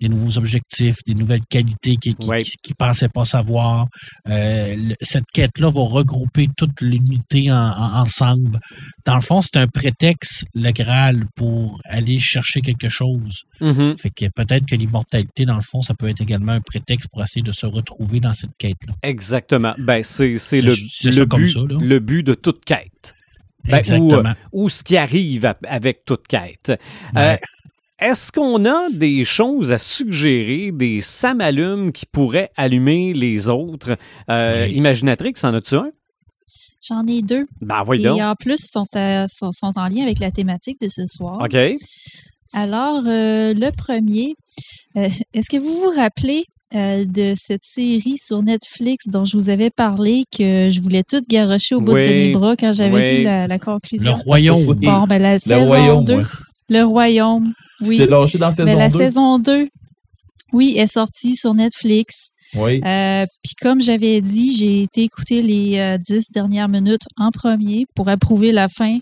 [0.01, 2.43] des nouveaux objectifs, des nouvelles qualités qu'ils qui, Ouais.
[2.43, 3.86] qui- qu'ils pensaient pas savoir.
[4.28, 8.59] Euh, cette quête-là va regrouper toute l'unité en- en- ensemble.
[9.05, 13.43] Dans le fond, c'est un prétexte, le Graal, pour aller chercher quelque chose.
[13.60, 13.97] Mhm.
[13.97, 17.23] Fait que peut-être que l'immortalité, dans le fond, ça peut être également un prétexte pour
[17.23, 18.94] essayer de se retrouver dans cette quête-là.
[19.05, 19.74] Exactement.
[19.78, 20.36] Ben, c'est
[21.36, 23.14] but, ça, le but de toute quête.
[23.69, 24.33] Ben, Exactement.
[24.53, 26.73] Ou ce qui arrive avec toute quête.
[27.17, 27.37] Euh.
[27.99, 33.97] Est-ce qu'on a des choses à suggérer, des samalumes qui pourraient allumer les autres?
[34.31, 34.75] Euh, Oui.
[34.75, 35.87] Imaginatrix, en as-tu un?
[36.87, 37.47] J'en ai deux.
[37.63, 38.21] Ben, voyons Et donc.
[38.29, 41.41] en plus, sont, à- sont, sont en lien avec la thématique de ce soir.
[41.43, 41.57] OK.
[42.53, 44.35] Alors, euh, le premier,
[44.97, 46.45] euh, est-ce que vous vous rappelez
[46.75, 51.23] euh, de cette série sur Netflix dont je vous avais parlé que je voulais tout
[51.29, 53.17] garrocher au bout Oui, de mes bras quand j'avais oui.
[53.19, 54.13] vu la, la Le conclusion?
[54.15, 54.67] royaume.
[54.69, 54.77] Oui.
[54.87, 56.25] Bon, ben la Le saison royaume, 2, ouais.
[56.69, 58.07] Le Royaume, Tu oui.
[58.09, 58.99] lâché dans saison Ben, la 2?
[58.99, 59.69] saison 2,
[60.53, 62.31] oui, est sortie sur Netflix.
[62.55, 62.81] Oui.
[62.85, 67.87] Euh, Puis comme j'avais dit, j'ai été écouter les euh, dix dernières minutes en premier
[67.95, 68.99] pour approuver la fin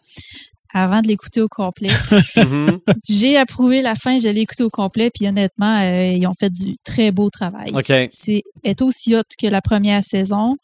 [0.74, 1.88] avant de l'écouter au complet.
[2.36, 2.78] Mhm.
[3.08, 6.50] j'ai approuvé la fin, je l'ai écouté au complet, puis honnêtement, euh, ils ont fait
[6.50, 7.70] du très beau travail.
[8.10, 10.56] C'est est aussi hot que la première saison.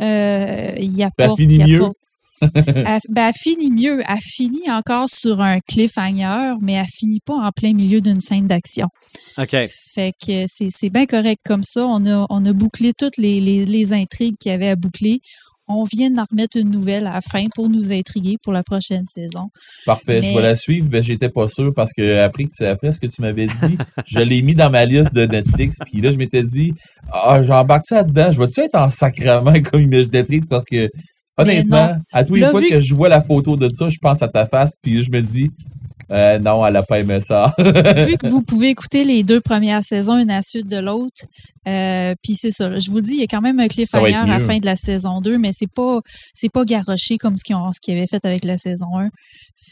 [0.00, 1.76] Euh, il apporte, finit il mieux.
[1.78, 1.96] apporte-
[2.66, 4.00] elle, ben, elle finit mieux.
[4.08, 8.46] Elle finit encore sur un cliffhanger, mais elle finit pas en plein milieu d'une scène
[8.46, 8.86] d'action.
[9.38, 9.56] OK.
[9.94, 11.84] Fait que c'est c'est bien correct comme ça.
[11.84, 15.18] On a, on a bouclé toutes les, les, les intrigues qu'il y avait à boucler.
[15.68, 19.04] On vient d'en remettre une nouvelle à la fin pour nous intriguer pour la prochaine
[19.06, 19.48] saison.
[19.84, 22.64] Parfait, Mais- je vais la suivre, mais j'étais pas sûr parce que après, que tu-
[22.64, 26.00] après ce que tu m'avais dit, je l'ai mis dans ma liste de Netflix, puis
[26.00, 26.72] là, je m'étais dit,
[27.12, 30.46] ah, j'embarque ça dedans, je vais-tu être en sacrament comme Netflix?
[30.46, 30.88] Parce que,
[31.36, 34.22] honnêtement, à tous les fois vu que je vois la photo de ça, je pense
[34.22, 35.50] à ta face, puis je me dis,
[36.10, 37.52] euh, non, elle a pas aimé ça.
[37.58, 41.26] Vu que vous pouvez écouter les deux premières saisons une à la suite de l'autre,
[41.66, 42.68] euh, puis c'est ça.
[42.68, 44.58] là, Je vous le dis, il y a quand même un cliffhanger à la fin
[44.58, 46.00] de la saison 2, mais c'est pas
[46.32, 49.10] c'est pas garoché comme ce qu'ils ont ce qu'ils avaient fait avec la saison 1.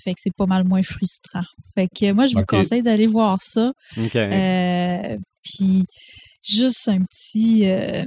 [0.05, 1.45] Fait que c'est pas mal moins frustrant.
[1.75, 3.73] Fait que moi, je vous conseille d'aller voir ça.
[3.97, 5.85] Euh, puis
[6.47, 8.05] juste un petit euh,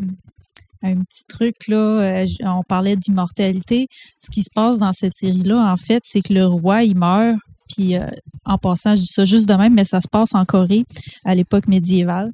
[0.81, 3.87] un petit truc là, on parlait d'immortalité.
[4.17, 7.37] Ce qui se passe dans cette série-là, en fait, c'est que le roi il meurt.
[7.73, 8.07] Puis euh,
[8.45, 10.83] en passant, je dis ça juste de même, mais ça se passe en Corée
[11.25, 12.31] à l'époque médiévale.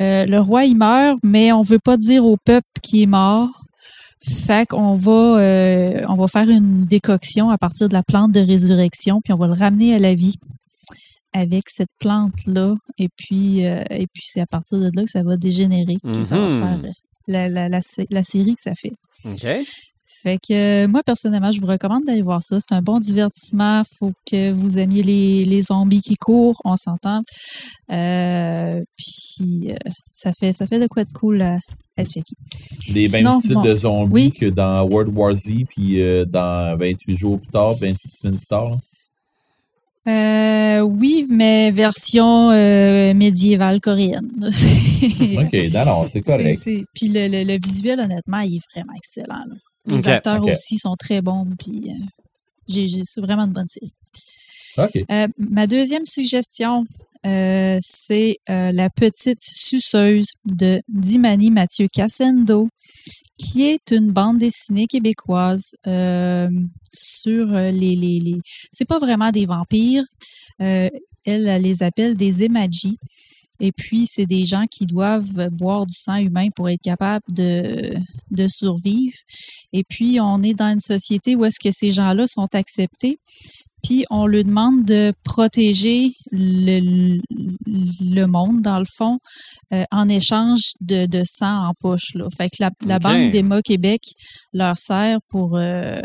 [0.00, 3.48] Euh, le roi il meurt, mais on veut pas dire au peuple qui est mort.
[4.46, 8.40] Fait qu'on va euh, on va faire une décoction à partir de la plante de
[8.40, 10.34] résurrection, puis on va le ramener à la vie
[11.32, 12.74] avec cette plante-là.
[12.98, 16.38] Et puis, et puis c'est à partir de là que ça va dégénérer, que ça
[16.38, 16.60] va Mhm.
[16.62, 16.92] faire
[17.28, 17.80] la, la, la,
[18.10, 18.92] la série que ça fait.
[20.22, 22.58] Fait que euh, moi, personnellement, je vous recommande d'aller voir ça.
[22.60, 23.82] C'est un bon divertissement.
[23.98, 27.22] faut que vous aimiez les, les zombies qui courent, on s'entend.
[27.92, 29.76] Euh, puis euh,
[30.12, 31.58] ça fait ça fait de quoi de cool à,
[31.96, 32.34] à checker.
[32.88, 34.32] Les mêmes Sinon, styles bon, de zombies oui.
[34.32, 38.46] que dans World War Z, puis euh, dans 28 jours plus tard, 28 semaines plus
[38.46, 38.70] tard.
[38.70, 38.76] là.
[40.08, 44.30] Euh, oui, mais version euh, médiévale coréenne.
[44.40, 46.62] OK, non, non, c'est correct.
[46.94, 49.44] Puis le, le- le visuel, honnêtement, il est vraiment excellent.
[49.48, 49.54] là.
[49.86, 51.46] Les acteurs aussi sont très bons.
[51.58, 53.92] Puis euh, c'est vraiment une bonne série.
[55.10, 56.84] Euh, ma deuxième suggestion,
[57.24, 62.68] euh, c'est La petite suceuse de Dimani Mathieu Cassendo,
[63.38, 65.74] qui est une bande dessinée québécoise
[66.92, 68.40] sur les, les, les...
[68.72, 70.04] C'est pas vraiment des vampires.
[70.58, 70.90] Elle,
[71.24, 72.98] elle les appelle des emajis.
[73.60, 77.94] Et puis, c'est des gens qui doivent boire du sang humain pour être capables de,
[78.30, 79.16] de survivre.
[79.72, 83.18] Et puis, on est dans une société où est-ce que ces gens-là sont acceptés
[83.86, 87.20] puis on lui demande de protéger le,
[87.66, 89.18] le monde, dans le fond,
[89.72, 92.14] euh, en échange de, de sang en poche.
[92.14, 92.26] Là.
[92.36, 93.02] Fait que la, la Ok.
[93.02, 94.00] Banque d'Emma Québec
[94.52, 96.00] leur sert pour, euh,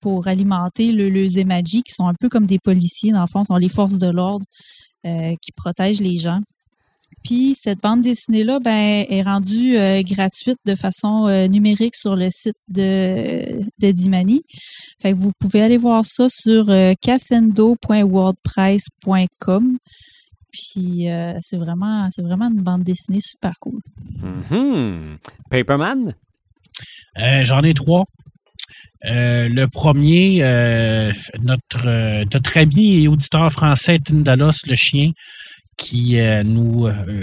[0.00, 3.44] pour alimenter le, les émajis, qui sont un peu comme des policiers, dans le fond,
[3.44, 4.44] sont les forces de l'ordre
[5.06, 6.40] euh, qui protègent les gens.
[7.24, 12.28] Puis cette bande dessinée-là ben, est rendue euh, gratuite de façon euh, numérique sur le
[12.30, 14.42] site de, de Dimani.
[15.00, 19.78] Fait que vous pouvez aller voir ça sur euh, cassendo.wordpress.com.
[20.52, 23.80] Puis euh, c'est vraiment, c'est vraiment une bande dessinée super cool.
[24.22, 25.18] Mhm.
[25.50, 26.14] Paperman?
[27.18, 28.06] Euh, J'en ai trois.
[29.06, 31.10] Euh, le premier, euh,
[31.42, 35.12] notre, euh, notre ami et auditeur français, Tindalos, le chien,
[35.80, 37.22] qui euh, nous euh,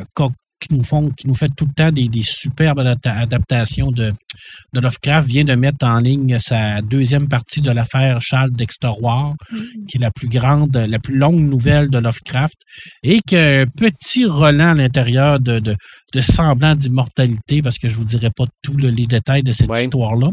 [0.59, 4.11] qui nous font, qui nous fait tout le temps des, des superbes adapta- adaptations de,
[4.73, 9.35] de Lovecraft, vient de mettre en ligne sa deuxième partie de l'affaire Charles Dexter War,
[9.87, 12.55] qui est la plus grande, la plus longue nouvelle de Lovecraft,
[13.03, 15.75] et que petit relent à l'intérieur de, de,
[16.15, 19.69] de semblant d'immortalité, parce que je vous dirai pas tous le- les détails de cette
[19.69, 19.83] Ouais.
[19.83, 20.31] histoire-là,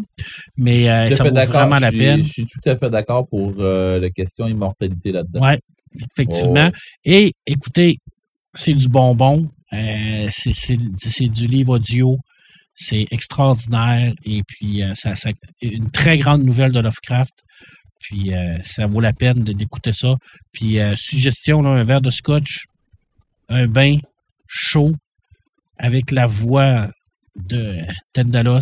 [0.56, 2.24] mais euh, ça vaut vraiment la peine.
[2.24, 5.42] Je suis tout à fait d'accord pour euh, la question immortalité là-dedans.
[5.42, 5.60] Ouais,
[6.16, 6.70] effectivement.
[7.04, 7.98] Et écoutez,
[8.54, 9.48] c'est du bonbon.
[9.72, 12.16] euh, c'est- du livre audio.
[12.76, 14.12] C'est extraordinaire.
[14.24, 15.30] Et puis, euh, ça, ça-
[15.62, 17.32] une très grande nouvelle de Lovecraft.
[18.00, 20.14] Puis, euh, ça vaut la peine d'écouter ça.
[20.52, 22.66] Puis, suggestion, là, un verre de scotch,
[23.48, 23.96] un bain
[24.46, 24.92] chaud
[25.78, 26.88] avec la voix
[27.34, 27.78] de
[28.12, 28.60] Tendalos.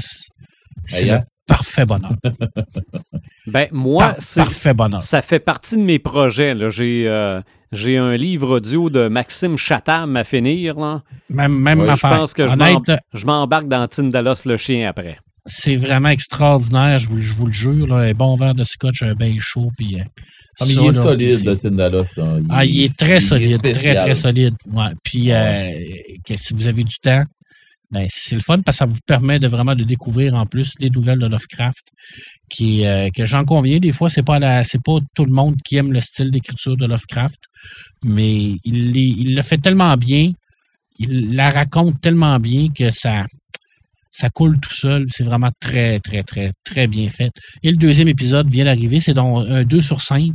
[0.87, 1.25] C'est le hein?
[1.47, 2.15] parfait bonheur.
[3.47, 5.03] Ben, moi, Par- c'est, parfait bonheur.
[5.03, 6.55] ça fait partie de mes projets.
[6.71, 7.07] J'ai,
[7.73, 10.79] j'ai un livre audio de Maxime Chatham à finir.
[10.79, 11.03] Là.
[11.31, 12.11] Même, même Ouais, je affaire.
[12.11, 15.19] pense que Honnête, m'en- Je m'embarque dans Tindalos le chien après.
[15.47, 17.87] c'est vraiment extraordinaire, je vous, je vous le jure.
[17.89, 19.71] Là, un bon verre de scotch, un bain chaud.
[19.77, 20.05] Puis, euh,
[20.61, 22.05] Ah, mais ça, il est là, solide, le Tindalos.
[22.17, 22.37] Là.
[22.51, 24.55] Ah, il est très solide, très, très solide.
[24.71, 24.93] Ouais.
[25.03, 25.71] Puis, euh,
[26.27, 27.23] que si vous avez du temps,
[27.91, 30.75] ben, c'est le fun parce que ça vous permet de vraiment de découvrir en plus
[30.79, 31.87] les nouvelles de Lovecraft.
[32.51, 35.55] Qui, euh, que j'en conviens, des fois, c'est pas la, c'est pas tout le monde
[35.65, 37.39] qui aime le style d'écriture de Lovecraft,
[38.05, 40.33] mais il, le fait tellement bien,
[40.99, 43.25] il la raconte tellement bien que ça,
[44.13, 45.07] ça coule tout seul.
[45.11, 47.33] C'est vraiment très, très, très, très bien fait.
[47.63, 49.01] Et le deuxième épisode vient d'arriver.
[49.01, 50.31] C'est donc un 2 sur 5.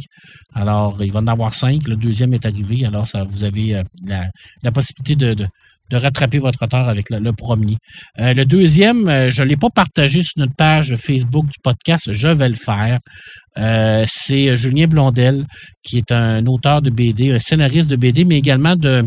[0.53, 1.87] Alors, il va en avoir 5.
[1.87, 2.85] Le deuxième est arrivé.
[2.85, 5.47] Alors, vous avez euh, la, possibilité de,
[5.89, 7.77] de rattraper votre retard avec le, premier.
[8.19, 12.11] Euh, le deuxième, euh, je ne l'ai pas partagé sur notre page Facebook du podcast.
[12.11, 12.99] Je vais le faire.
[13.57, 15.45] Euh, c'est Julien Blondel,
[15.83, 19.05] qui est un auteur de BD, un scénariste de BD, mais également de,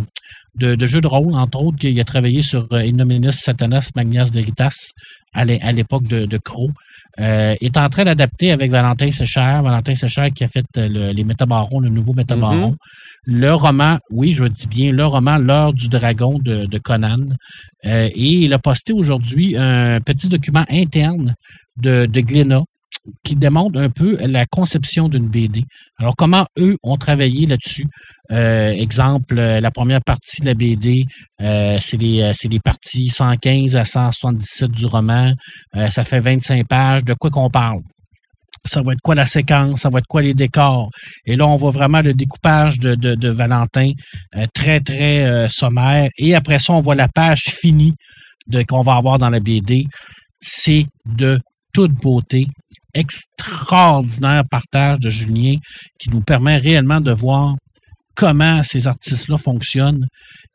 [0.57, 4.91] de, jeux de rôle, entre autres, il a travaillé sur Innominus Satanas Magnas Veritas
[5.33, 6.71] à l'époque de, de Crow.
[7.19, 9.63] Euh, est en train d'adapter avec Valentin Séchère.
[9.63, 12.77] Valentin Séchère qui a fait euh, le- les Métabarons, le nouveau Métabaron.
[13.25, 17.19] Le roman, oui, je dis bien, le roman L'heure du dragon de, de Conan.
[17.85, 21.35] Euh, et il a posté aujourd'hui un petit document interne
[21.77, 22.63] de, de Glénat
[23.25, 25.65] qui démontre un peu la conception d'une BD.
[25.99, 27.87] Alors, comment eux ont travaillé là-dessus?
[28.31, 31.05] Euh, exemple, euh, la première partie de la BD,
[31.41, 35.33] euh, c'est les, parties 115 à 177 du roman.
[35.91, 37.05] Ça fait 25 pages.
[37.05, 37.81] De quoi qu'on parle?
[38.67, 39.81] Ça va être quoi la séquence?
[39.81, 40.91] Ça va être quoi les décors?
[41.25, 43.93] Et là, on voit vraiment le découpage de, Valentin,
[44.53, 46.11] très, très sommaire.
[46.19, 47.95] Et après ça, on voit la page finie
[48.69, 49.87] qu'on va avoir dans la BD.
[50.41, 51.41] C'est de
[51.73, 52.47] toute beauté.
[52.95, 55.57] Extraordinaire partage de Julien
[55.99, 57.55] qui nous permet réellement de voir
[58.17, 60.05] comment ces artistes-là fonctionnent,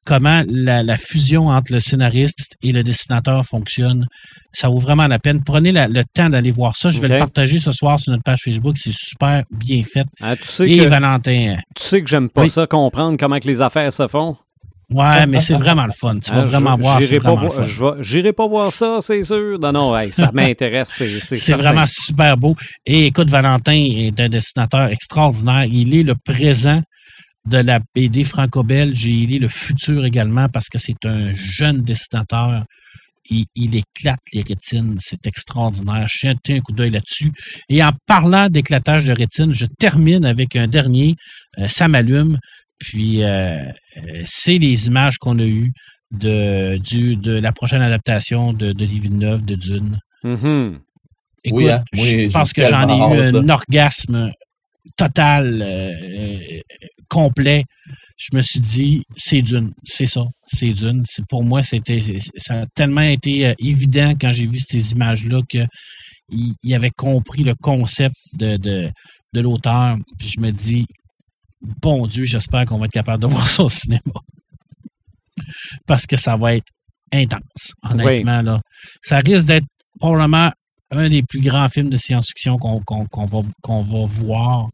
[0.05, 4.05] comment la, la fusion entre le scénariste et le dessinateur fonctionne.
[4.53, 5.41] Ça vaut vraiment la peine.
[5.43, 6.91] Prenez la- le temps d'aller voir ça.
[6.91, 8.77] Je vais le partager ce soir sur notre page Facebook.
[8.77, 10.05] C'est super bien fait.
[10.21, 12.49] Hein, tu, sais Et que, Valentin, tu sais que j'aime pas Oui.
[12.51, 14.35] ça, comprendre comment que les affaires se font.
[14.91, 16.19] Ouais, mais c'est vraiment le fun.
[16.19, 17.01] Tu vas Hein, vraiment je- voir.
[17.01, 17.19] J'irai
[18.33, 19.57] pas, pas voir ça, c'est sûr.
[19.59, 21.01] Non, non, hey, ça m'intéresse.
[21.21, 22.55] C'est, vraiment super beau.
[22.85, 25.65] Et écoute, Valentin est un dessinateur extraordinaire.
[25.65, 26.81] Il est le présent
[27.45, 31.81] de la BD franco-belge et il est le futur également parce que c'est un jeune
[31.81, 32.63] dessinateur.
[33.29, 34.97] Il, il éclate les rétines.
[34.99, 36.05] C'est extraordinaire.
[36.07, 37.31] Je un coup d'œil là-dessus.
[37.69, 41.15] Et en parlant d'éclatage de rétine, je termine avec un dernier.
[41.59, 42.37] Euh, ça m'allume.
[42.79, 45.71] Puis, euh, euh, c'est les images qu'on a eues
[46.11, 49.99] de, du, de la prochaine adaptation de, de Villeneuve de Dune.
[50.23, 50.79] Mhm.
[51.43, 51.83] Écoute, Oui, hein?
[51.93, 54.31] Moi, je pense que j'en ai eu hâte, un orgasme
[54.97, 56.59] total, euh, euh,
[57.09, 57.63] complet.
[58.17, 61.03] Je me suis dit, c'est d'une, c'est ça, c'est d'une.
[61.29, 62.01] Pour moi, c'était,
[62.37, 65.65] ça a tellement été évident quand j'ai vu ces images-là que
[66.31, 68.89] il, il avait compris le concept de, de,
[69.33, 69.97] de l'auteur.
[70.17, 70.85] Puis je me dis,
[71.81, 74.01] bon Dieu, j'espère qu'on va être capable de voir ça au cinéma.
[75.85, 76.67] Parce que ça va être
[77.11, 78.41] intense, honnêtement.
[78.41, 78.61] Là.
[79.01, 79.65] Ça risque d'être
[79.99, 80.51] probablement
[80.91, 84.69] un des plus grands films de science-fiction qu'on va, va voir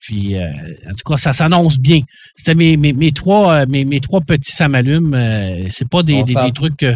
[0.00, 0.50] Puis, euh,
[0.86, 2.00] en tout cas, ça s'annonce bien.
[2.36, 5.14] C'était mes, mes, mes trois, euh, mes, mes trois petits ça m'allume.
[5.14, 6.94] Euh, c'est pas des, des, trucs que.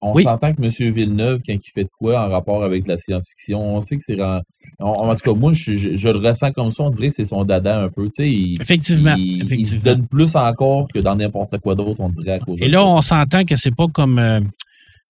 [0.00, 0.22] On Oui.
[0.22, 0.92] s'entend que M.
[0.92, 4.16] Villeneuve, quand il fait de quoi en rapport avec la science-fiction, on sait que c'est...
[4.80, 6.84] En, en tout cas, moi, je, je- je le ressens comme ça.
[6.84, 8.04] On dirait que c'est son dada un peu.
[8.06, 9.14] Tu sais, il, Effectivement.
[9.18, 12.58] il- il se donne plus encore que dans n'importe quoi d'autre, on dirait, à cause
[12.60, 12.86] de Et là, ça.
[12.86, 14.18] on s'entend que c'est pas comme.
[14.20, 14.40] euh,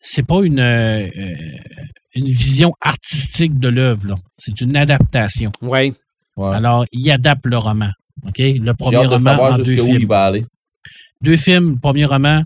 [0.01, 1.09] c'est pas une, euh,
[2.15, 4.07] une vision artistique de l'œuvre.
[4.09, 4.15] là.
[4.39, 5.51] C'est une adaptation.
[5.61, 5.93] Oui.
[6.37, 6.55] Ouais.
[6.55, 7.91] Alors, il adapte le roman.
[8.27, 8.39] OK?
[8.39, 10.01] Le premier hâte de roman savoir en deux jusqu'où films.
[10.01, 10.45] il va aller.
[11.21, 12.43] Deux films, premier roman,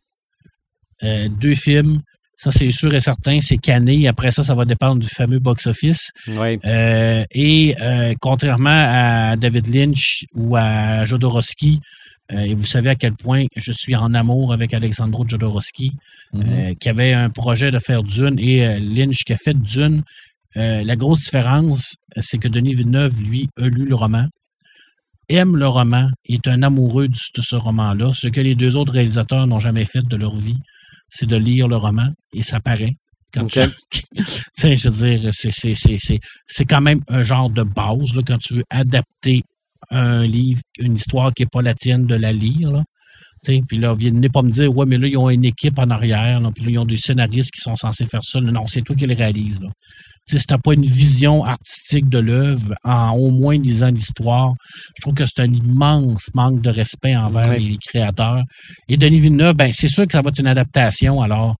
[1.02, 2.00] euh, deux films.
[2.42, 3.38] Ça, c'est sûr et certain.
[3.40, 4.08] C'est cané.
[4.08, 6.10] Après ça, ça va dépendre du fameux box-office.
[6.26, 6.58] Oui.
[6.64, 11.78] Euh, et euh, contrairement à David Lynch ou à Jodorowsky,
[12.32, 15.92] euh, et vous savez à quel point je suis en amour avec Alexandro Jodorowsky,
[16.32, 16.74] Mhm.
[16.80, 20.02] qui avait un projet de faire Dune, et Lynch qui a fait Dune.
[20.56, 24.26] La grosse différence, c'est que Denis Villeneuve, lui, a lu le roman,
[25.28, 28.12] aime le roman, est un amoureux de ce roman-là.
[28.14, 30.58] Ce que les deux autres réalisateurs n'ont jamais fait de leur vie,
[31.12, 32.96] c'est de lire le roman, et ça paraît.
[33.32, 33.58] Quand Ok.
[33.90, 34.24] tu, tu
[34.54, 38.14] sais, je veux dire, c'est, c'est, c'est, c'est, c'est quand même un genre de base,
[38.14, 39.42] là, quand tu veux adapter
[39.90, 42.70] un livre, une histoire qui n'est pas la tienne, de la lire.
[42.70, 42.82] Là.
[43.44, 46.40] Puis là, venez pas me dire, ouais, mais là, ils ont une équipe en arrière,
[46.54, 48.40] puis là, ils ont des scénaristes qui sont censés faire ça.
[48.40, 49.60] Non, c'est toi qui le réalise.
[49.60, 49.68] Là.
[50.28, 54.52] Si tu n'as pas une vision artistique de l'œuvre, en au moins lisant l'histoire,
[54.96, 58.42] je trouve que c'est un immense manque de respect envers les créateurs.
[58.88, 61.56] Et Denis Villeneuve, ben, c'est sûr que ça va être une adaptation, alors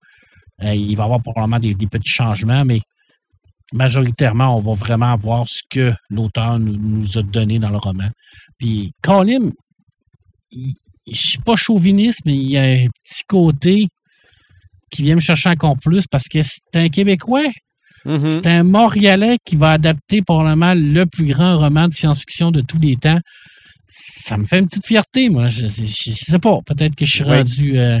[0.63, 2.79] euh, il va y avoir probablement des, des petits changements, mais
[3.73, 8.09] majoritairement, on va vraiment voir ce que l'auteur nous, nous a donné dans le roman.
[8.57, 9.49] Puis, Colin,
[10.51, 13.87] je suis pas chauviniste, mais il y a un petit côté
[14.91, 17.49] qui vient me chercher encore plus parce que c'est un Québécois.
[18.05, 18.29] Mhm.
[18.29, 22.79] C'est un Montréalais qui va adapter probablement le plus grand roman de science-fiction de tous
[22.79, 23.19] les temps.
[23.95, 25.47] Ça me fait une petite fierté, moi.
[25.49, 26.57] Je, je, je sais pas.
[26.65, 27.37] Peut-être que je suis Oui.
[27.37, 27.77] rendu.
[27.79, 27.99] euh,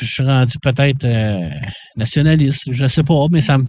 [0.00, 1.48] je suis rendu peut-être euh,
[1.96, 2.64] nationaliste.
[2.70, 3.64] Je sais pas, mais ça me,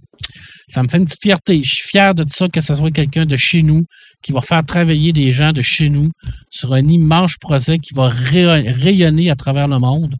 [0.68, 1.62] ça me fait une petite fierté.
[1.62, 3.84] Je suis fier de ça, que ce soit quelqu'un de chez nous
[4.22, 6.10] qui va faire travailler des gens de chez nous
[6.50, 10.14] sur un immense projet qui va rayonner à travers le monde.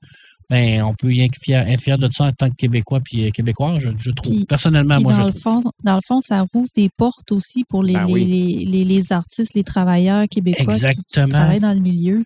[0.50, 3.24] Ben, on peut rien que fier, être fier de ça en tant que Québécois puis
[3.26, 4.34] euh, Québécois, je, je trouve.
[4.34, 5.42] Puis- Personnellement, Puis moi, je dans le trouve.
[5.42, 8.24] fond, dans le fond, ça rouvre des portes aussi pour les, Ben les, oui.
[8.24, 12.24] les, les- les artistes, les travailleurs québécois qui- travaillent dans le milieu.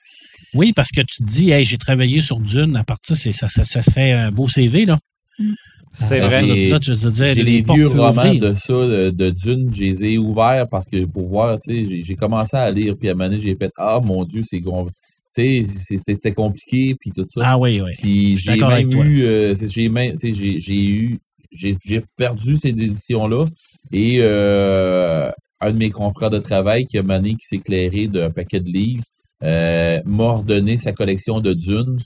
[0.54, 3.48] Oui, parce que tu te dis, hey, j'ai travaillé sur Dune, à partir, c'est, ça,
[3.50, 4.98] ça, ça se fait un beau CV, là.
[5.92, 6.42] C'est À vrai.
[6.70, 10.04] là, je veux dire, J'ai les vieux romans de ça, de, de Dune, je les
[10.04, 13.14] ai ouverts parce que pour voir, tu sais, j'ai- commencé à lire, puis à un
[13.14, 14.92] moment donné, j'ai fait Ah mon Dieu, c'est c'est-
[15.34, 17.40] c'était compliqué, puis tout ça.
[17.44, 17.92] Ah oui, oui.
[17.98, 21.18] Puis suis j'ai même eu, euh, j'ai même, tu sais, j'ai j'ai eu,
[21.52, 23.46] j'ai j'ai perdu ces éditions-là
[23.92, 25.30] et euh,
[25.60, 28.70] un de mes confrères de travail qui a mané, qui s'est éclairé d'un paquet de
[28.70, 29.04] livres,
[29.42, 31.98] euh, m'a ordonné sa collection de Dune.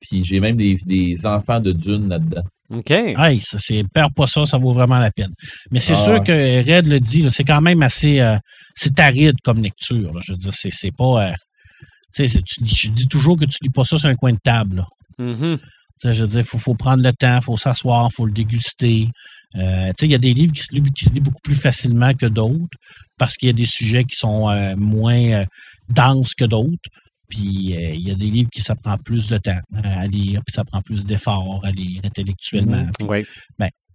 [0.00, 2.42] Puis j'ai même des, des enfants de Dune là-dedans.
[2.74, 2.90] OK.
[2.90, 5.32] Hey, ça, c'est, perds pas ça, ça vaut vraiment la peine.
[5.70, 8.36] Mais c'est Ah sûr que Red le dit, c'est quand même assez, euh,
[8.74, 10.20] c'est aride comme lecture, là.
[10.22, 11.32] Je veux dire, c'est, c'est pas, euh,
[12.16, 14.76] tu sais, je dis toujours que tu lis pas ça sur un coin de table,
[14.76, 14.86] là.
[15.18, 15.58] Mhm.
[15.58, 18.14] Tu sais, je veux dire, il faut, faut prendre le temps, il faut s'asseoir, il
[18.14, 19.08] faut le déguster.
[19.54, 21.40] Euh, tu sais, il y a des livres qui se, lisent, qui se lisent beaucoup
[21.42, 22.76] plus facilement que d'autres
[23.16, 25.44] parce qu'il y a des sujets qui sont euh, moins euh,
[25.88, 26.90] denses que d'autres.
[27.28, 30.52] Puis il y a des livres qui ça prend plus de temps à lire, puis
[30.52, 32.88] ça prend plus d'efforts à lire intellectuellement.
[32.96, 33.26] Puis Oui.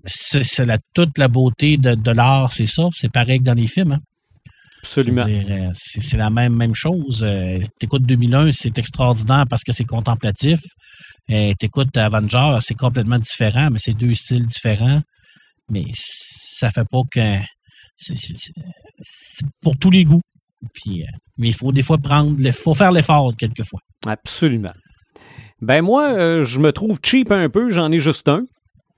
[0.06, 2.89] C'est, c'est la, toute la beauté de, de l'art, c'est ça.
[2.93, 3.93] C'est pareil que dans les films.
[3.93, 4.02] Hein?
[4.83, 5.25] Absolument.
[5.27, 7.21] Euh, C'est la même, même chose.
[7.23, 10.59] Euh, T'écoutes 2001, c'est extraordinaire parce que c'est contemplatif.
[11.29, 15.01] Euh, T'écoutes Avenger, c'est complètement différent, mais c'est deux styles différents.
[15.69, 17.37] Mais ça fait pas que.
[17.97, 20.21] c'est- pour tous les goûts.
[20.73, 21.03] Puis,
[21.37, 22.35] mais il faut des fois prendre.
[22.39, 23.79] Il faut faire l'effort quelquefois.
[24.05, 24.73] Absolument.
[25.61, 28.43] Ben moi, euh, je me trouve cheap un peu, j'en ai juste un.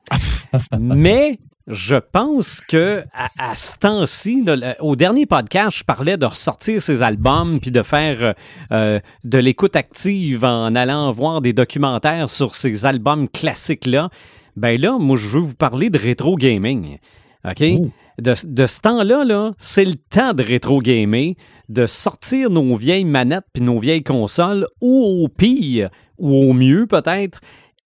[0.80, 1.38] Mais
[1.68, 4.45] je pense que à, à ce temps-ci,
[4.80, 8.34] au dernier podcast, je parlais de ressortir ses albums puis de faire euh,
[8.72, 14.10] euh, de l'écoute active en allant voir des documentaires sur ces albums classiques-là.
[14.57, 16.98] Ben là, moi, je veux vous parler de rétro gaming.
[17.45, 17.64] OK?
[18.19, 21.34] De, de ce temps-là, là, c'est le temps de rétro gamer,
[21.69, 26.85] de sortir nos vieilles manettes puis nos vieilles consoles, ou au pire, ou au mieux
[26.85, 27.40] peut-être,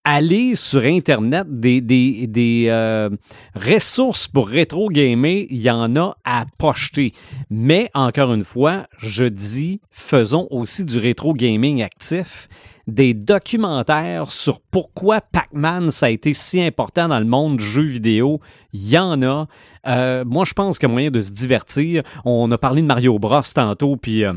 [0.08, 3.10] aller sur Internet des, des, des euh,
[3.54, 7.12] ressources pour rétro gamer, il y en a à pocheter.
[7.50, 12.48] Mais encore une fois, je dis, faisons aussi du rétro gaming actif
[12.86, 17.82] des documentaires sur pourquoi Pac-Man ça a été si important dans le monde du jeu
[17.82, 18.40] vidéo.
[18.72, 19.46] Il y en a.
[19.86, 22.02] Euh, moi, je pense qu'il y a moyen de se divertir.
[22.24, 24.32] On a parlé de Mario Bros tantôt, puis euh,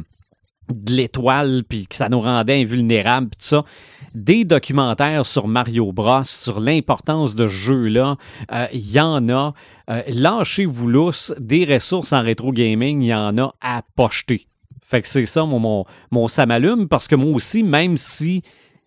[0.70, 3.64] de l'étoile, puis que ça nous rendait invulnérables, puis tout ça.
[4.14, 8.18] Des documentaires sur Mario Bros, sur l'importance de ce jeu-là,
[8.52, 9.54] euh, il y en a.
[9.90, 14.48] Euh, Lâchez-vous lousse, des ressources en rétro gaming, il y en a à pocheter.
[14.82, 18.44] Fait que c'est ça mon, mon, mon ça m'allume, parce que moi aussi, même si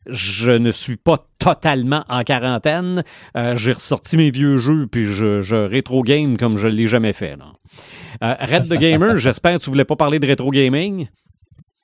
[0.07, 3.05] je ne suis pas totalement en quarantaine.
[3.37, 6.87] Euh, j'ai ressorti mes vieux jeux, puis je, je rétro game comme je ne l'ai
[6.87, 7.37] jamais fait.
[7.37, 7.53] Là.
[8.23, 11.09] Euh, Red the Gamer, j'espère que tu voulais pas parler de rétro gaming.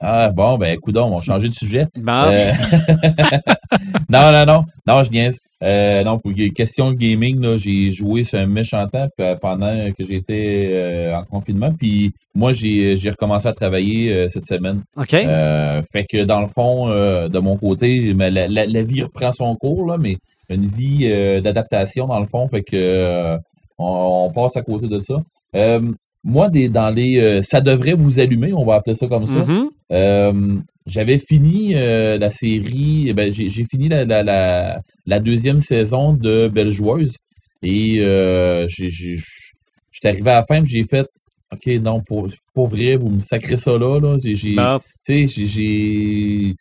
[0.00, 1.86] Ah, bon, ben, écoute, on va changer de sujet.
[2.32, 2.52] Euh,
[4.08, 4.64] non, non, non.
[4.86, 5.38] Non, je niaise.
[5.62, 10.02] Euh, non, pour question de gaming, j'ai joué sur un méchant temps p- pendant que
[10.04, 11.70] j'étais euh, en confinement.
[11.72, 14.80] Puis moi, j'ai recommencé à travailler euh, cette semaine.
[14.96, 15.12] OK.
[15.12, 19.02] Euh, fait que dans le fond, euh, de mon côté, mais la, la- la vie
[19.02, 20.16] reprend son cours, là, mais
[20.48, 22.48] une vie euh, d'adaptation dans le fond.
[22.48, 23.36] Fait que euh,
[23.78, 25.16] on, on passe à côté de ça.
[26.22, 29.44] Moi, des, dans les euh, ça devrait vous allumer, on va appeler ça comme ça.
[29.44, 29.70] Mhm.
[29.92, 35.60] Euh, j'avais fini euh, la série, eh ben, j'ai fini la, la, la, la deuxième
[35.60, 37.14] saison de Belle Joueuse
[37.62, 37.94] et
[38.68, 41.06] j'étais arrivé à la fin j'ai fait
[41.52, 43.98] OK, non, pour, pour vrai, vous me sacrez ça là.
[43.98, 44.16] là.
[44.22, 44.78] J'ai, j'ai- Bon.
[45.04, 46.54] tu sais, j'ai- j'ai.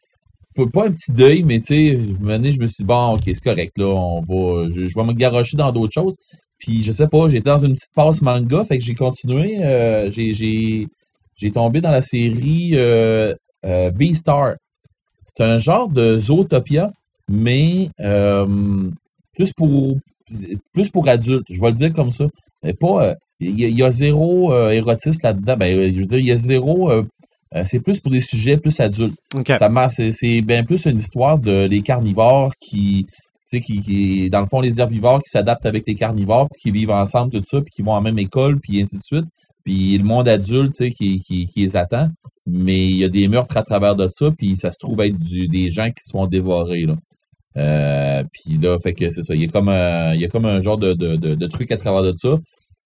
[0.73, 3.71] Pas un petit deuil, mais tu sais, je me suis dit, bon, ok, c'est correct,
[3.77, 4.67] là, on va.
[4.73, 6.17] Je, je vais me garocher dans d'autres choses.
[6.59, 9.63] Puis, je sais pas, j'étais dans une petite passe manga, fait que j'ai continué.
[9.63, 10.87] euh, j'ai, j'ai,
[11.35, 13.33] j'ai tombé dans la série euh,
[13.65, 14.55] euh, Beastar.
[15.25, 16.91] C'est un genre de Zootopia,
[17.29, 18.89] mais euh,
[19.35, 19.95] plus pour
[20.73, 21.45] plus pour adultes.
[21.49, 22.25] Je vais le dire comme ça.
[22.63, 23.03] Mais pas.
[23.09, 25.55] euh, Il y, a- il y a zéro érotisme là-dedans.
[25.57, 26.91] Ben, je veux dire, il y a zéro.
[27.63, 29.15] c'est plus pour des sujets plus adultes.
[29.47, 29.69] Ça
[30.11, 33.05] c'est, bien plus une histoire de les carnivores qui,
[33.57, 37.31] qui, dans le fond, les herbivores qui s'adaptent avec les carnivores, puis qui vivent ensemble,
[37.31, 39.25] tout ça, puis qui vont en même école, puis ainsi de suite.
[39.63, 42.09] Puis le monde adulte, tu sais, qui, qui, les attend.
[42.45, 45.17] Mais il y a des meurtres à travers de ça, puis ça se trouve être
[45.19, 46.95] des gens qui se font dévorer, là.
[47.57, 49.33] Euh, puis là, fait que c'est ça.
[49.35, 51.71] Il y a comme un, il y a comme un genre de, de, de, truc
[51.71, 52.39] à travers de ça.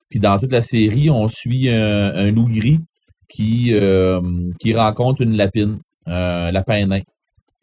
[0.10, 2.80] Puis dans toute la série, on suit un, un loup gris
[3.28, 4.22] qui, euh,
[4.60, 7.02] qui rencontre une lapine, un lapin nain.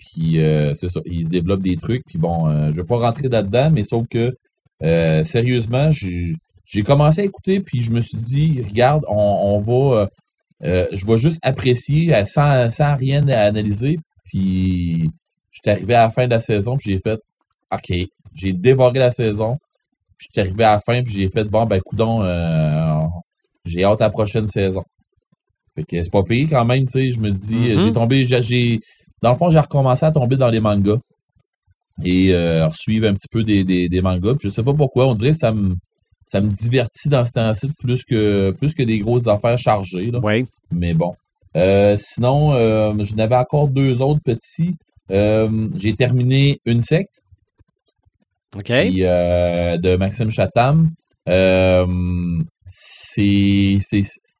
[0.01, 2.05] Puis euh, c'est ça, il se développe des trucs.
[2.07, 4.35] Puis bon, euh, je vais pas rentrer là-dedans, mais sauf que
[4.83, 10.09] euh, sérieusement, j'ai commencé à écouter, puis je me suis dit, regarde, on, on va,
[10.63, 13.99] je vais juste apprécier sans, sans rien à analyser.
[14.25, 15.11] Puis
[15.53, 17.21] j'étais arrivé à la fin de la saison, puis j'ai fait,
[17.73, 17.93] OK,
[18.35, 19.59] j'ai dévoré la saison.
[20.17, 22.23] Puis j'étais arrivé à la fin, puis j'ai fait, bon, ben, coudon,
[23.67, 24.85] j'ai hâte à la prochaine saison.
[25.75, 27.13] Fait que c'est pas pire quand même, tu sais.
[27.13, 28.81] Je me dis, j'ai tombé, j'ai- j'ai,
[29.23, 30.99] dans le fond, j'ai recommencé à tomber dans les mangas.
[32.03, 34.35] Et euh, à suivre un petit peu des, des, des mangas.
[34.35, 35.75] Puis je sais pas pourquoi, on dirait que ça me,
[36.25, 40.11] ça me divertit dans ce temps-ci plus que, plus que des grosses affaires chargées.
[40.11, 40.21] Là.
[40.23, 40.47] Oui.
[40.71, 41.15] Mais bon.
[41.57, 44.77] Euh, sinon, euh, je n'avais encore deux autres petits.
[45.11, 47.21] Euh, j'ai terminé une secte
[48.57, 48.69] OK.
[48.71, 50.91] de Maxime Chatham.
[52.65, 53.79] C'est,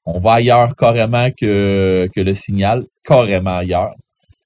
[0.07, 3.95] on va ailleurs carrément que, que le signal, carrément ailleurs.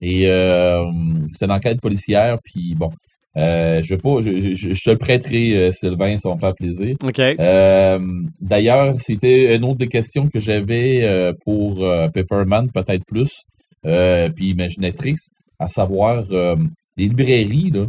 [0.00, 0.84] Et euh,
[1.32, 2.90] c'est une enquête policière, puis bon,
[3.36, 6.40] euh, je vais pas, je, je- je te le prêterai, euh, Sylvain, ça va me
[6.40, 6.94] faire plaisir.
[7.02, 7.18] OK.
[7.18, 7.98] Euh,
[8.40, 13.30] D'ailleurs, c'était une autre des questions que j'avais euh, pour euh, Pepperman, peut-être plus,
[13.86, 15.16] euh, puis Imaginatrix,
[15.58, 16.56] à savoir euh,
[16.96, 17.86] les librairies, là.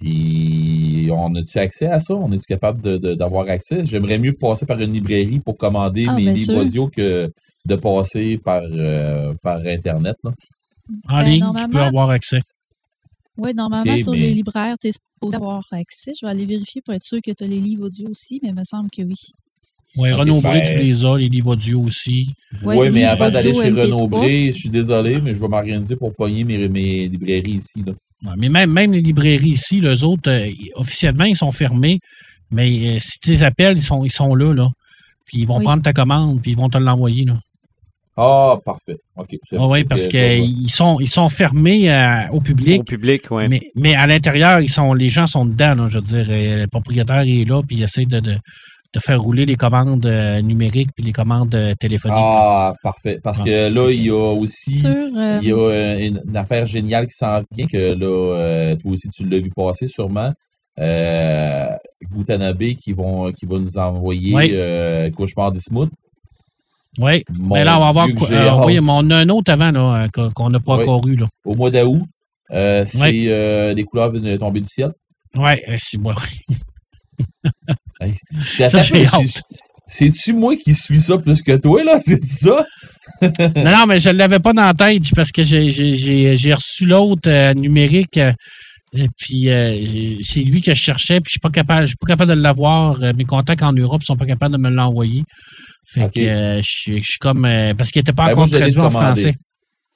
[0.00, 2.14] Puis, on a-tu accès à ça?
[2.14, 3.84] On est-tu capable de- de- d'avoir accès?
[3.84, 6.56] J'aimerais mieux passer par une librairie pour commander Ah, mes livres sûr.
[6.58, 7.28] audio que
[7.66, 10.14] de passer par, euh, par Internet.
[10.22, 10.30] Là.
[11.08, 12.40] En Ben, ligne, tu peux avoir accès.
[13.36, 16.12] Oui, normalement, sur mais- les libraires, tu es supposé avoir accès.
[16.20, 18.48] Je vais aller vérifier pour être sûr que tu as les livres audio aussi, mais
[18.48, 19.14] il me semble que oui.
[19.96, 22.28] Oui, Ok, Renaud Bré, ben- tu les as, les livres audio aussi.
[22.64, 23.84] Oui, Ouais, mais avant d'aller chez MP3.
[23.94, 27.82] Renaud Bré, je suis désolé, mais je vais m'organiser pour pogner mes, mes librairies ici.
[27.86, 27.92] Là.
[28.24, 32.00] Ouais, mais même, même les librairies ici, les autres, euh, officiellement, ils sont fermés.
[32.50, 34.68] Mais euh, si tu les appelles, ils sont, ils sont là, là.
[35.24, 35.64] Puis ils vont Oui.
[35.64, 37.38] prendre ta commande, puis ils vont te l'envoyer, là.
[38.20, 38.96] Ah, parfait.
[39.16, 39.28] OK.
[39.48, 39.72] c'est Ah bon.
[39.72, 42.80] oui, parce qu'ils sont, ils sont fermés euh, au public.
[42.80, 43.48] Au public, oui.
[43.48, 46.26] Mais, mais à l'intérieur, ils sont, les gens sont dedans, là, je veux dire.
[46.28, 48.32] euh, Le propriétaire est là, puis il essaie de, de,
[48.94, 52.16] de faire rouler les commandes euh, numériques puis les commandes téléphoniques.
[52.18, 53.20] Ah, parfait.
[53.22, 56.36] Parce Ah, que là, il y a aussi Sur, euh, il y a une, une
[56.36, 60.32] affaire géniale qui s'en vient, que là, euh, toi aussi, tu l'as vu passer sûrement.
[60.80, 61.66] Euh,
[62.12, 64.48] Gutanabe qui vont qui va nous envoyer Oui.
[64.52, 65.90] euh, Cauchemar d'Ismouth.
[66.98, 67.22] Oui.
[67.38, 70.06] Mon Mais là, on va j'ai euh, oui, mais on a un autre avant là,
[70.16, 70.82] euh, qu'on n'a pas Oui.
[70.82, 71.16] encore eu.
[71.16, 71.26] Là.
[71.44, 72.02] Au mois d'août,
[72.50, 73.26] euh, c'est Oui.
[73.28, 74.90] euh, Les couleurs viennent de tomber du ciel.
[75.34, 76.14] Oui, c'est moi.
[78.68, 79.42] Ça, j'ai hâte.
[79.90, 81.98] C'est-tu moi qui suis ça plus que toi, là?
[82.00, 82.64] C'est ça?
[83.22, 83.30] non,
[83.64, 86.52] non, mais je ne l'avais pas dans la tête parce que j'ai- j'ai j'ai- j'ai
[86.54, 88.18] reçu l'autre euh, numérique.
[88.18, 88.32] euh,
[88.94, 89.84] et puis euh,
[90.22, 92.40] c'est lui que je cherchais, puis je suis pas capable, je suis pas capable de
[92.40, 92.98] l'avoir.
[93.14, 95.24] Mes contacts en Europe sont pas capables de me l'envoyer.
[95.90, 98.46] Fait que euh, je suis- je suis comme euh, parce qu'il n'était pas Ben, encore
[98.58, 99.34] traduit en français.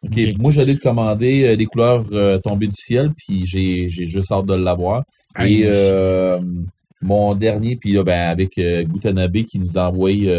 [0.05, 0.11] OK.
[0.19, 0.39] Ok.
[0.39, 4.33] Moi, j'allais te commander euh, les couleurs euh, tombées du ciel, puis j'ai j'ai juste
[4.33, 5.03] hâte de l'avoir.
[5.45, 5.67] Et
[7.05, 10.31] mon dernier, puis là, ben, avec Gutanabe qui nous a envoyé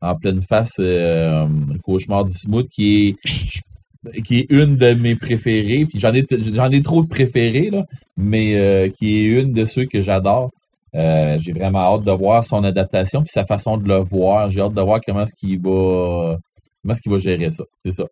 [0.00, 5.86] en pleine face le cauchemar d'Ismout, qui est qui est une de mes préférées.
[5.86, 6.24] Puis j'en ai
[6.54, 7.84] j'en ai trop de préférées, là,
[8.16, 10.50] mais qui est une de ceux que j'adore.
[10.94, 14.48] Euh, j'ai vraiment hâte de voir son adaptation puis sa façon de le voir.
[14.50, 16.38] J'ai hâte de voir comment est-ce qu'il va
[16.82, 17.64] comment est-ce qu'il va gérer ça.
[17.82, 18.04] C'est ça.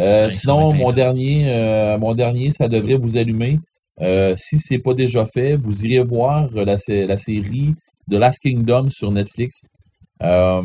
[0.00, 3.58] Euh, Ouais, sinon, mon dernier, euh, mon dernier, ça devrait vous allumer.
[4.00, 7.74] Euh, si c'est pas déjà fait, vous irez voir la, sé- la série
[8.10, 9.66] The Last Kingdom sur Netflix.
[10.22, 10.62] Euh,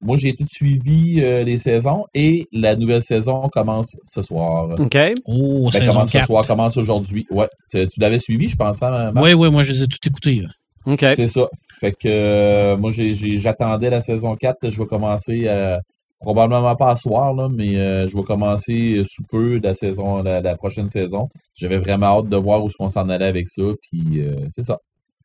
[0.00, 4.70] moi, j'ai tout suivi euh, les saisons et la nouvelle saison commence ce soir.
[4.78, 4.96] OK.
[5.26, 6.22] Oh, Ben, saison commence 4.
[6.22, 7.26] ce soir, commence aujourd'hui.
[7.30, 8.82] Ouais, tu, tu l'avais suivi, je pense.
[8.82, 9.12] hein?
[9.16, 10.36] Oui, oui, moi je les ai tout écoutés.
[10.40, 10.48] là.
[10.96, 11.48] C'est ça.
[11.80, 14.68] Fait que euh, moi, j'attendais la saison 4.
[14.68, 15.78] Je vais commencer euh,
[16.20, 20.56] probablement pas à soir, là, mais euh, je vais commencer sous peu la saison, la,
[20.56, 21.28] prochaine saison.
[21.54, 23.62] J'avais vraiment hâte de voir où est-ce qu'on s'en allait avec ça.
[23.82, 24.78] Puis c'est ça.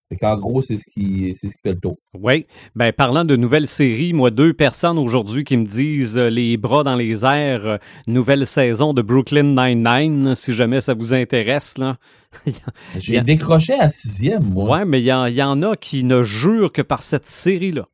[0.09, 1.97] Fait qu'en gros, c'est ce qui c'est ce qui fait le tour.
[2.13, 2.45] Oui.
[2.75, 6.83] Ben, parlant de nouvelles séries, moi, deux personnes aujourd'hui qui me disent euh, les bras
[6.83, 11.97] dans les airs, euh, nouvelle saison de Brooklyn Nine-Nine, si jamais ça vous intéresse, là.
[12.95, 14.69] J'ai décroché à sixième, moi.
[14.79, 17.87] Ouais, mais il y, en- y en a qui ne jurent que par cette série-là.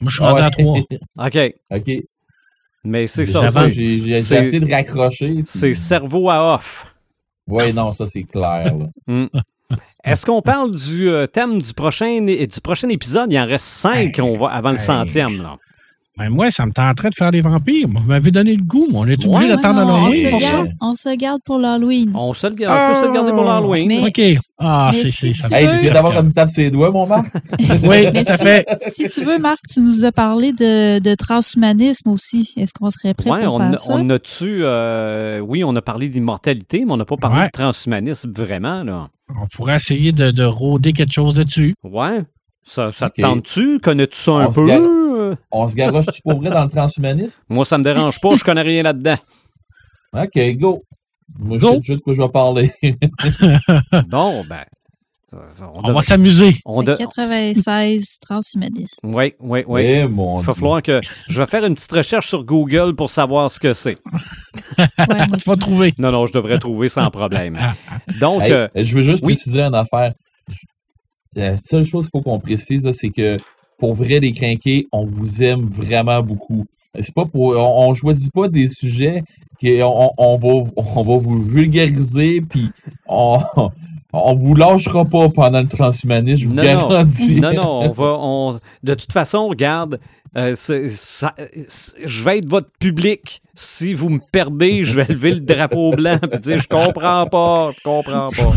[0.00, 0.84] Moi, je suis Ah rendu à ouais.
[1.16, 1.26] 3.
[1.26, 1.54] OK.
[1.70, 2.04] OK.
[2.84, 3.48] Mais c'est ça.
[3.70, 5.32] J'ai essayé de raccrocher.
[5.34, 6.86] puis- C'est cerveau à off.
[7.46, 8.74] Ouais, non, ça c'est clair.
[8.76, 8.88] là.
[10.04, 13.32] Est-ce qu'on parle du euh, thème du prochain, du prochain épisode?
[13.32, 14.84] Il en reste cinq Hey, on va, avant le hey.
[14.84, 15.42] centième.
[15.42, 15.56] Là.
[16.16, 17.88] Ben, moi, ça me tenterait de faire des vampires.
[17.92, 18.86] Vous m'avez donné le goût.
[18.88, 19.00] moi.
[19.04, 22.12] On est Ouais, obligé d'attendre Non, on, Halloween se garde, on se garde pour l'Halloween.
[22.14, 23.88] On, se le, ga- on peut se le garder pour l'Halloween.
[23.88, 24.40] Mais- OK.
[24.60, 25.48] Ah, c'est si ça.
[25.60, 27.26] Hey, viens d'avoir comme tape ses doigts, mon Marc?
[27.82, 28.66] Oui, Mais tout à si, fait.
[28.92, 32.52] si tu veux, Marc, tu nous as parlé de, de transhumanisme aussi.
[32.56, 33.94] Est-ce qu'on serait prêt Ouais, pour on, faire a- ça?
[33.96, 34.58] on a-tu.
[34.62, 37.46] euh, oui, on a parlé d'immortalité, mais on n'a pas parlé Ouais.
[37.46, 38.84] de transhumanisme vraiment.
[38.84, 39.08] Là.
[39.30, 41.74] On pourrait essayer de, de rôder quelque chose dessus.
[41.82, 42.22] Ouais.
[42.66, 43.78] Ça, ça te tente-tu?
[43.80, 44.66] Connais-tu ça un On se peu?
[45.50, 47.40] On se garoche-tu pour vrai dans le transhumanisme?
[47.48, 49.16] Moi, ça me dérange pas, je connais rien là-dedans.
[50.12, 50.82] OK, go.
[51.38, 52.72] Moi, je sais juste de quoi je vais parler.
[54.08, 54.64] Bon, ben.
[55.82, 56.58] On va s'amuser.
[56.64, 58.94] on Fait de- 96 transhumanisme.
[59.12, 59.82] Oui, oui, oui.
[59.84, 60.06] Eh, Il
[60.44, 61.00] va falloir que.
[61.28, 63.98] Je vais faire une petite recherche sur Google pour savoir ce que c'est.
[64.78, 64.86] Ouais,
[65.28, 65.92] moi Tu vas trouver.
[65.98, 67.58] Non, non, je devrais trouver sans problème.
[68.20, 69.32] Donc, Hey, euh, je veux juste oui.
[69.34, 70.14] préciser une affaire.
[71.34, 73.36] La seule chose qu'il faut qu'on précise, c'est que
[73.78, 76.64] pour vrai, les crinqués, on vous aime vraiment beaucoup.
[77.00, 77.56] C'est pas pour.
[77.56, 79.24] On, on choisit pas des sujets
[79.60, 82.70] qu'on on, va, on va vous vulgariser, puis
[83.06, 83.40] on,
[84.12, 86.62] on vous lâchera pas pendant le transhumanisme, je vous non.
[86.62, 87.40] garantis.
[87.40, 88.16] non, non, on va.
[88.20, 88.60] On...
[88.82, 89.98] De toute façon, regarde,
[90.36, 93.40] euh, je vais être votre public.
[93.56, 97.70] Si vous me perdez, je vais lever le drapeau blanc et dire je comprends pas,
[97.76, 98.52] je comprends pas.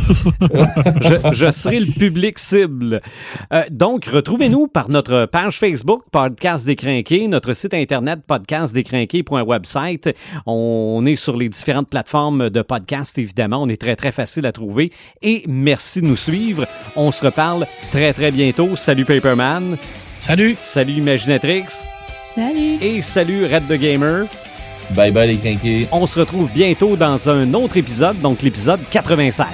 [1.02, 3.02] je, je serai le public cible.
[3.54, 10.16] Euh, donc, retrouvez-nous par notre page Facebook, Podcast Décrinqué, notre site internet podcastdécrinqué.website.
[10.48, 13.62] On est sur les différentes plateformes de podcast, évidemment.
[13.62, 14.92] On est très, très facile à trouver.
[15.22, 16.66] Et merci de nous suivre.
[16.96, 18.76] On se reparle très, très bientôt.
[18.76, 19.78] Salut Paperman.
[20.20, 20.58] Salut.
[20.62, 21.88] Salut Imaginatrix.
[22.36, 22.78] Salut!
[22.82, 24.26] Et salut Red the Gamer.
[24.92, 25.88] Bye bye les crinqués.
[25.92, 29.48] On se retrouve bientôt dans un autre épisode, donc l'épisode 96.